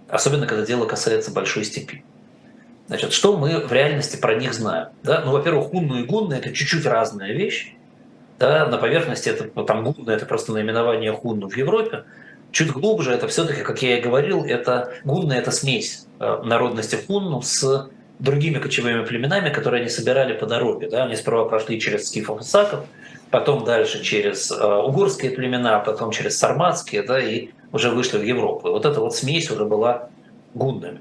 Особенно, 0.08 0.46
когда 0.46 0.64
дело 0.64 0.86
касается 0.86 1.32
большой 1.32 1.64
степи. 1.64 2.04
Значит, 2.86 3.12
что 3.12 3.36
мы 3.36 3.66
в 3.66 3.72
реальности 3.72 4.16
про 4.16 4.36
них 4.36 4.54
знаем? 4.54 4.90
Да? 5.02 5.22
Ну, 5.24 5.32
во-первых, 5.32 5.70
хунну 5.70 5.98
и 5.98 6.04
гунны– 6.04 6.34
это 6.34 6.52
чуть-чуть 6.52 6.86
разные 6.86 7.34
вещи. 7.34 7.75
Да, 8.38 8.66
на 8.66 8.76
поверхности 8.76 9.30
это 9.30 9.64
там 9.64 9.84
гунна 9.84 10.10
это 10.10 10.26
просто 10.26 10.52
наименование 10.52 11.12
хунну 11.12 11.48
в 11.48 11.56
Европе. 11.56 12.04
Чуть 12.52 12.70
глубже 12.70 13.12
это 13.12 13.28
все-таки, 13.28 13.62
как 13.62 13.82
я 13.82 13.98
и 13.98 14.00
говорил, 14.00 14.44
это 14.44 14.92
гунна 15.04 15.32
это 15.32 15.50
смесь 15.50 16.06
э, 16.20 16.42
народности 16.44 16.96
хунну 17.06 17.42
с 17.42 17.90
другими 18.18 18.58
кочевыми 18.58 19.04
племенами, 19.04 19.50
которые 19.50 19.80
они 19.80 19.90
собирали 19.90 20.32
по 20.34 20.46
дороге. 20.46 20.88
Да? 20.88 21.04
Они 21.04 21.16
сперва 21.16 21.46
прошли 21.46 21.80
через 21.80 22.08
скифов 22.08 22.40
и 22.40 22.44
саков, 22.44 22.84
потом 23.30 23.64
дальше 23.64 24.02
через 24.02 24.50
э, 24.50 24.64
угорские 24.64 25.32
племена, 25.32 25.80
потом 25.80 26.10
через 26.10 26.38
сарматские, 26.38 27.02
да, 27.02 27.18
и 27.18 27.50
уже 27.72 27.90
вышли 27.90 28.18
в 28.18 28.22
Европу. 28.22 28.68
И 28.68 28.70
вот 28.70 28.84
эта 28.84 29.00
вот 29.00 29.14
смесь 29.14 29.50
уже 29.50 29.64
была 29.64 30.08
гуннами. 30.54 31.00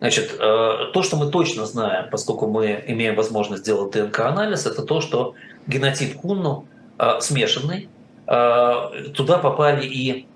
Значит, 0.00 0.34
э, 0.38 0.90
то, 0.94 1.02
что 1.02 1.16
мы 1.16 1.30
точно 1.30 1.66
знаем, 1.66 2.08
поскольку 2.10 2.46
мы 2.46 2.82
имеем 2.86 3.14
возможность 3.16 3.62
сделать 3.62 3.92
ДНК-анализ, 3.92 4.64
это 4.64 4.82
то, 4.82 5.02
что 5.02 5.34
генотип 5.66 6.18
Хунну 6.18 6.66
э, 6.98 7.20
смешанный. 7.20 7.90
Э, 8.26 9.10
туда 9.14 9.36
попали 9.36 9.86
и 9.86 10.26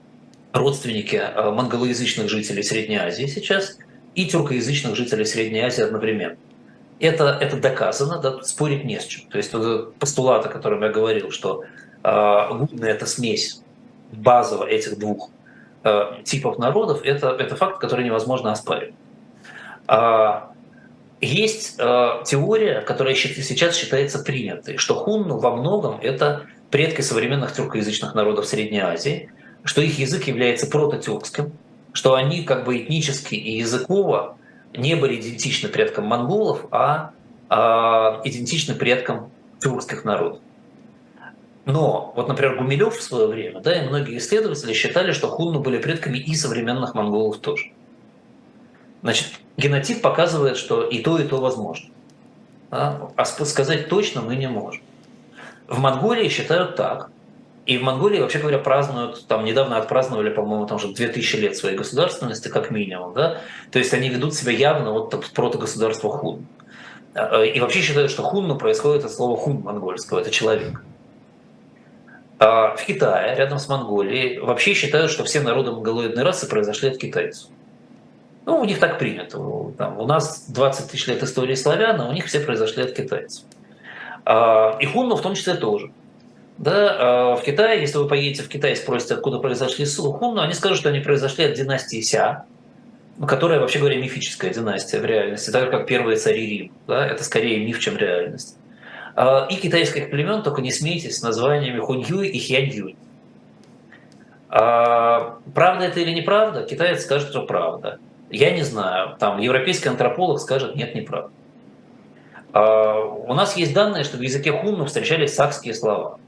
родственники 0.53 1.21
монголоязычных 1.35 2.29
жителей 2.29 2.63
Средней 2.63 2.99
Азии 2.99 3.27
сейчас, 3.27 3.79
и 4.15 4.27
тюркоязычных 4.27 4.95
жителей 4.97 5.25
Средней 5.25 5.61
Азии 5.61 5.83
одновременно. 5.83 6.37
Это, 7.01 7.39
это 7.41 7.57
доказано, 7.57 8.21
да, 8.21 8.43
спорить 8.43 8.85
не 8.85 9.01
с 9.01 9.05
чем. 9.05 9.29
То 9.31 9.39
есть 9.39 9.51
постулат, 9.99 10.45
о 10.47 10.49
котором 10.49 10.83
я 10.83 10.91
говорил, 10.91 11.33
что 11.33 11.65
Гунны– 12.03 12.85
это 12.87 13.07
смесь 13.07 13.63
базово 14.13 14.65
этих 14.65 14.97
двух 14.97 15.31
типов 16.23 16.59
народов, 16.59 17.01
это, 17.03 17.31
это 17.31 17.57
факт, 17.57 17.81
который 17.81 18.05
невозможно 18.05 18.53
оспаривать. 18.53 18.95
А, 19.87 20.53
есть 21.21 21.77
э, 21.79 22.09
теория, 22.27 22.81
которая 22.81 23.15
сейчас 23.15 23.77
считается 23.77 24.19
принятой, 24.19 24.77
что 24.77 24.95
хунну 24.95 25.39
во 25.39 25.57
многом 25.57 25.99
это 26.01 26.47
предки 26.71 27.01
современных 27.01 27.53
тюркоязычных 27.53 28.15
народов 28.15 28.47
Средней 28.47 28.81
Азии, 28.81 29.31
что 29.65 29.81
их 29.81 29.99
язык 29.99 30.25
является 30.25 30.67
прототюркским, 30.67 31.53
что 31.93 32.15
они 32.15 32.43
как 32.43 32.65
бы 32.65 32.79
этнически 32.79 33.35
и 33.35 33.59
языково 33.59 34.37
не 34.77 34.97
были 34.97 35.21
идентичны 35.21 35.69
предкам 35.69 36.07
монголов, 36.07 36.67
а, 36.71 37.13
а 37.49 38.21
идентичны 38.25 38.75
предкам 38.75 39.31
тюркских 39.61 40.05
народов. 40.05 40.41
Но 41.65 42.13
вот, 42.15 42.29
например, 42.29 42.57
Гумилев 42.57 42.97
в 42.97 43.03
свое 43.03 43.27
время, 43.27 43.61
да, 43.61 43.75
и 43.81 43.89
многие 43.89 44.19
исследователи 44.19 44.75
считали, 44.75 45.13
что 45.13 45.29
хунну 45.29 45.61
были 45.61 45.79
предками 45.79 46.19
и 46.19 46.35
современных 46.35 46.95
монголов 46.95 47.39
тоже. 47.39 47.71
Значит, 49.05 49.33
генотип 49.59 50.01
показывает, 50.01 50.57
что 50.57 50.83
и 50.83 51.01
то, 51.01 51.19
и 51.19 51.29
то 51.29 51.37
возможно. 51.37 51.91
А, 52.71 53.11
а 53.15 53.25
сказать 53.27 53.91
точно 53.91 54.23
мы 54.23 54.35
не 54.35 54.49
можем. 54.49 54.83
В 55.69 55.79
Монголии 55.79 56.31
считают 56.31 56.77
так. 56.77 57.11
И 57.67 57.77
в 57.77 57.83
Монголии, 57.83 58.21
вообще 58.21 58.39
говоря, 58.39 58.59
празднуют, 58.59 59.27
там 59.27 59.45
недавно 59.45 59.77
отпраздновали, 59.77 60.31
по-моему, 60.31 60.67
там 60.67 60.79
уже 60.79 60.89
2000 60.95 61.37
лет 61.37 61.55
своей 61.55 61.77
государственности, 61.77 62.49
как 62.49 62.71
минимум, 62.71 63.13
да? 63.13 63.43
То 63.71 63.79
есть 63.79 63.93
они 63.93 64.09
ведут 64.09 64.35
себя 64.35 64.53
явно 64.53 64.93
вот 64.93 65.11
протогосударство 65.35 66.11
хун. 66.11 66.47
А, 67.15 67.43
и 67.43 67.61
вообще 67.61 67.83
считают, 67.83 68.11
что 68.11 68.23
хунну 68.23 68.57
происходит 68.57 69.05
от 69.05 69.13
слова 69.13 69.37
хун 69.37 69.61
монгольского, 69.61 70.21
это 70.21 70.31
человек. 70.31 70.83
А 72.39 72.75
в 72.75 72.83
Китае, 72.87 73.37
рядом 73.37 73.59
с 73.59 73.69
Монголией, 73.69 74.39
вообще 74.39 74.73
считают, 74.73 75.11
что 75.11 75.25
все 75.25 75.43
народы 75.43 75.73
монголоидной 75.73 76.23
расы 76.23 76.49
произошли 76.49 76.89
от 76.89 76.97
китайцев. 76.97 77.51
Ну, 78.47 78.61
у 78.61 78.65
них 78.65 78.79
так 78.79 78.99
принято. 78.99 79.39
Там, 79.79 79.99
у 79.99 80.07
нас 80.07 80.47
20 80.49 80.91
тысяч 80.91 81.07
лет 81.07 81.23
истории 81.23 81.55
славян, 81.55 82.01
а 82.01 82.09
у 82.09 82.13
них 82.13 82.27
все 82.27 82.41
произошли 82.41 82.83
от 82.83 82.93
китайцев. 82.93 83.45
А, 84.25 84.77
и 84.81 84.87
хунну 84.87 85.17
в 85.17 85.23
том 85.23 85.35
числе 85.35 85.55
тоже. 85.55 85.91
Да, 86.59 86.97
а 87.33 87.37
в 87.37 87.43
Китае, 87.43 87.81
если 87.81 87.99
вы 87.99 88.07
поедете 88.07 88.43
в 88.43 88.49
Китай 88.49 88.73
и 88.73 88.77
спросите, 88.77 89.15
откуда 89.15 89.39
произошли 89.39 89.87
хунну, 89.87 90.41
они 90.41 90.53
скажут, 90.53 90.79
что 90.79 90.89
они 90.89 91.01
произошли 91.01 91.45
от 91.45 91.55
династии 91.55 92.01
Ся, 92.01 92.45
ну, 93.17 93.27
которая, 93.27 93.61
вообще 93.61 93.79
говоря, 93.79 93.97
мифическая 93.97 94.53
династия 94.53 95.01
в 95.01 95.05
реальности, 95.05 95.51
так 95.51 95.65
же, 95.65 95.71
как 95.71 95.87
первые 95.87 96.17
цари 96.17 96.47
Рим. 96.47 96.73
Да? 96.87 97.07
Это 97.07 97.25
скорее 97.25 97.65
миф, 97.65 97.81
чем 97.81 97.97
реальность. 97.97 98.57
А, 99.17 99.47
и 99.51 99.57
китайских 99.57 100.11
племен, 100.11 100.43
только 100.43 100.63
не 100.63 100.71
смейтесь 100.71 101.19
с 101.19 101.23
названиями 101.23 101.81
Хуньюй 101.81 102.29
и 102.29 102.39
Хяньюй. 102.39 102.97
А, 104.49 105.39
правда 105.55 105.87
это 105.87 106.01
или 106.01 106.11
неправда? 106.11 106.65
Китаец 106.65 107.03
скажет, 107.03 107.31
что 107.31 107.43
правда. 107.43 107.99
Я 108.35 108.51
не 108.51 108.63
знаю. 108.63 109.17
Там 109.19 109.39
европейский 109.39 109.89
антрополог 109.89 110.41
скажет, 110.41 110.75
нет, 110.77 110.95
неправда. 110.95 111.31
А, 112.53 113.01
у 113.01 113.33
нас 113.35 113.57
есть 113.57 113.73
данные, 113.73 114.05
что 114.05 114.17
в 114.17 114.21
языке 114.21 114.53
хунну 114.53 114.85
встречались 114.87 115.35
сакские 115.35 115.75
слова. 115.75 116.19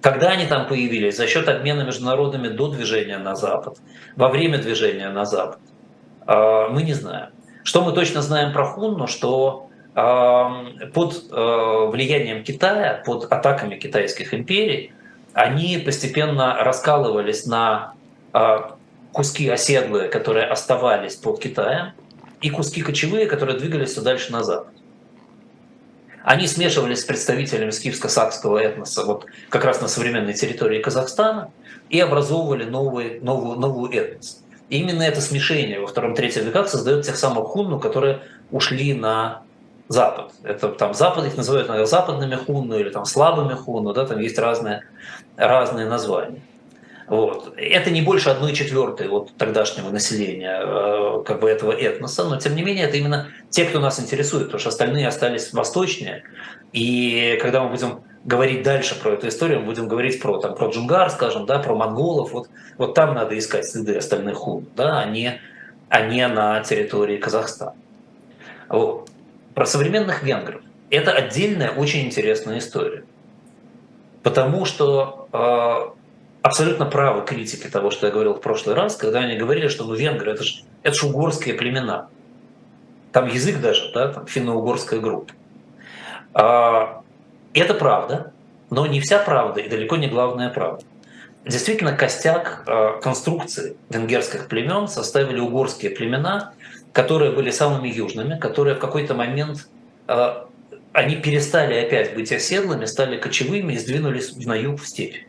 Когда 0.00 0.30
они 0.30 0.46
там 0.46 0.68
появились? 0.68 1.16
За 1.16 1.26
счет 1.26 1.48
обмена 1.48 1.82
международными 1.82 2.48
до 2.48 2.68
движения 2.68 3.18
на 3.18 3.34
Запад, 3.34 3.78
во 4.14 4.28
время 4.28 4.58
движения 4.58 5.08
на 5.08 5.24
Запад. 5.24 5.58
А, 6.26 6.68
мы 6.68 6.82
не 6.82 6.94
знаем. 6.94 7.30
Что 7.64 7.82
мы 7.82 7.92
точно 7.92 8.22
знаем 8.22 8.52
про 8.52 8.64
Хунну, 8.64 9.06
что 9.06 9.64
под 9.94 11.24
э, 11.32 11.86
влиянием 11.90 12.44
Китая, 12.44 13.02
под 13.04 13.24
атаками 13.32 13.74
китайских 13.74 14.32
империй, 14.32 14.92
они 15.32 15.78
постепенно 15.78 16.54
раскалывались 16.62 17.46
на 17.46 17.94
а, 18.32 18.77
куски 19.18 19.48
оседлые, 19.48 20.08
которые 20.08 20.46
оставались 20.46 21.16
под 21.16 21.40
Китаем, 21.40 21.90
и 22.40 22.50
куски 22.50 22.82
кочевые, 22.82 23.26
которые 23.26 23.58
двигались 23.58 23.90
все 23.90 24.00
дальше 24.00 24.30
на 24.30 24.44
запад. 24.44 24.72
Они 26.22 26.46
смешивались 26.46 27.00
с 27.00 27.04
представителями 27.04 27.70
скифско-сакского 27.70 28.58
этноса 28.60 29.04
вот 29.04 29.26
как 29.48 29.64
раз 29.64 29.80
на 29.80 29.88
современной 29.88 30.34
территории 30.34 30.80
Казахстана 30.80 31.50
и 31.90 31.98
образовывали 31.98 32.62
новый, 32.62 33.18
новую, 33.18 33.58
новую 33.58 33.90
этнос. 33.90 34.44
И 34.68 34.78
именно 34.78 35.02
это 35.02 35.20
смешение 35.20 35.80
во 35.80 35.88
втором-третьем 35.88 36.44
веках 36.44 36.68
создает 36.68 37.04
тех 37.04 37.16
самых 37.16 37.48
хунну, 37.48 37.80
которые 37.80 38.20
ушли 38.52 38.94
на 38.94 39.42
Запад. 39.88 40.30
Это 40.44 40.68
там 40.68 40.94
Запад 40.94 41.26
их 41.26 41.36
называют 41.36 41.66
наверное, 41.66 41.88
западными 41.88 42.36
хунну 42.36 42.78
или 42.78 42.90
там 42.90 43.04
слабыми 43.04 43.54
хунну, 43.54 43.92
да, 43.92 44.06
там 44.06 44.20
есть 44.20 44.38
разные, 44.38 44.84
разные 45.36 45.88
названия. 45.88 46.40
Вот. 47.08 47.54
Это 47.56 47.90
не 47.90 48.02
больше 48.02 48.28
одной 48.28 48.52
четвертой 48.52 49.08
от 49.08 49.32
тогдашнего 49.38 49.90
населения 49.90 50.60
э, 50.62 51.22
как 51.24 51.40
бы 51.40 51.48
этого 51.48 51.72
этноса, 51.72 52.24
но 52.24 52.38
тем 52.38 52.54
не 52.54 52.62
менее 52.62 52.84
это 52.84 52.98
именно 52.98 53.28
те, 53.48 53.64
кто 53.64 53.80
нас 53.80 53.98
интересует, 53.98 54.44
потому 54.44 54.60
что 54.60 54.68
остальные 54.68 55.08
остались 55.08 55.52
восточнее. 55.54 56.24
И 56.72 57.38
когда 57.40 57.62
мы 57.62 57.70
будем 57.70 58.02
говорить 58.24 58.62
дальше 58.62 58.94
про 58.94 59.12
эту 59.12 59.28
историю, 59.28 59.60
мы 59.60 59.66
будем 59.66 59.88
говорить 59.88 60.20
про, 60.20 60.38
там, 60.38 60.54
про 60.54 60.68
Джунгар, 60.68 61.08
скажем, 61.10 61.46
да, 61.46 61.58
про 61.60 61.74
монголов, 61.74 62.32
вот, 62.32 62.48
вот 62.76 62.92
там 62.94 63.14
надо 63.14 63.38
искать 63.38 63.66
следы 63.66 63.96
остальных 63.96 64.36
хун, 64.36 64.66
да, 64.76 65.00
а 65.00 65.06
не, 65.06 65.40
а 65.88 66.02
не 66.02 66.28
на 66.28 66.60
территории 66.60 67.16
Казахстана. 67.16 67.74
Вот. 68.68 69.08
Про 69.54 69.64
современных 69.64 70.22
венгров. 70.22 70.60
Это 70.90 71.12
отдельная, 71.12 71.70
очень 71.70 72.04
интересная 72.04 72.58
история. 72.58 73.04
Потому 74.22 74.66
что 74.66 75.28
э, 75.32 75.97
абсолютно 76.42 76.86
правы 76.86 77.24
критики 77.24 77.68
того, 77.68 77.90
что 77.90 78.06
я 78.06 78.12
говорил 78.12 78.34
в 78.34 78.40
прошлый 78.40 78.74
раз, 78.74 78.96
когда 78.96 79.20
они 79.20 79.36
говорили, 79.36 79.68
что 79.68 79.84
ну, 79.84 79.94
венгры 79.94 80.32
это 80.32 80.44
же, 80.44 80.62
это 80.82 80.94
же 80.94 81.06
угорские 81.06 81.54
племена. 81.54 82.08
Там 83.12 83.26
язык 83.28 83.60
даже, 83.60 83.90
да, 83.92 84.12
там 84.12 84.26
финно-угорская 84.26 85.00
группа. 85.00 85.32
Э, 86.34 87.00
это 87.54 87.74
правда, 87.74 88.32
но 88.70 88.86
не 88.86 89.00
вся 89.00 89.18
правда 89.18 89.60
и 89.60 89.68
далеко 89.68 89.96
не 89.96 90.08
главная 90.08 90.50
правда. 90.50 90.84
Действительно, 91.44 91.96
костяк 91.96 92.64
э, 92.66 93.00
конструкции 93.02 93.76
венгерских 93.88 94.48
племен 94.48 94.88
составили 94.88 95.40
угорские 95.40 95.90
племена, 95.90 96.52
которые 96.92 97.32
были 97.32 97.50
самыми 97.50 97.88
южными, 97.88 98.38
которые 98.38 98.74
в 98.74 98.78
какой-то 98.78 99.14
момент 99.14 99.68
э, 100.08 100.34
они 100.92 101.16
перестали 101.16 101.74
опять 101.74 102.14
быть 102.14 102.32
оседлыми, 102.32 102.84
стали 102.84 103.16
кочевыми 103.16 103.74
и 103.74 103.78
сдвинулись 103.78 104.36
на 104.44 104.54
юг 104.54 104.80
в 104.80 104.86
степь. 104.86 105.27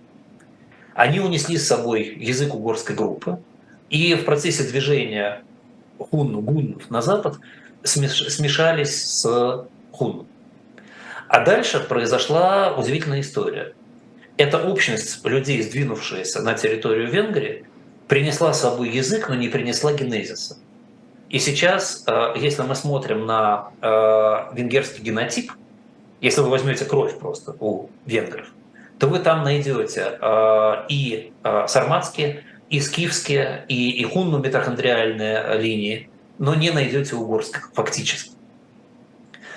Они 0.99 1.21
унесли 1.21 1.57
с 1.57 1.65
собой 1.65 2.13
язык 2.19 2.53
угорской 2.53 2.93
группы, 2.93 3.39
и 3.89 4.15
в 4.15 4.25
процессе 4.25 4.63
движения 4.63 5.43
хунну, 5.97 6.41
гуннов 6.41 6.89
на 6.89 7.01
запад 7.01 7.37
смешались 7.85 9.05
с 9.05 9.65
хунну. 9.93 10.25
А 11.29 11.39
дальше 11.45 11.79
произошла 11.79 12.75
удивительная 12.75 13.21
история. 13.21 13.75
Эта 14.35 14.57
общность 14.57 15.23
людей, 15.25 15.63
сдвинувшаяся 15.63 16.41
на 16.41 16.53
территорию 16.55 17.09
Венгрии, 17.09 17.63
принесла 18.09 18.51
с 18.51 18.59
собой 18.59 18.89
язык, 18.89 19.29
но 19.29 19.35
не 19.35 19.47
принесла 19.47 19.93
генезиса. 19.93 20.57
И 21.29 21.39
сейчас, 21.39 22.03
э, 22.07 22.33
если 22.35 22.63
мы 22.63 22.75
смотрим 22.75 23.25
на 23.25 23.69
э, 23.81 24.53
венгерский 24.53 25.01
генотип, 25.01 25.53
если 26.19 26.41
вы 26.41 26.49
возьмете 26.49 26.83
кровь 26.83 27.17
просто 27.17 27.55
у 27.61 27.89
венгров, 28.05 28.49
то 28.99 29.07
вы 29.07 29.19
там 29.19 29.43
найдете 29.43 30.17
э, 30.21 30.73
и 30.89 31.31
сарматские, 31.67 32.43
и 32.69 32.79
скифские, 32.81 33.65
и, 33.67 33.91
и 33.91 34.03
хунну 34.03 34.39
митохондриальные 34.39 35.57
линии, 35.59 36.09
но 36.37 36.53
не 36.53 36.71
найдете 36.71 37.15
угорских 37.15 37.71
фактически. 37.73 38.31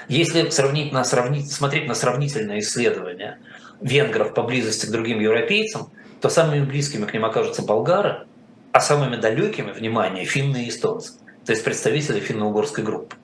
Если 0.09 0.49
сравнить 0.51 0.93
на, 0.93 1.05
сравнить, 1.05 1.51
смотреть 1.51 1.87
на 1.87 1.95
сравнительное 1.95 2.61
исследование 2.61 3.39
венгров 3.81 4.33
поблизости 4.35 4.87
к 4.87 4.91
другим 4.91 5.21
европейцам, 5.21 5.91
то 6.21 6.29
самыми 6.29 6.65
близкими 6.65 7.05
к 7.05 7.13
ним 7.13 7.25
окажутся 7.25 7.63
болгары, 7.63 8.27
а 8.73 8.81
самыми 8.81 9.17
далекими, 9.17 9.73
внимание, 9.73 10.25
финны 10.25 10.65
и 10.65 10.69
эстонцы 10.69 11.15
то 11.45 11.53
есть 11.53 11.65
представители 11.65 12.21
финно-угорской 12.21 12.85
группы. 12.85 13.17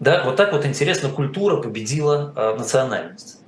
Да, 0.00 0.24
вот 0.24 0.36
так 0.36 0.52
вот 0.52 0.66
интересно, 0.66 1.08
культура 1.08 1.56
победила 1.62 2.32
э, 2.36 2.56
национальность. 2.58 3.40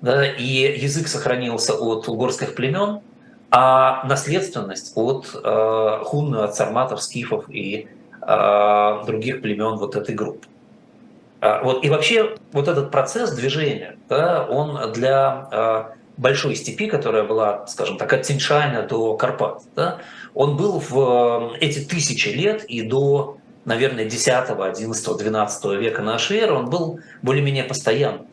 Да, 0.00 0.24
и 0.26 0.78
язык 0.78 1.08
сохранился 1.08 1.74
от 1.74 2.08
угорских 2.08 2.54
племен, 2.54 3.00
а 3.50 4.06
наследственность 4.06 4.92
от 4.94 5.26
э, 5.34 5.98
хунны, 6.04 6.36
от 6.36 6.54
сарматов, 6.54 7.02
скифов 7.02 7.48
и 7.48 7.88
э, 8.22 9.02
других 9.06 9.42
племен 9.42 9.76
вот 9.76 9.96
этой 9.96 10.14
группы. 10.14 10.46
А, 11.40 11.62
вот, 11.62 11.84
и 11.84 11.90
вообще 11.90 12.36
вот 12.52 12.68
этот 12.68 12.90
процесс 12.90 13.32
движения, 13.32 13.96
да, 14.08 14.46
он 14.48 14.92
для 14.92 15.48
э, 15.50 15.84
большой 16.16 16.54
степи, 16.54 16.86
которая 16.86 17.24
была, 17.24 17.66
скажем 17.66 17.96
так, 17.96 18.12
от 18.12 18.22
Тиньшаня 18.22 18.82
до 18.82 19.16
Карпат, 19.16 19.62
да, 19.74 19.98
он 20.34 20.56
был 20.56 20.80
в 20.88 21.54
эти 21.60 21.80
тысячи 21.80 22.28
лет 22.28 22.64
и 22.64 22.82
до 22.82 23.38
наверное, 23.64 24.06
10, 24.06 24.28
11, 24.48 25.16
12 25.18 25.64
века 25.78 26.02
нашей 26.02 26.38
эры, 26.38 26.54
он 26.54 26.70
был 26.70 27.00
более-менее 27.20 27.64
постоянным. 27.64 28.27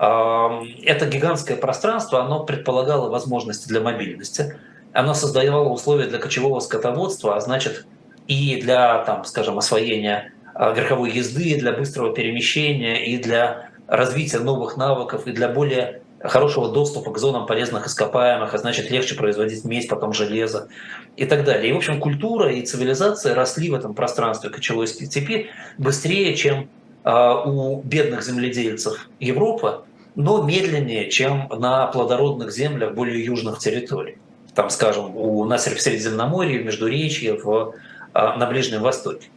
Это 0.00 1.06
гигантское 1.06 1.58
пространство, 1.58 2.24
оно 2.24 2.44
предполагало 2.44 3.10
возможности 3.10 3.68
для 3.68 3.82
мобильности, 3.82 4.58
оно 4.94 5.12
создавало 5.12 5.68
условия 5.68 6.06
для 6.06 6.18
кочевого 6.18 6.60
скотоводства, 6.60 7.36
а 7.36 7.40
значит 7.40 7.86
и 8.26 8.60
для, 8.62 9.04
там, 9.04 9.24
скажем, 9.24 9.58
освоения 9.58 10.32
а, 10.54 10.72
верховой 10.72 11.10
езды, 11.10 11.58
для 11.58 11.72
быстрого 11.72 12.14
перемещения, 12.14 13.04
и 13.04 13.18
для 13.18 13.70
развития 13.86 14.38
новых 14.38 14.76
навыков, 14.76 15.26
и 15.26 15.32
для 15.32 15.48
более 15.48 16.02
хорошего 16.22 16.72
доступа 16.72 17.12
к 17.12 17.18
зонам 17.18 17.46
полезных 17.46 17.86
ископаемых, 17.86 18.54
а 18.54 18.58
значит 18.58 18.90
легче 18.90 19.16
производить 19.16 19.64
медь, 19.64 19.88
потом 19.88 20.12
железо 20.12 20.68
и 21.16 21.26
так 21.26 21.44
далее. 21.44 21.70
И, 21.70 21.72
в 21.72 21.76
общем, 21.76 22.00
культура 22.00 22.52
и 22.52 22.62
цивилизация 22.62 23.34
росли 23.34 23.70
в 23.70 23.74
этом 23.74 23.94
пространстве 23.94 24.50
кочевой 24.50 24.86
степи 24.86 25.50
быстрее, 25.76 26.34
чем 26.36 26.68
а, 27.04 27.42
у 27.42 27.82
бедных 27.82 28.22
земледельцев 28.22 29.08
Европы, 29.18 29.82
но 30.14 30.42
медленнее, 30.42 31.10
чем 31.10 31.48
на 31.48 31.86
плодородных 31.86 32.52
землях 32.52 32.94
более 32.94 33.24
южных 33.24 33.58
территорий. 33.58 34.18
Там, 34.54 34.70
скажем, 34.70 35.16
у 35.16 35.44
нас 35.44 35.66
в 35.66 35.80
Средиземноморье, 35.80 36.60
в 36.60 36.64
Междуречье, 36.66 37.34
в, 37.34 37.74
а, 38.12 38.36
на 38.36 38.46
Ближнем 38.46 38.82
Востоке. 38.82 39.28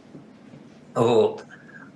Вот. 0.94 1.44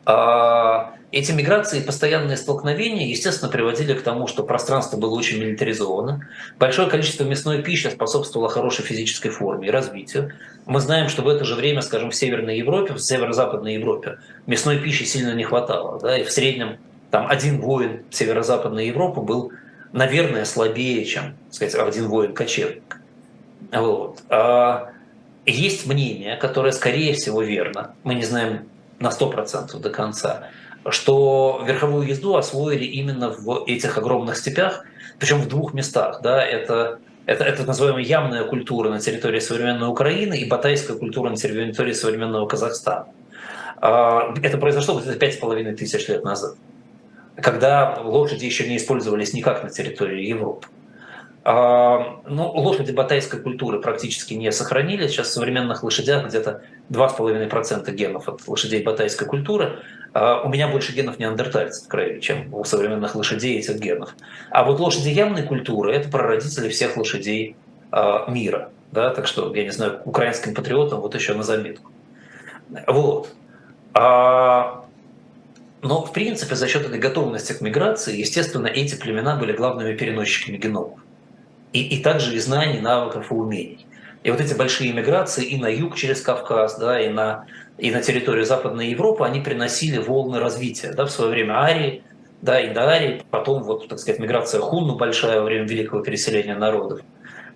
А, 0.07 0.95
эти 1.11 1.33
миграции 1.33 1.81
и 1.81 1.85
постоянные 1.85 2.37
столкновения, 2.37 3.07
естественно, 3.07 3.51
приводили 3.51 3.95
к 3.95 4.03
тому, 4.03 4.26
что 4.26 4.43
пространство 4.43 4.99
было 4.99 5.14
очень 5.14 5.39
милитаризовано. 5.39 6.29
Большое 6.59 6.89
количество 6.89 7.24
мясной 7.24 7.62
пищи 7.62 7.89
способствовало 7.89 8.51
хорошей 8.51 8.85
физической 8.85 9.31
форме 9.31 9.68
и 9.68 9.70
развитию. 9.70 10.33
Мы 10.66 10.81
знаем, 10.81 11.09
что 11.09 11.22
в 11.22 11.29
это 11.29 11.45
же 11.45 11.55
время, 11.55 11.81
скажем, 11.81 12.11
в 12.11 12.14
Северной 12.14 12.59
Европе, 12.59 12.93
в 12.93 12.99
Северо-Западной 12.99 13.74
Европе 13.74 14.18
мясной 14.47 14.79
пищи 14.79 15.05
сильно 15.05 15.35
не 15.35 15.45
хватало. 15.45 15.99
Да, 15.99 16.18
и 16.18 16.24
в 16.24 16.31
среднем 16.31 16.76
там 17.11 17.27
один 17.29 17.61
воин 17.61 18.03
Северо-Западной 18.11 18.89
Европы 18.89 19.21
был, 19.21 19.53
наверное, 19.93 20.45
слабее, 20.45 21.05
чем 21.05 21.35
сказать, 21.51 21.75
один 21.75 22.09
воин-кочевник. 22.09 23.01
Вот. 23.73 24.23
А 24.29 24.91
есть 25.47 25.87
мнение, 25.87 26.37
которое, 26.37 26.73
скорее 26.73 27.15
всего, 27.15 27.43
верно. 27.43 27.95
Мы 28.05 28.15
не 28.15 28.25
знаем 28.25 28.69
на 28.99 29.09
100% 29.09 29.79
до 29.79 29.91
конца 29.91 30.49
что 30.91 31.63
верховую 31.67 32.07
езду 32.07 32.37
освоили 32.37 32.85
именно 32.85 33.31
в 33.31 33.65
этих 33.67 33.99
огромных 33.99 34.37
степях, 34.37 34.85
причем 35.19 35.41
в 35.41 35.49
двух 35.49 35.75
местах. 35.75 36.21
Да, 36.23 36.45
это 36.45 36.99
Это, 37.27 37.45
это 37.45 37.65
называемая 37.65 38.05
ямная 38.05 38.45
культура 38.45 38.89
на 38.89 39.01
территории 39.01 39.41
современной 39.41 39.89
Украины 39.89 40.39
и 40.39 40.49
батайская 40.49 40.97
культура 40.97 41.29
на 41.29 41.37
территории 41.37 41.93
современного 41.93 42.47
Казахстана. 42.47 43.07
А, 43.83 44.35
это 44.43 44.57
произошло 44.57 44.99
где-то 44.99 45.19
пять 45.19 45.35
с 45.35 45.37
половиной 45.37 45.75
тысяч 45.75 46.09
лет 46.09 46.25
назад, 46.25 46.57
когда 47.43 47.99
лошади 48.03 48.45
еще 48.45 48.68
не 48.68 48.76
использовались 48.76 49.32
никак 49.32 49.62
на 49.62 49.70
территории 49.70 50.26
Европы. 50.26 50.66
А, 51.45 52.20
ну, 52.26 52.51
лошади 52.51 52.93
батайской 52.93 53.41
культуры 53.41 53.80
практически 53.80 54.34
не 54.34 54.51
сохранились. 54.53 55.12
Сейчас 55.12 55.28
в 55.28 55.32
современных 55.32 55.82
лошадях 55.82 56.26
где-то 56.26 56.62
2,5% 56.91 57.91
генов 57.93 58.28
от 58.28 58.47
лошадей 58.47 58.82
батайской 58.82 59.26
культуры. 59.26 59.78
А, 60.12 60.43
у 60.43 60.49
меня 60.49 60.68
больше 60.68 60.93
генов 60.93 61.18
неандертальцев 61.18 61.86
в 61.86 61.89
крови, 61.89 62.20
чем 62.20 62.53
у 62.53 62.64
современных 62.64 63.14
лошадей 63.14 63.59
этих 63.59 63.78
генов. 63.78 64.14
А 64.51 64.64
вот 64.64 64.80
лошади 64.80 65.09
явной 65.09 65.45
культуры– 65.45 65.93
это 65.95 66.11
прародители 66.11 66.68
всех 66.68 66.97
лошадей 66.97 67.57
мира. 68.28 68.70
Да? 68.93 69.09
Так 69.11 69.26
что, 69.26 69.55
я 69.55 69.64
не 69.64 69.70
знаю, 69.70 70.03
украинским 70.05 70.55
патриотам 70.55 71.01
вот 71.01 71.14
еще 71.14 71.32
на 71.32 71.43
заметку. 71.43 71.91
Вот. 72.86 73.32
А, 73.95 74.84
но, 75.81 76.05
в 76.05 76.12
принципе, 76.12 76.55
за 76.55 76.66
счет 76.66 76.85
этой 76.87 76.99
готовности 76.99 77.53
к 77.53 77.61
миграции, 77.61 78.16
естественно, 78.16 78.66
эти 78.66 78.97
племена 78.97 79.37
были 79.37 79.53
главными 79.53 79.95
переносчиками 79.95 80.57
геномов. 80.57 80.99
И, 81.72 81.83
и 81.83 82.03
также 82.03 82.35
и 82.35 82.39
знаний, 82.39 82.81
навыков 82.81 83.31
и 83.31 83.35
умений. 83.35 83.87
И 84.24 84.31
вот 84.31 84.41
эти 84.41 84.55
большие 84.55 84.93
миграции 84.93 85.45
и 85.45 85.57
на 85.57 85.68
юг 85.68 85.95
через 85.95 86.20
Кавказ, 86.20 86.79
да, 86.79 87.01
и, 87.01 87.09
на, 87.09 87.47
и 87.76 87.91
на 87.91 88.03
территорию 88.03 88.45
Западной 88.45 88.89
Европы, 88.89 89.24
они 89.24 89.41
приносили 89.41 89.99
волны 89.99 90.41
развития. 90.41 90.93
Да, 90.93 91.05
в 91.05 91.11
свое 91.11 91.31
время 91.31 91.62
Арии, 91.62 92.03
да, 92.43 92.61
и 92.61 92.72
до 92.72 92.89
Арии, 92.89 93.22
потом, 93.31 93.62
вот, 93.62 93.89
так 93.89 94.01
сказать, 94.01 94.20
миграция 94.20 94.61
хунну 94.61 94.97
большая 94.97 95.41
во 95.41 95.45
время 95.45 95.66
великого 95.66 96.03
переселения 96.03 96.57
народов, 96.57 97.01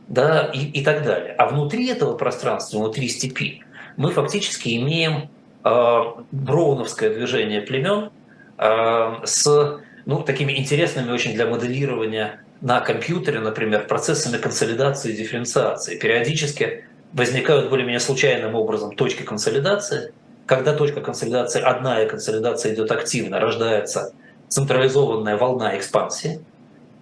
да, 0.06 0.50
и, 0.54 0.66
и 0.80 0.84
так 0.84 1.02
далее. 1.04 1.34
А 1.36 1.48
внутри 1.48 1.88
этого 1.88 2.16
пространства, 2.16 2.78
внутри 2.78 3.08
степи, 3.08 3.64
мы 3.96 4.12
фактически 4.12 4.76
имеем 4.76 5.28
броуновское 5.64 7.10
движение 7.10 7.60
племен 7.60 8.10
э, 8.58 9.14
с 9.24 9.80
ну, 10.06 10.22
такими 10.22 10.58
интересными 10.58 11.10
очень 11.12 11.34
для 11.34 11.46
моделирования 11.46 12.40
на 12.60 12.80
компьютере, 12.80 13.40
например, 13.40 13.86
процессами 13.86 14.38
консолидации 14.38 15.12
и 15.12 15.16
дифференциации. 15.16 15.98
Периодически 15.98 16.84
возникают 17.12 17.70
более-менее 17.70 18.00
случайным 18.00 18.54
образом 18.54 18.94
точки 18.94 19.22
консолидации. 19.22 20.12
Когда 20.46 20.72
точка 20.74 21.00
консолидации 21.00 21.60
одна 21.60 22.02
и 22.02 22.08
консолидация 22.08 22.74
идет 22.74 22.90
активно, 22.90 23.38
рождается 23.38 24.12
централизованная 24.48 25.36
волна 25.36 25.76
экспансии, 25.76 26.40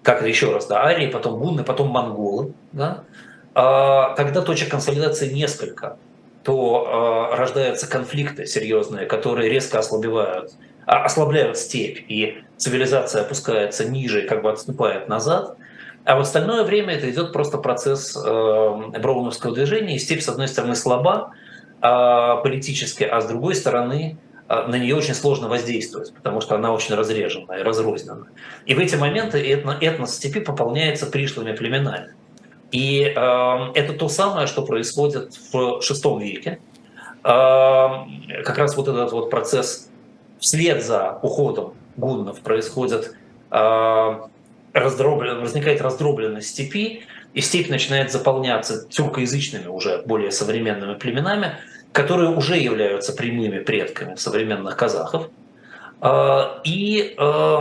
как 0.02 0.26
еще 0.26 0.52
раз, 0.52 0.66
да, 0.66 0.84
арии, 0.84 1.08
потом 1.08 1.38
гунны, 1.38 1.64
потом 1.64 1.88
монголы. 1.88 2.52
Да? 2.72 3.04
А 3.54 4.14
когда 4.14 4.40
точек 4.42 4.70
консолидации 4.70 5.32
несколько, 5.32 5.96
то 6.42 7.30
э, 7.32 7.36
рождаются 7.36 7.88
конфликты 7.88 8.46
серьезные, 8.46 9.06
которые 9.06 9.50
резко 9.50 9.78
ослабевают, 9.78 10.52
а, 10.86 11.04
ослабляют 11.04 11.58
степь, 11.58 12.00
и 12.08 12.42
цивилизация 12.56 13.22
опускается 13.22 13.84
ниже, 13.84 14.22
как 14.22 14.42
бы 14.42 14.50
отступает 14.50 15.08
назад. 15.08 15.56
А 16.04 16.16
в 16.16 16.20
остальное 16.20 16.64
время 16.64 16.94
это 16.94 17.10
идет 17.10 17.32
просто 17.32 17.58
процесс 17.58 18.16
э, 18.16 18.98
броуновского 18.98 19.54
движения, 19.54 19.96
и 19.96 19.98
степь, 19.98 20.22
с 20.22 20.28
одной 20.28 20.48
стороны, 20.48 20.74
слаба 20.74 21.32
э, 21.82 22.42
политически, 22.42 23.04
а 23.04 23.20
с 23.20 23.26
другой 23.26 23.54
стороны, 23.54 24.16
э, 24.48 24.66
на 24.66 24.76
нее 24.76 24.96
очень 24.96 25.14
сложно 25.14 25.48
воздействовать, 25.48 26.14
потому 26.14 26.40
что 26.40 26.54
она 26.54 26.72
очень 26.72 26.94
разрежена 26.94 27.58
и 27.58 27.62
разрознена. 27.62 28.28
И 28.64 28.74
в 28.74 28.78
эти 28.78 28.96
моменты 28.96 29.38
этно, 29.38 29.76
этнос 29.78 30.14
степи 30.14 30.40
пополняется 30.40 31.04
пришлыми 31.04 31.52
племенами. 31.52 32.14
И 32.72 33.02
э, 33.02 33.72
это 33.74 33.92
то 33.94 34.08
самое, 34.08 34.46
что 34.46 34.62
происходит 34.62 35.34
в 35.52 35.80
VI 35.80 36.20
веке. 36.20 36.58
Э, 37.24 38.42
как 38.44 38.58
раз 38.58 38.76
вот 38.76 38.88
этот 38.88 39.12
вот 39.12 39.30
процесс 39.30 39.88
вслед 40.38 40.84
за 40.84 41.18
уходом 41.22 41.74
гуннов 41.96 42.40
происходит, 42.40 43.14
э, 43.50 44.20
раздроблен, 44.72 45.40
возникает 45.40 45.80
раздробленность 45.80 46.48
степи, 46.48 47.02
и 47.34 47.40
степь 47.40 47.68
начинает 47.68 48.10
заполняться 48.10 48.88
тюркоязычными 48.88 49.66
уже 49.66 50.02
более 50.04 50.30
современными 50.30 50.94
племенами, 50.94 51.58
которые 51.92 52.30
уже 52.30 52.56
являются 52.56 53.12
прямыми 53.12 53.58
предками 53.58 54.14
современных 54.14 54.76
казахов. 54.76 55.28
Э, 56.00 56.60
и, 56.64 57.14
э, 57.18 57.58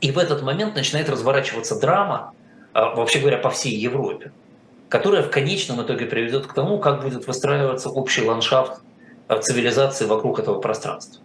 и 0.00 0.10
в 0.12 0.18
этот 0.18 0.42
момент 0.42 0.74
начинает 0.76 1.08
разворачиваться 1.08 1.78
драма, 1.80 2.32
вообще 2.74 3.20
говоря, 3.20 3.38
по 3.38 3.50
всей 3.50 3.74
Европе, 3.74 4.32
которая 4.88 5.22
в 5.22 5.30
конечном 5.30 5.82
итоге 5.82 6.06
приведет 6.06 6.46
к 6.46 6.52
тому, 6.52 6.78
как 6.78 7.02
будет 7.02 7.26
выстраиваться 7.26 7.88
общий 7.88 8.22
ландшафт 8.22 8.80
а, 9.28 9.38
цивилизации 9.38 10.06
вокруг 10.06 10.38
этого 10.38 10.60
пространства. 10.60 11.22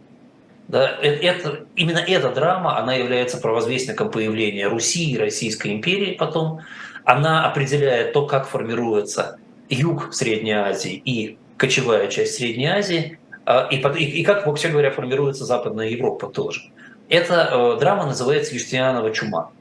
Да, 0.67 0.97
э, 1.01 1.15
это, 1.15 1.65
именно 1.75 1.97
эта 1.97 2.29
драма, 2.29 2.77
она 2.77 2.93
является 2.93 3.37
провозвестником 3.37 4.11
появления 4.11 4.67
Руси 4.67 5.11
и 5.11 5.17
Российской 5.17 5.73
империи 5.73 6.15
потом. 6.17 6.61
Она 7.03 7.45
определяет 7.45 8.13
то, 8.13 8.25
как 8.25 8.47
формируется 8.47 9.39
юг 9.69 10.13
Средней 10.13 10.53
Азии 10.53 11.01
и 11.03 11.37
кочевая 11.57 12.07
часть 12.07 12.35
Средней 12.35 12.67
Азии, 12.67 13.19
а, 13.45 13.67
и, 13.71 13.77
и, 13.77 14.21
и 14.21 14.23
как, 14.23 14.45
вообще 14.45 14.69
говоря, 14.69 14.91
формируется 14.91 15.43
Западная 15.43 15.89
Европа 15.89 16.27
тоже. 16.27 16.61
Эта 17.09 17.49
э, 17.51 17.79
драма 17.79 18.05
называется 18.05 18.53
«Юстинианова 18.53 19.11
чума». 19.11 19.51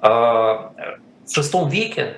А, 0.00 0.72
в 1.26 1.32
шестом 1.32 1.68
веке 1.68 2.16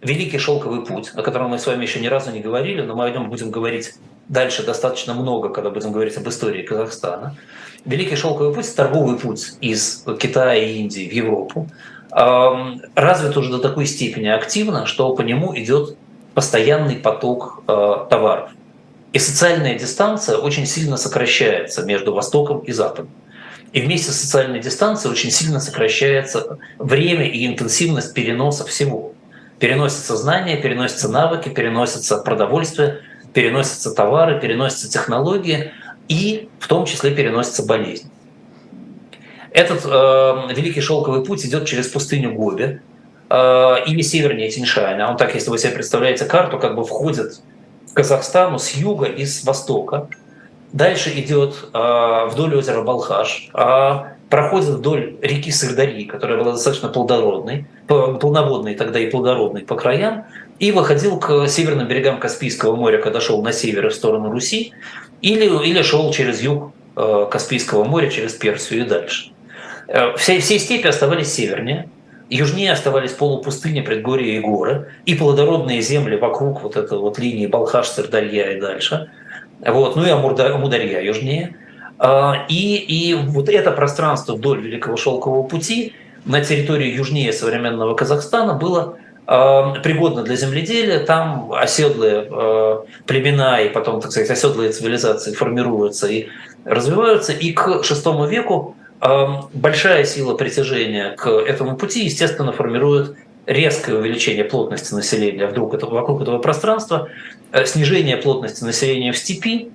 Великий 0.00 0.38
Шелковый 0.38 0.84
путь, 0.84 1.12
о 1.14 1.22
котором 1.22 1.50
мы 1.50 1.58
с 1.58 1.66
вами 1.66 1.82
еще 1.82 2.00
ни 2.00 2.06
разу 2.06 2.30
не 2.30 2.40
говорили, 2.40 2.82
но 2.82 2.94
мы 2.94 3.06
о 3.06 3.10
нем 3.10 3.30
будем 3.30 3.50
говорить 3.50 3.94
дальше 4.28 4.64
достаточно 4.64 5.14
много, 5.14 5.48
когда 5.48 5.70
будем 5.70 5.92
говорить 5.92 6.16
об 6.16 6.28
истории 6.28 6.62
Казахстана. 6.62 7.36
Великий 7.84 8.16
Шелковый 8.16 8.54
путь– 8.54 8.74
торговый 8.76 9.18
путь 9.18 9.54
из 9.60 10.04
Китая 10.18 10.54
и 10.54 10.78
Индии 10.78 11.08
в 11.08 11.12
Европу, 11.12 11.68
развит 12.10 13.36
уже 13.36 13.50
до 13.50 13.58
такой 13.58 13.86
степени 13.86 14.28
активно, 14.28 14.86
что 14.86 15.14
по 15.14 15.22
нему 15.22 15.56
идет 15.56 15.96
постоянный 16.34 16.96
поток 16.96 17.62
э, 17.66 18.06
товаров. 18.10 18.50
И 19.12 19.18
социальная 19.18 19.78
дистанция 19.78 20.36
очень 20.36 20.66
сильно 20.66 20.96
сокращается 20.96 21.84
между 21.84 22.12
Востоком 22.12 22.58
и 22.60 22.72
Западом. 22.72 23.08
И 23.74 23.80
вместе 23.80 24.12
с 24.12 24.20
социальной 24.20 24.60
дистанцией 24.60 25.10
очень 25.10 25.32
сильно 25.32 25.58
сокращается 25.58 26.58
время 26.78 27.26
и 27.28 27.44
интенсивность 27.44 28.14
переноса 28.14 28.64
всего. 28.64 29.14
Переносятся 29.58 30.16
знания, 30.16 30.56
переносятся 30.56 31.08
навыки, 31.08 31.48
переносятся 31.48 32.18
продовольствие, 32.18 33.00
переносятся 33.32 33.90
товары, 33.92 34.40
переносятся 34.40 34.88
технологии 34.88 35.72
и 36.06 36.48
в 36.60 36.68
том 36.68 36.86
числе 36.86 37.10
переносятся 37.16 37.66
болезни. 37.66 38.08
Этот 39.50 39.84
э, 39.84 40.54
Великий 40.54 40.80
Шелковый 40.80 41.24
путь 41.24 41.44
идет 41.44 41.66
через 41.66 41.88
пустыню 41.88 42.32
Гоби 42.32 42.80
э, 43.28 43.74
или 43.86 44.02
севернее 44.02 44.50
Тиньшаня. 44.50 45.08
Он 45.08 45.16
так, 45.16 45.34
если 45.34 45.50
вы 45.50 45.58
себе 45.58 45.72
представляете 45.72 46.26
карту, 46.26 46.60
как 46.60 46.76
бы 46.76 46.84
входит 46.84 47.40
в 47.90 47.94
Казахстан 47.94 48.56
с 48.56 48.70
юга 48.70 49.06
и 49.06 49.24
с 49.24 49.42
востока. 49.42 50.08
Дальше 50.74 51.10
идет 51.10 51.54
э, 51.72 52.28
вдоль 52.32 52.56
озера 52.56 52.82
Балхаш, 52.82 53.48
э, 53.54 53.94
проходит 54.28 54.70
вдоль 54.70 55.14
реки 55.22 55.52
Сырдари, 55.52 56.04
которая 56.04 56.36
была 56.36 56.50
достаточно 56.50 56.88
плодородной, 56.88 57.66
полноводной 57.86 58.74
тогда 58.74 58.98
и 58.98 59.08
плодородной 59.08 59.62
по 59.62 59.76
краям, 59.76 60.24
и 60.58 60.72
выходил 60.72 61.20
к 61.20 61.46
северным 61.46 61.86
берегам 61.86 62.18
Каспийского 62.18 62.74
моря, 62.74 62.98
когда 62.98 63.20
шел 63.20 63.40
на 63.40 63.52
север 63.52 63.88
в 63.88 63.94
сторону 63.94 64.32
Руси, 64.32 64.72
или, 65.22 65.46
или 65.64 65.80
шел 65.82 66.12
через 66.12 66.42
юг 66.42 66.72
э, 66.96 67.26
Каспийского 67.30 67.84
моря, 67.84 68.10
через 68.10 68.32
Персию 68.32 68.84
и 68.84 68.88
дальше. 68.88 69.30
Э, 69.86 70.16
все, 70.16 70.40
все 70.40 70.58
степи 70.58 70.88
оставались 70.88 71.32
севернее, 71.32 71.88
Южнее 72.30 72.72
оставались 72.72 73.12
полупустыни, 73.12 73.80
предгорья 73.80 74.38
и 74.38 74.40
горы, 74.40 74.88
и 75.04 75.14
плодородные 75.14 75.80
земли 75.82 76.16
вокруг 76.16 76.62
вот 76.64 76.74
этой 76.74 76.98
вот 76.98 77.20
линии 77.20 77.46
Балхаш, 77.46 77.86
Сырдарья 77.86 78.56
и 78.56 78.60
дальше– 78.60 79.08
вот, 79.60 79.96
ну 79.96 80.04
и 80.04 80.10
Амударья 80.10 81.00
южнее. 81.00 81.56
А, 81.98 82.46
и, 82.48 82.76
и 82.76 83.14
вот 83.14 83.48
это 83.48 83.70
пространство 83.70 84.34
вдоль 84.34 84.60
Великого 84.60 84.96
Шелкового 84.96 85.46
пути 85.46 85.94
на 86.24 86.44
территории 86.44 86.94
южнее 86.94 87.32
современного 87.32 87.94
Казахстана 87.94 88.54
было 88.54 88.98
а, 89.26 89.74
пригодно 89.80 90.22
для 90.22 90.36
земледелия. 90.36 91.00
Там 91.00 91.52
оседлые 91.52 92.26
а, 92.30 92.84
племена 93.06 93.60
и 93.60 93.68
потом, 93.68 94.00
так 94.00 94.10
сказать, 94.10 94.30
оседлые 94.30 94.72
цивилизации 94.72 95.32
формируются 95.34 96.08
и 96.08 96.28
развиваются. 96.64 97.32
И 97.32 97.52
к 97.52 97.68
VI 97.68 98.28
веку 98.28 98.76
большая 99.52 100.04
сила 100.04 100.34
притяжения 100.34 101.10
к 101.10 101.28
этому 101.28 101.76
пути, 101.76 102.04
естественно, 102.04 102.52
формирует 102.52 103.16
резкое 103.46 103.96
увеличение 103.96 104.44
плотности 104.44 104.94
населения 104.94 105.46
вдруг 105.46 105.74
это, 105.74 105.86
вокруг 105.86 106.22
этого 106.22 106.38
пространства, 106.38 107.08
э, 107.52 107.64
снижение 107.66 108.16
плотности 108.16 108.64
населения 108.64 109.12
в 109.12 109.18
степи, 109.18 109.70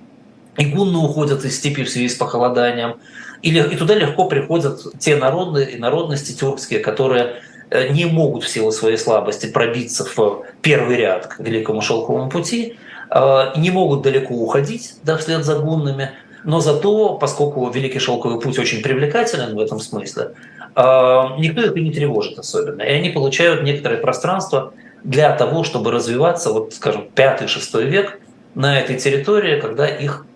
и 0.58 0.66
гунны 0.66 0.98
уходят 0.98 1.44
из 1.44 1.56
степи 1.56 1.84
в 1.84 1.90
связи 1.90 2.08
с 2.08 2.14
похолоданием, 2.14 2.96
или, 3.42 3.62
и 3.72 3.76
туда 3.76 3.94
легко 3.94 4.26
приходят 4.26 4.80
те 4.98 5.16
народы 5.16 5.64
и 5.64 5.78
народности 5.78 6.32
тюркские, 6.32 6.80
которые 6.80 7.36
э, 7.70 7.88
не 7.88 8.04
могут 8.04 8.44
в 8.44 8.48
силу 8.48 8.72
своей 8.72 8.98
слабости 8.98 9.46
пробиться 9.46 10.04
в 10.04 10.44
первый 10.60 10.96
ряд 10.96 11.28
к 11.28 11.40
Великому 11.40 11.80
Шелковому 11.80 12.28
пути, 12.28 12.76
э, 13.10 13.52
не 13.56 13.70
могут 13.70 14.02
далеко 14.02 14.34
уходить 14.34 14.94
да, 15.04 15.16
вслед 15.16 15.44
за 15.44 15.58
гуннами, 15.58 16.10
но 16.44 16.60
зато, 16.60 17.14
поскольку 17.18 17.68
Великий 17.70 17.98
Шелковый 17.98 18.40
путь 18.40 18.58
очень 18.58 18.82
привлекателен 18.82 19.54
в 19.54 19.60
этом 19.60 19.78
смысле, 19.78 20.32
никто 20.76 21.62
их 21.62 21.74
не 21.74 21.92
тревожит 21.92 22.38
особенно. 22.38 22.82
И 22.82 22.90
они 22.90 23.10
получают 23.10 23.62
некоторое 23.62 23.98
пространство 23.98 24.72
для 25.02 25.34
того, 25.34 25.64
чтобы 25.64 25.90
развиваться, 25.90 26.52
вот, 26.52 26.74
скажем, 26.74 27.06
5-6 27.14 27.84
век 27.84 28.20
на 28.54 28.78
этой 28.78 28.96
территории, 28.96 29.60
когда 29.60 29.86
их 29.86 30.26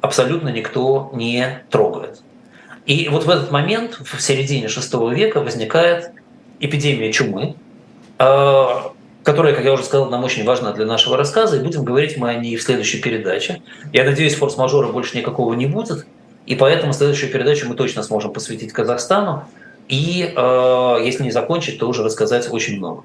абсолютно 0.00 0.48
никто 0.48 1.10
не 1.14 1.62
трогает. 1.70 2.22
И 2.86 3.08
вот 3.08 3.24
в 3.24 3.30
этот 3.30 3.50
момент, 3.50 3.98
в 4.00 4.20
середине 4.20 4.66
VI 4.66 5.14
века, 5.14 5.40
возникает 5.40 6.10
эпидемия 6.60 7.12
чумы, 7.12 7.54
э, 8.18 8.66
которая, 9.22 9.54
как 9.54 9.64
я 9.64 9.72
уже 9.72 9.84
сказал, 9.84 10.10
нам 10.10 10.22
очень 10.22 10.44
важна 10.44 10.72
для 10.72 10.84
нашего 10.84 11.16
рассказа, 11.16 11.56
и 11.56 11.60
будем 11.60 11.84
говорить 11.84 12.18
мы 12.18 12.28
о 12.28 12.34
ней 12.34 12.56
в 12.56 12.62
следующей 12.62 13.00
передаче. 13.00 13.62
Я 13.92 14.04
надеюсь, 14.04 14.34
форс-мажора 14.34 14.92
больше 14.92 15.16
никакого 15.16 15.54
не 15.54 15.66
будет, 15.66 16.06
и 16.44 16.54
поэтому 16.54 16.92
следующую 16.92 17.32
передачу 17.32 17.66
мы 17.66 17.74
точно 17.74 18.02
сможем 18.02 18.32
посвятить 18.34 18.72
Казахстану, 18.72 19.44
и 19.88 20.32
э, 20.34 20.96
если 21.04 21.24
не 21.24 21.30
закончить, 21.30 21.78
то 21.78 21.88
уже 21.88 22.02
рассказать 22.02 22.48
очень 22.50 22.78
много. 22.78 23.02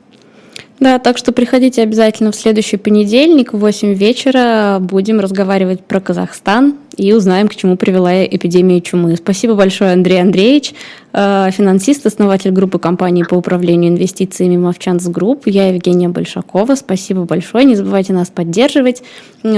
Да, 0.80 0.98
так 0.98 1.18
что 1.18 1.34
приходите 1.34 1.82
обязательно 1.82 2.32
в 2.32 2.36
следующий 2.36 2.78
понедельник 2.78 3.52
в 3.52 3.60
8 3.60 3.94
вечера. 3.94 4.78
Будем 4.80 5.20
разговаривать 5.20 5.84
про 5.84 6.00
Казахстан 6.00 6.76
и 6.96 7.12
узнаем, 7.12 7.50
к 7.50 7.56
чему 7.56 7.76
привела 7.76 8.26
эпидемия 8.26 8.80
чумы. 8.80 9.18
Спасибо 9.18 9.56
большое, 9.56 9.92
Андрей 9.92 10.22
Андреевич. 10.22 10.74
Э, 11.12 11.50
финансист, 11.52 12.06
основатель 12.06 12.52
группы 12.52 12.78
компаний 12.78 13.24
по 13.24 13.36
управлению 13.36 13.92
инвестициями 13.92 14.58
Movchan's 14.58 15.08
Group. 15.08 15.48
Я 15.48 15.70
Евгения 15.70 16.10
Большакова. 16.10 16.76
Спасибо 16.76 17.26
большое. 17.26 17.66
Не 17.66 17.76
забывайте 17.76 18.14
нас 18.14 18.30
поддерживать, 18.30 19.02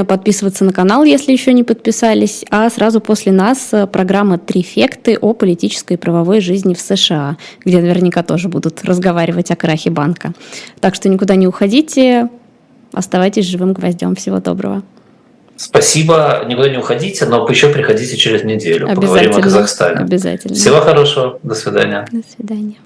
подписываться 0.07 0.63
на 0.63 0.71
канал, 0.71 1.03
если 1.03 1.31
еще 1.31 1.53
не 1.53 1.63
подписались. 1.63 2.45
А 2.49 2.69
сразу 2.69 3.01
после 3.01 3.31
нас 3.31 3.69
э, 3.73 3.85
программа 3.87 4.37
«Трифекты» 4.37 5.17
о 5.17 5.33
политической 5.33 5.93
и 5.93 5.97
правовой 5.97 6.39
жизни 6.39 6.73
в 6.73 6.79
США, 6.79 7.37
где 7.65 7.81
наверняка 7.81 8.23
тоже 8.23 8.47
будут 8.47 8.83
разговаривать 8.85 9.51
о 9.51 9.55
крахе 9.55 9.89
банка. 9.89 10.33
Так 10.79 10.95
что 10.95 11.09
никуда 11.09 11.35
не 11.35 11.47
уходите, 11.47 12.29
оставайтесь 12.93 13.45
живым 13.45 13.73
гвоздем. 13.73 14.15
Всего 14.15 14.39
доброго. 14.39 14.83
Спасибо, 15.61 16.43
никуда 16.47 16.69
не 16.69 16.77
уходите, 16.77 17.25
но 17.25 17.47
еще 17.47 17.69
приходите 17.69 18.17
через 18.17 18.43
неделю. 18.43 18.87
Поговорим 18.95 19.35
о 19.35 19.41
Казахстане. 19.41 19.99
Обязательно. 19.99 20.55
Всего 20.55 20.81
хорошего. 20.81 21.39
До 21.43 21.53
свидания. 21.53 22.07
До 22.11 22.21
свидания. 22.35 22.77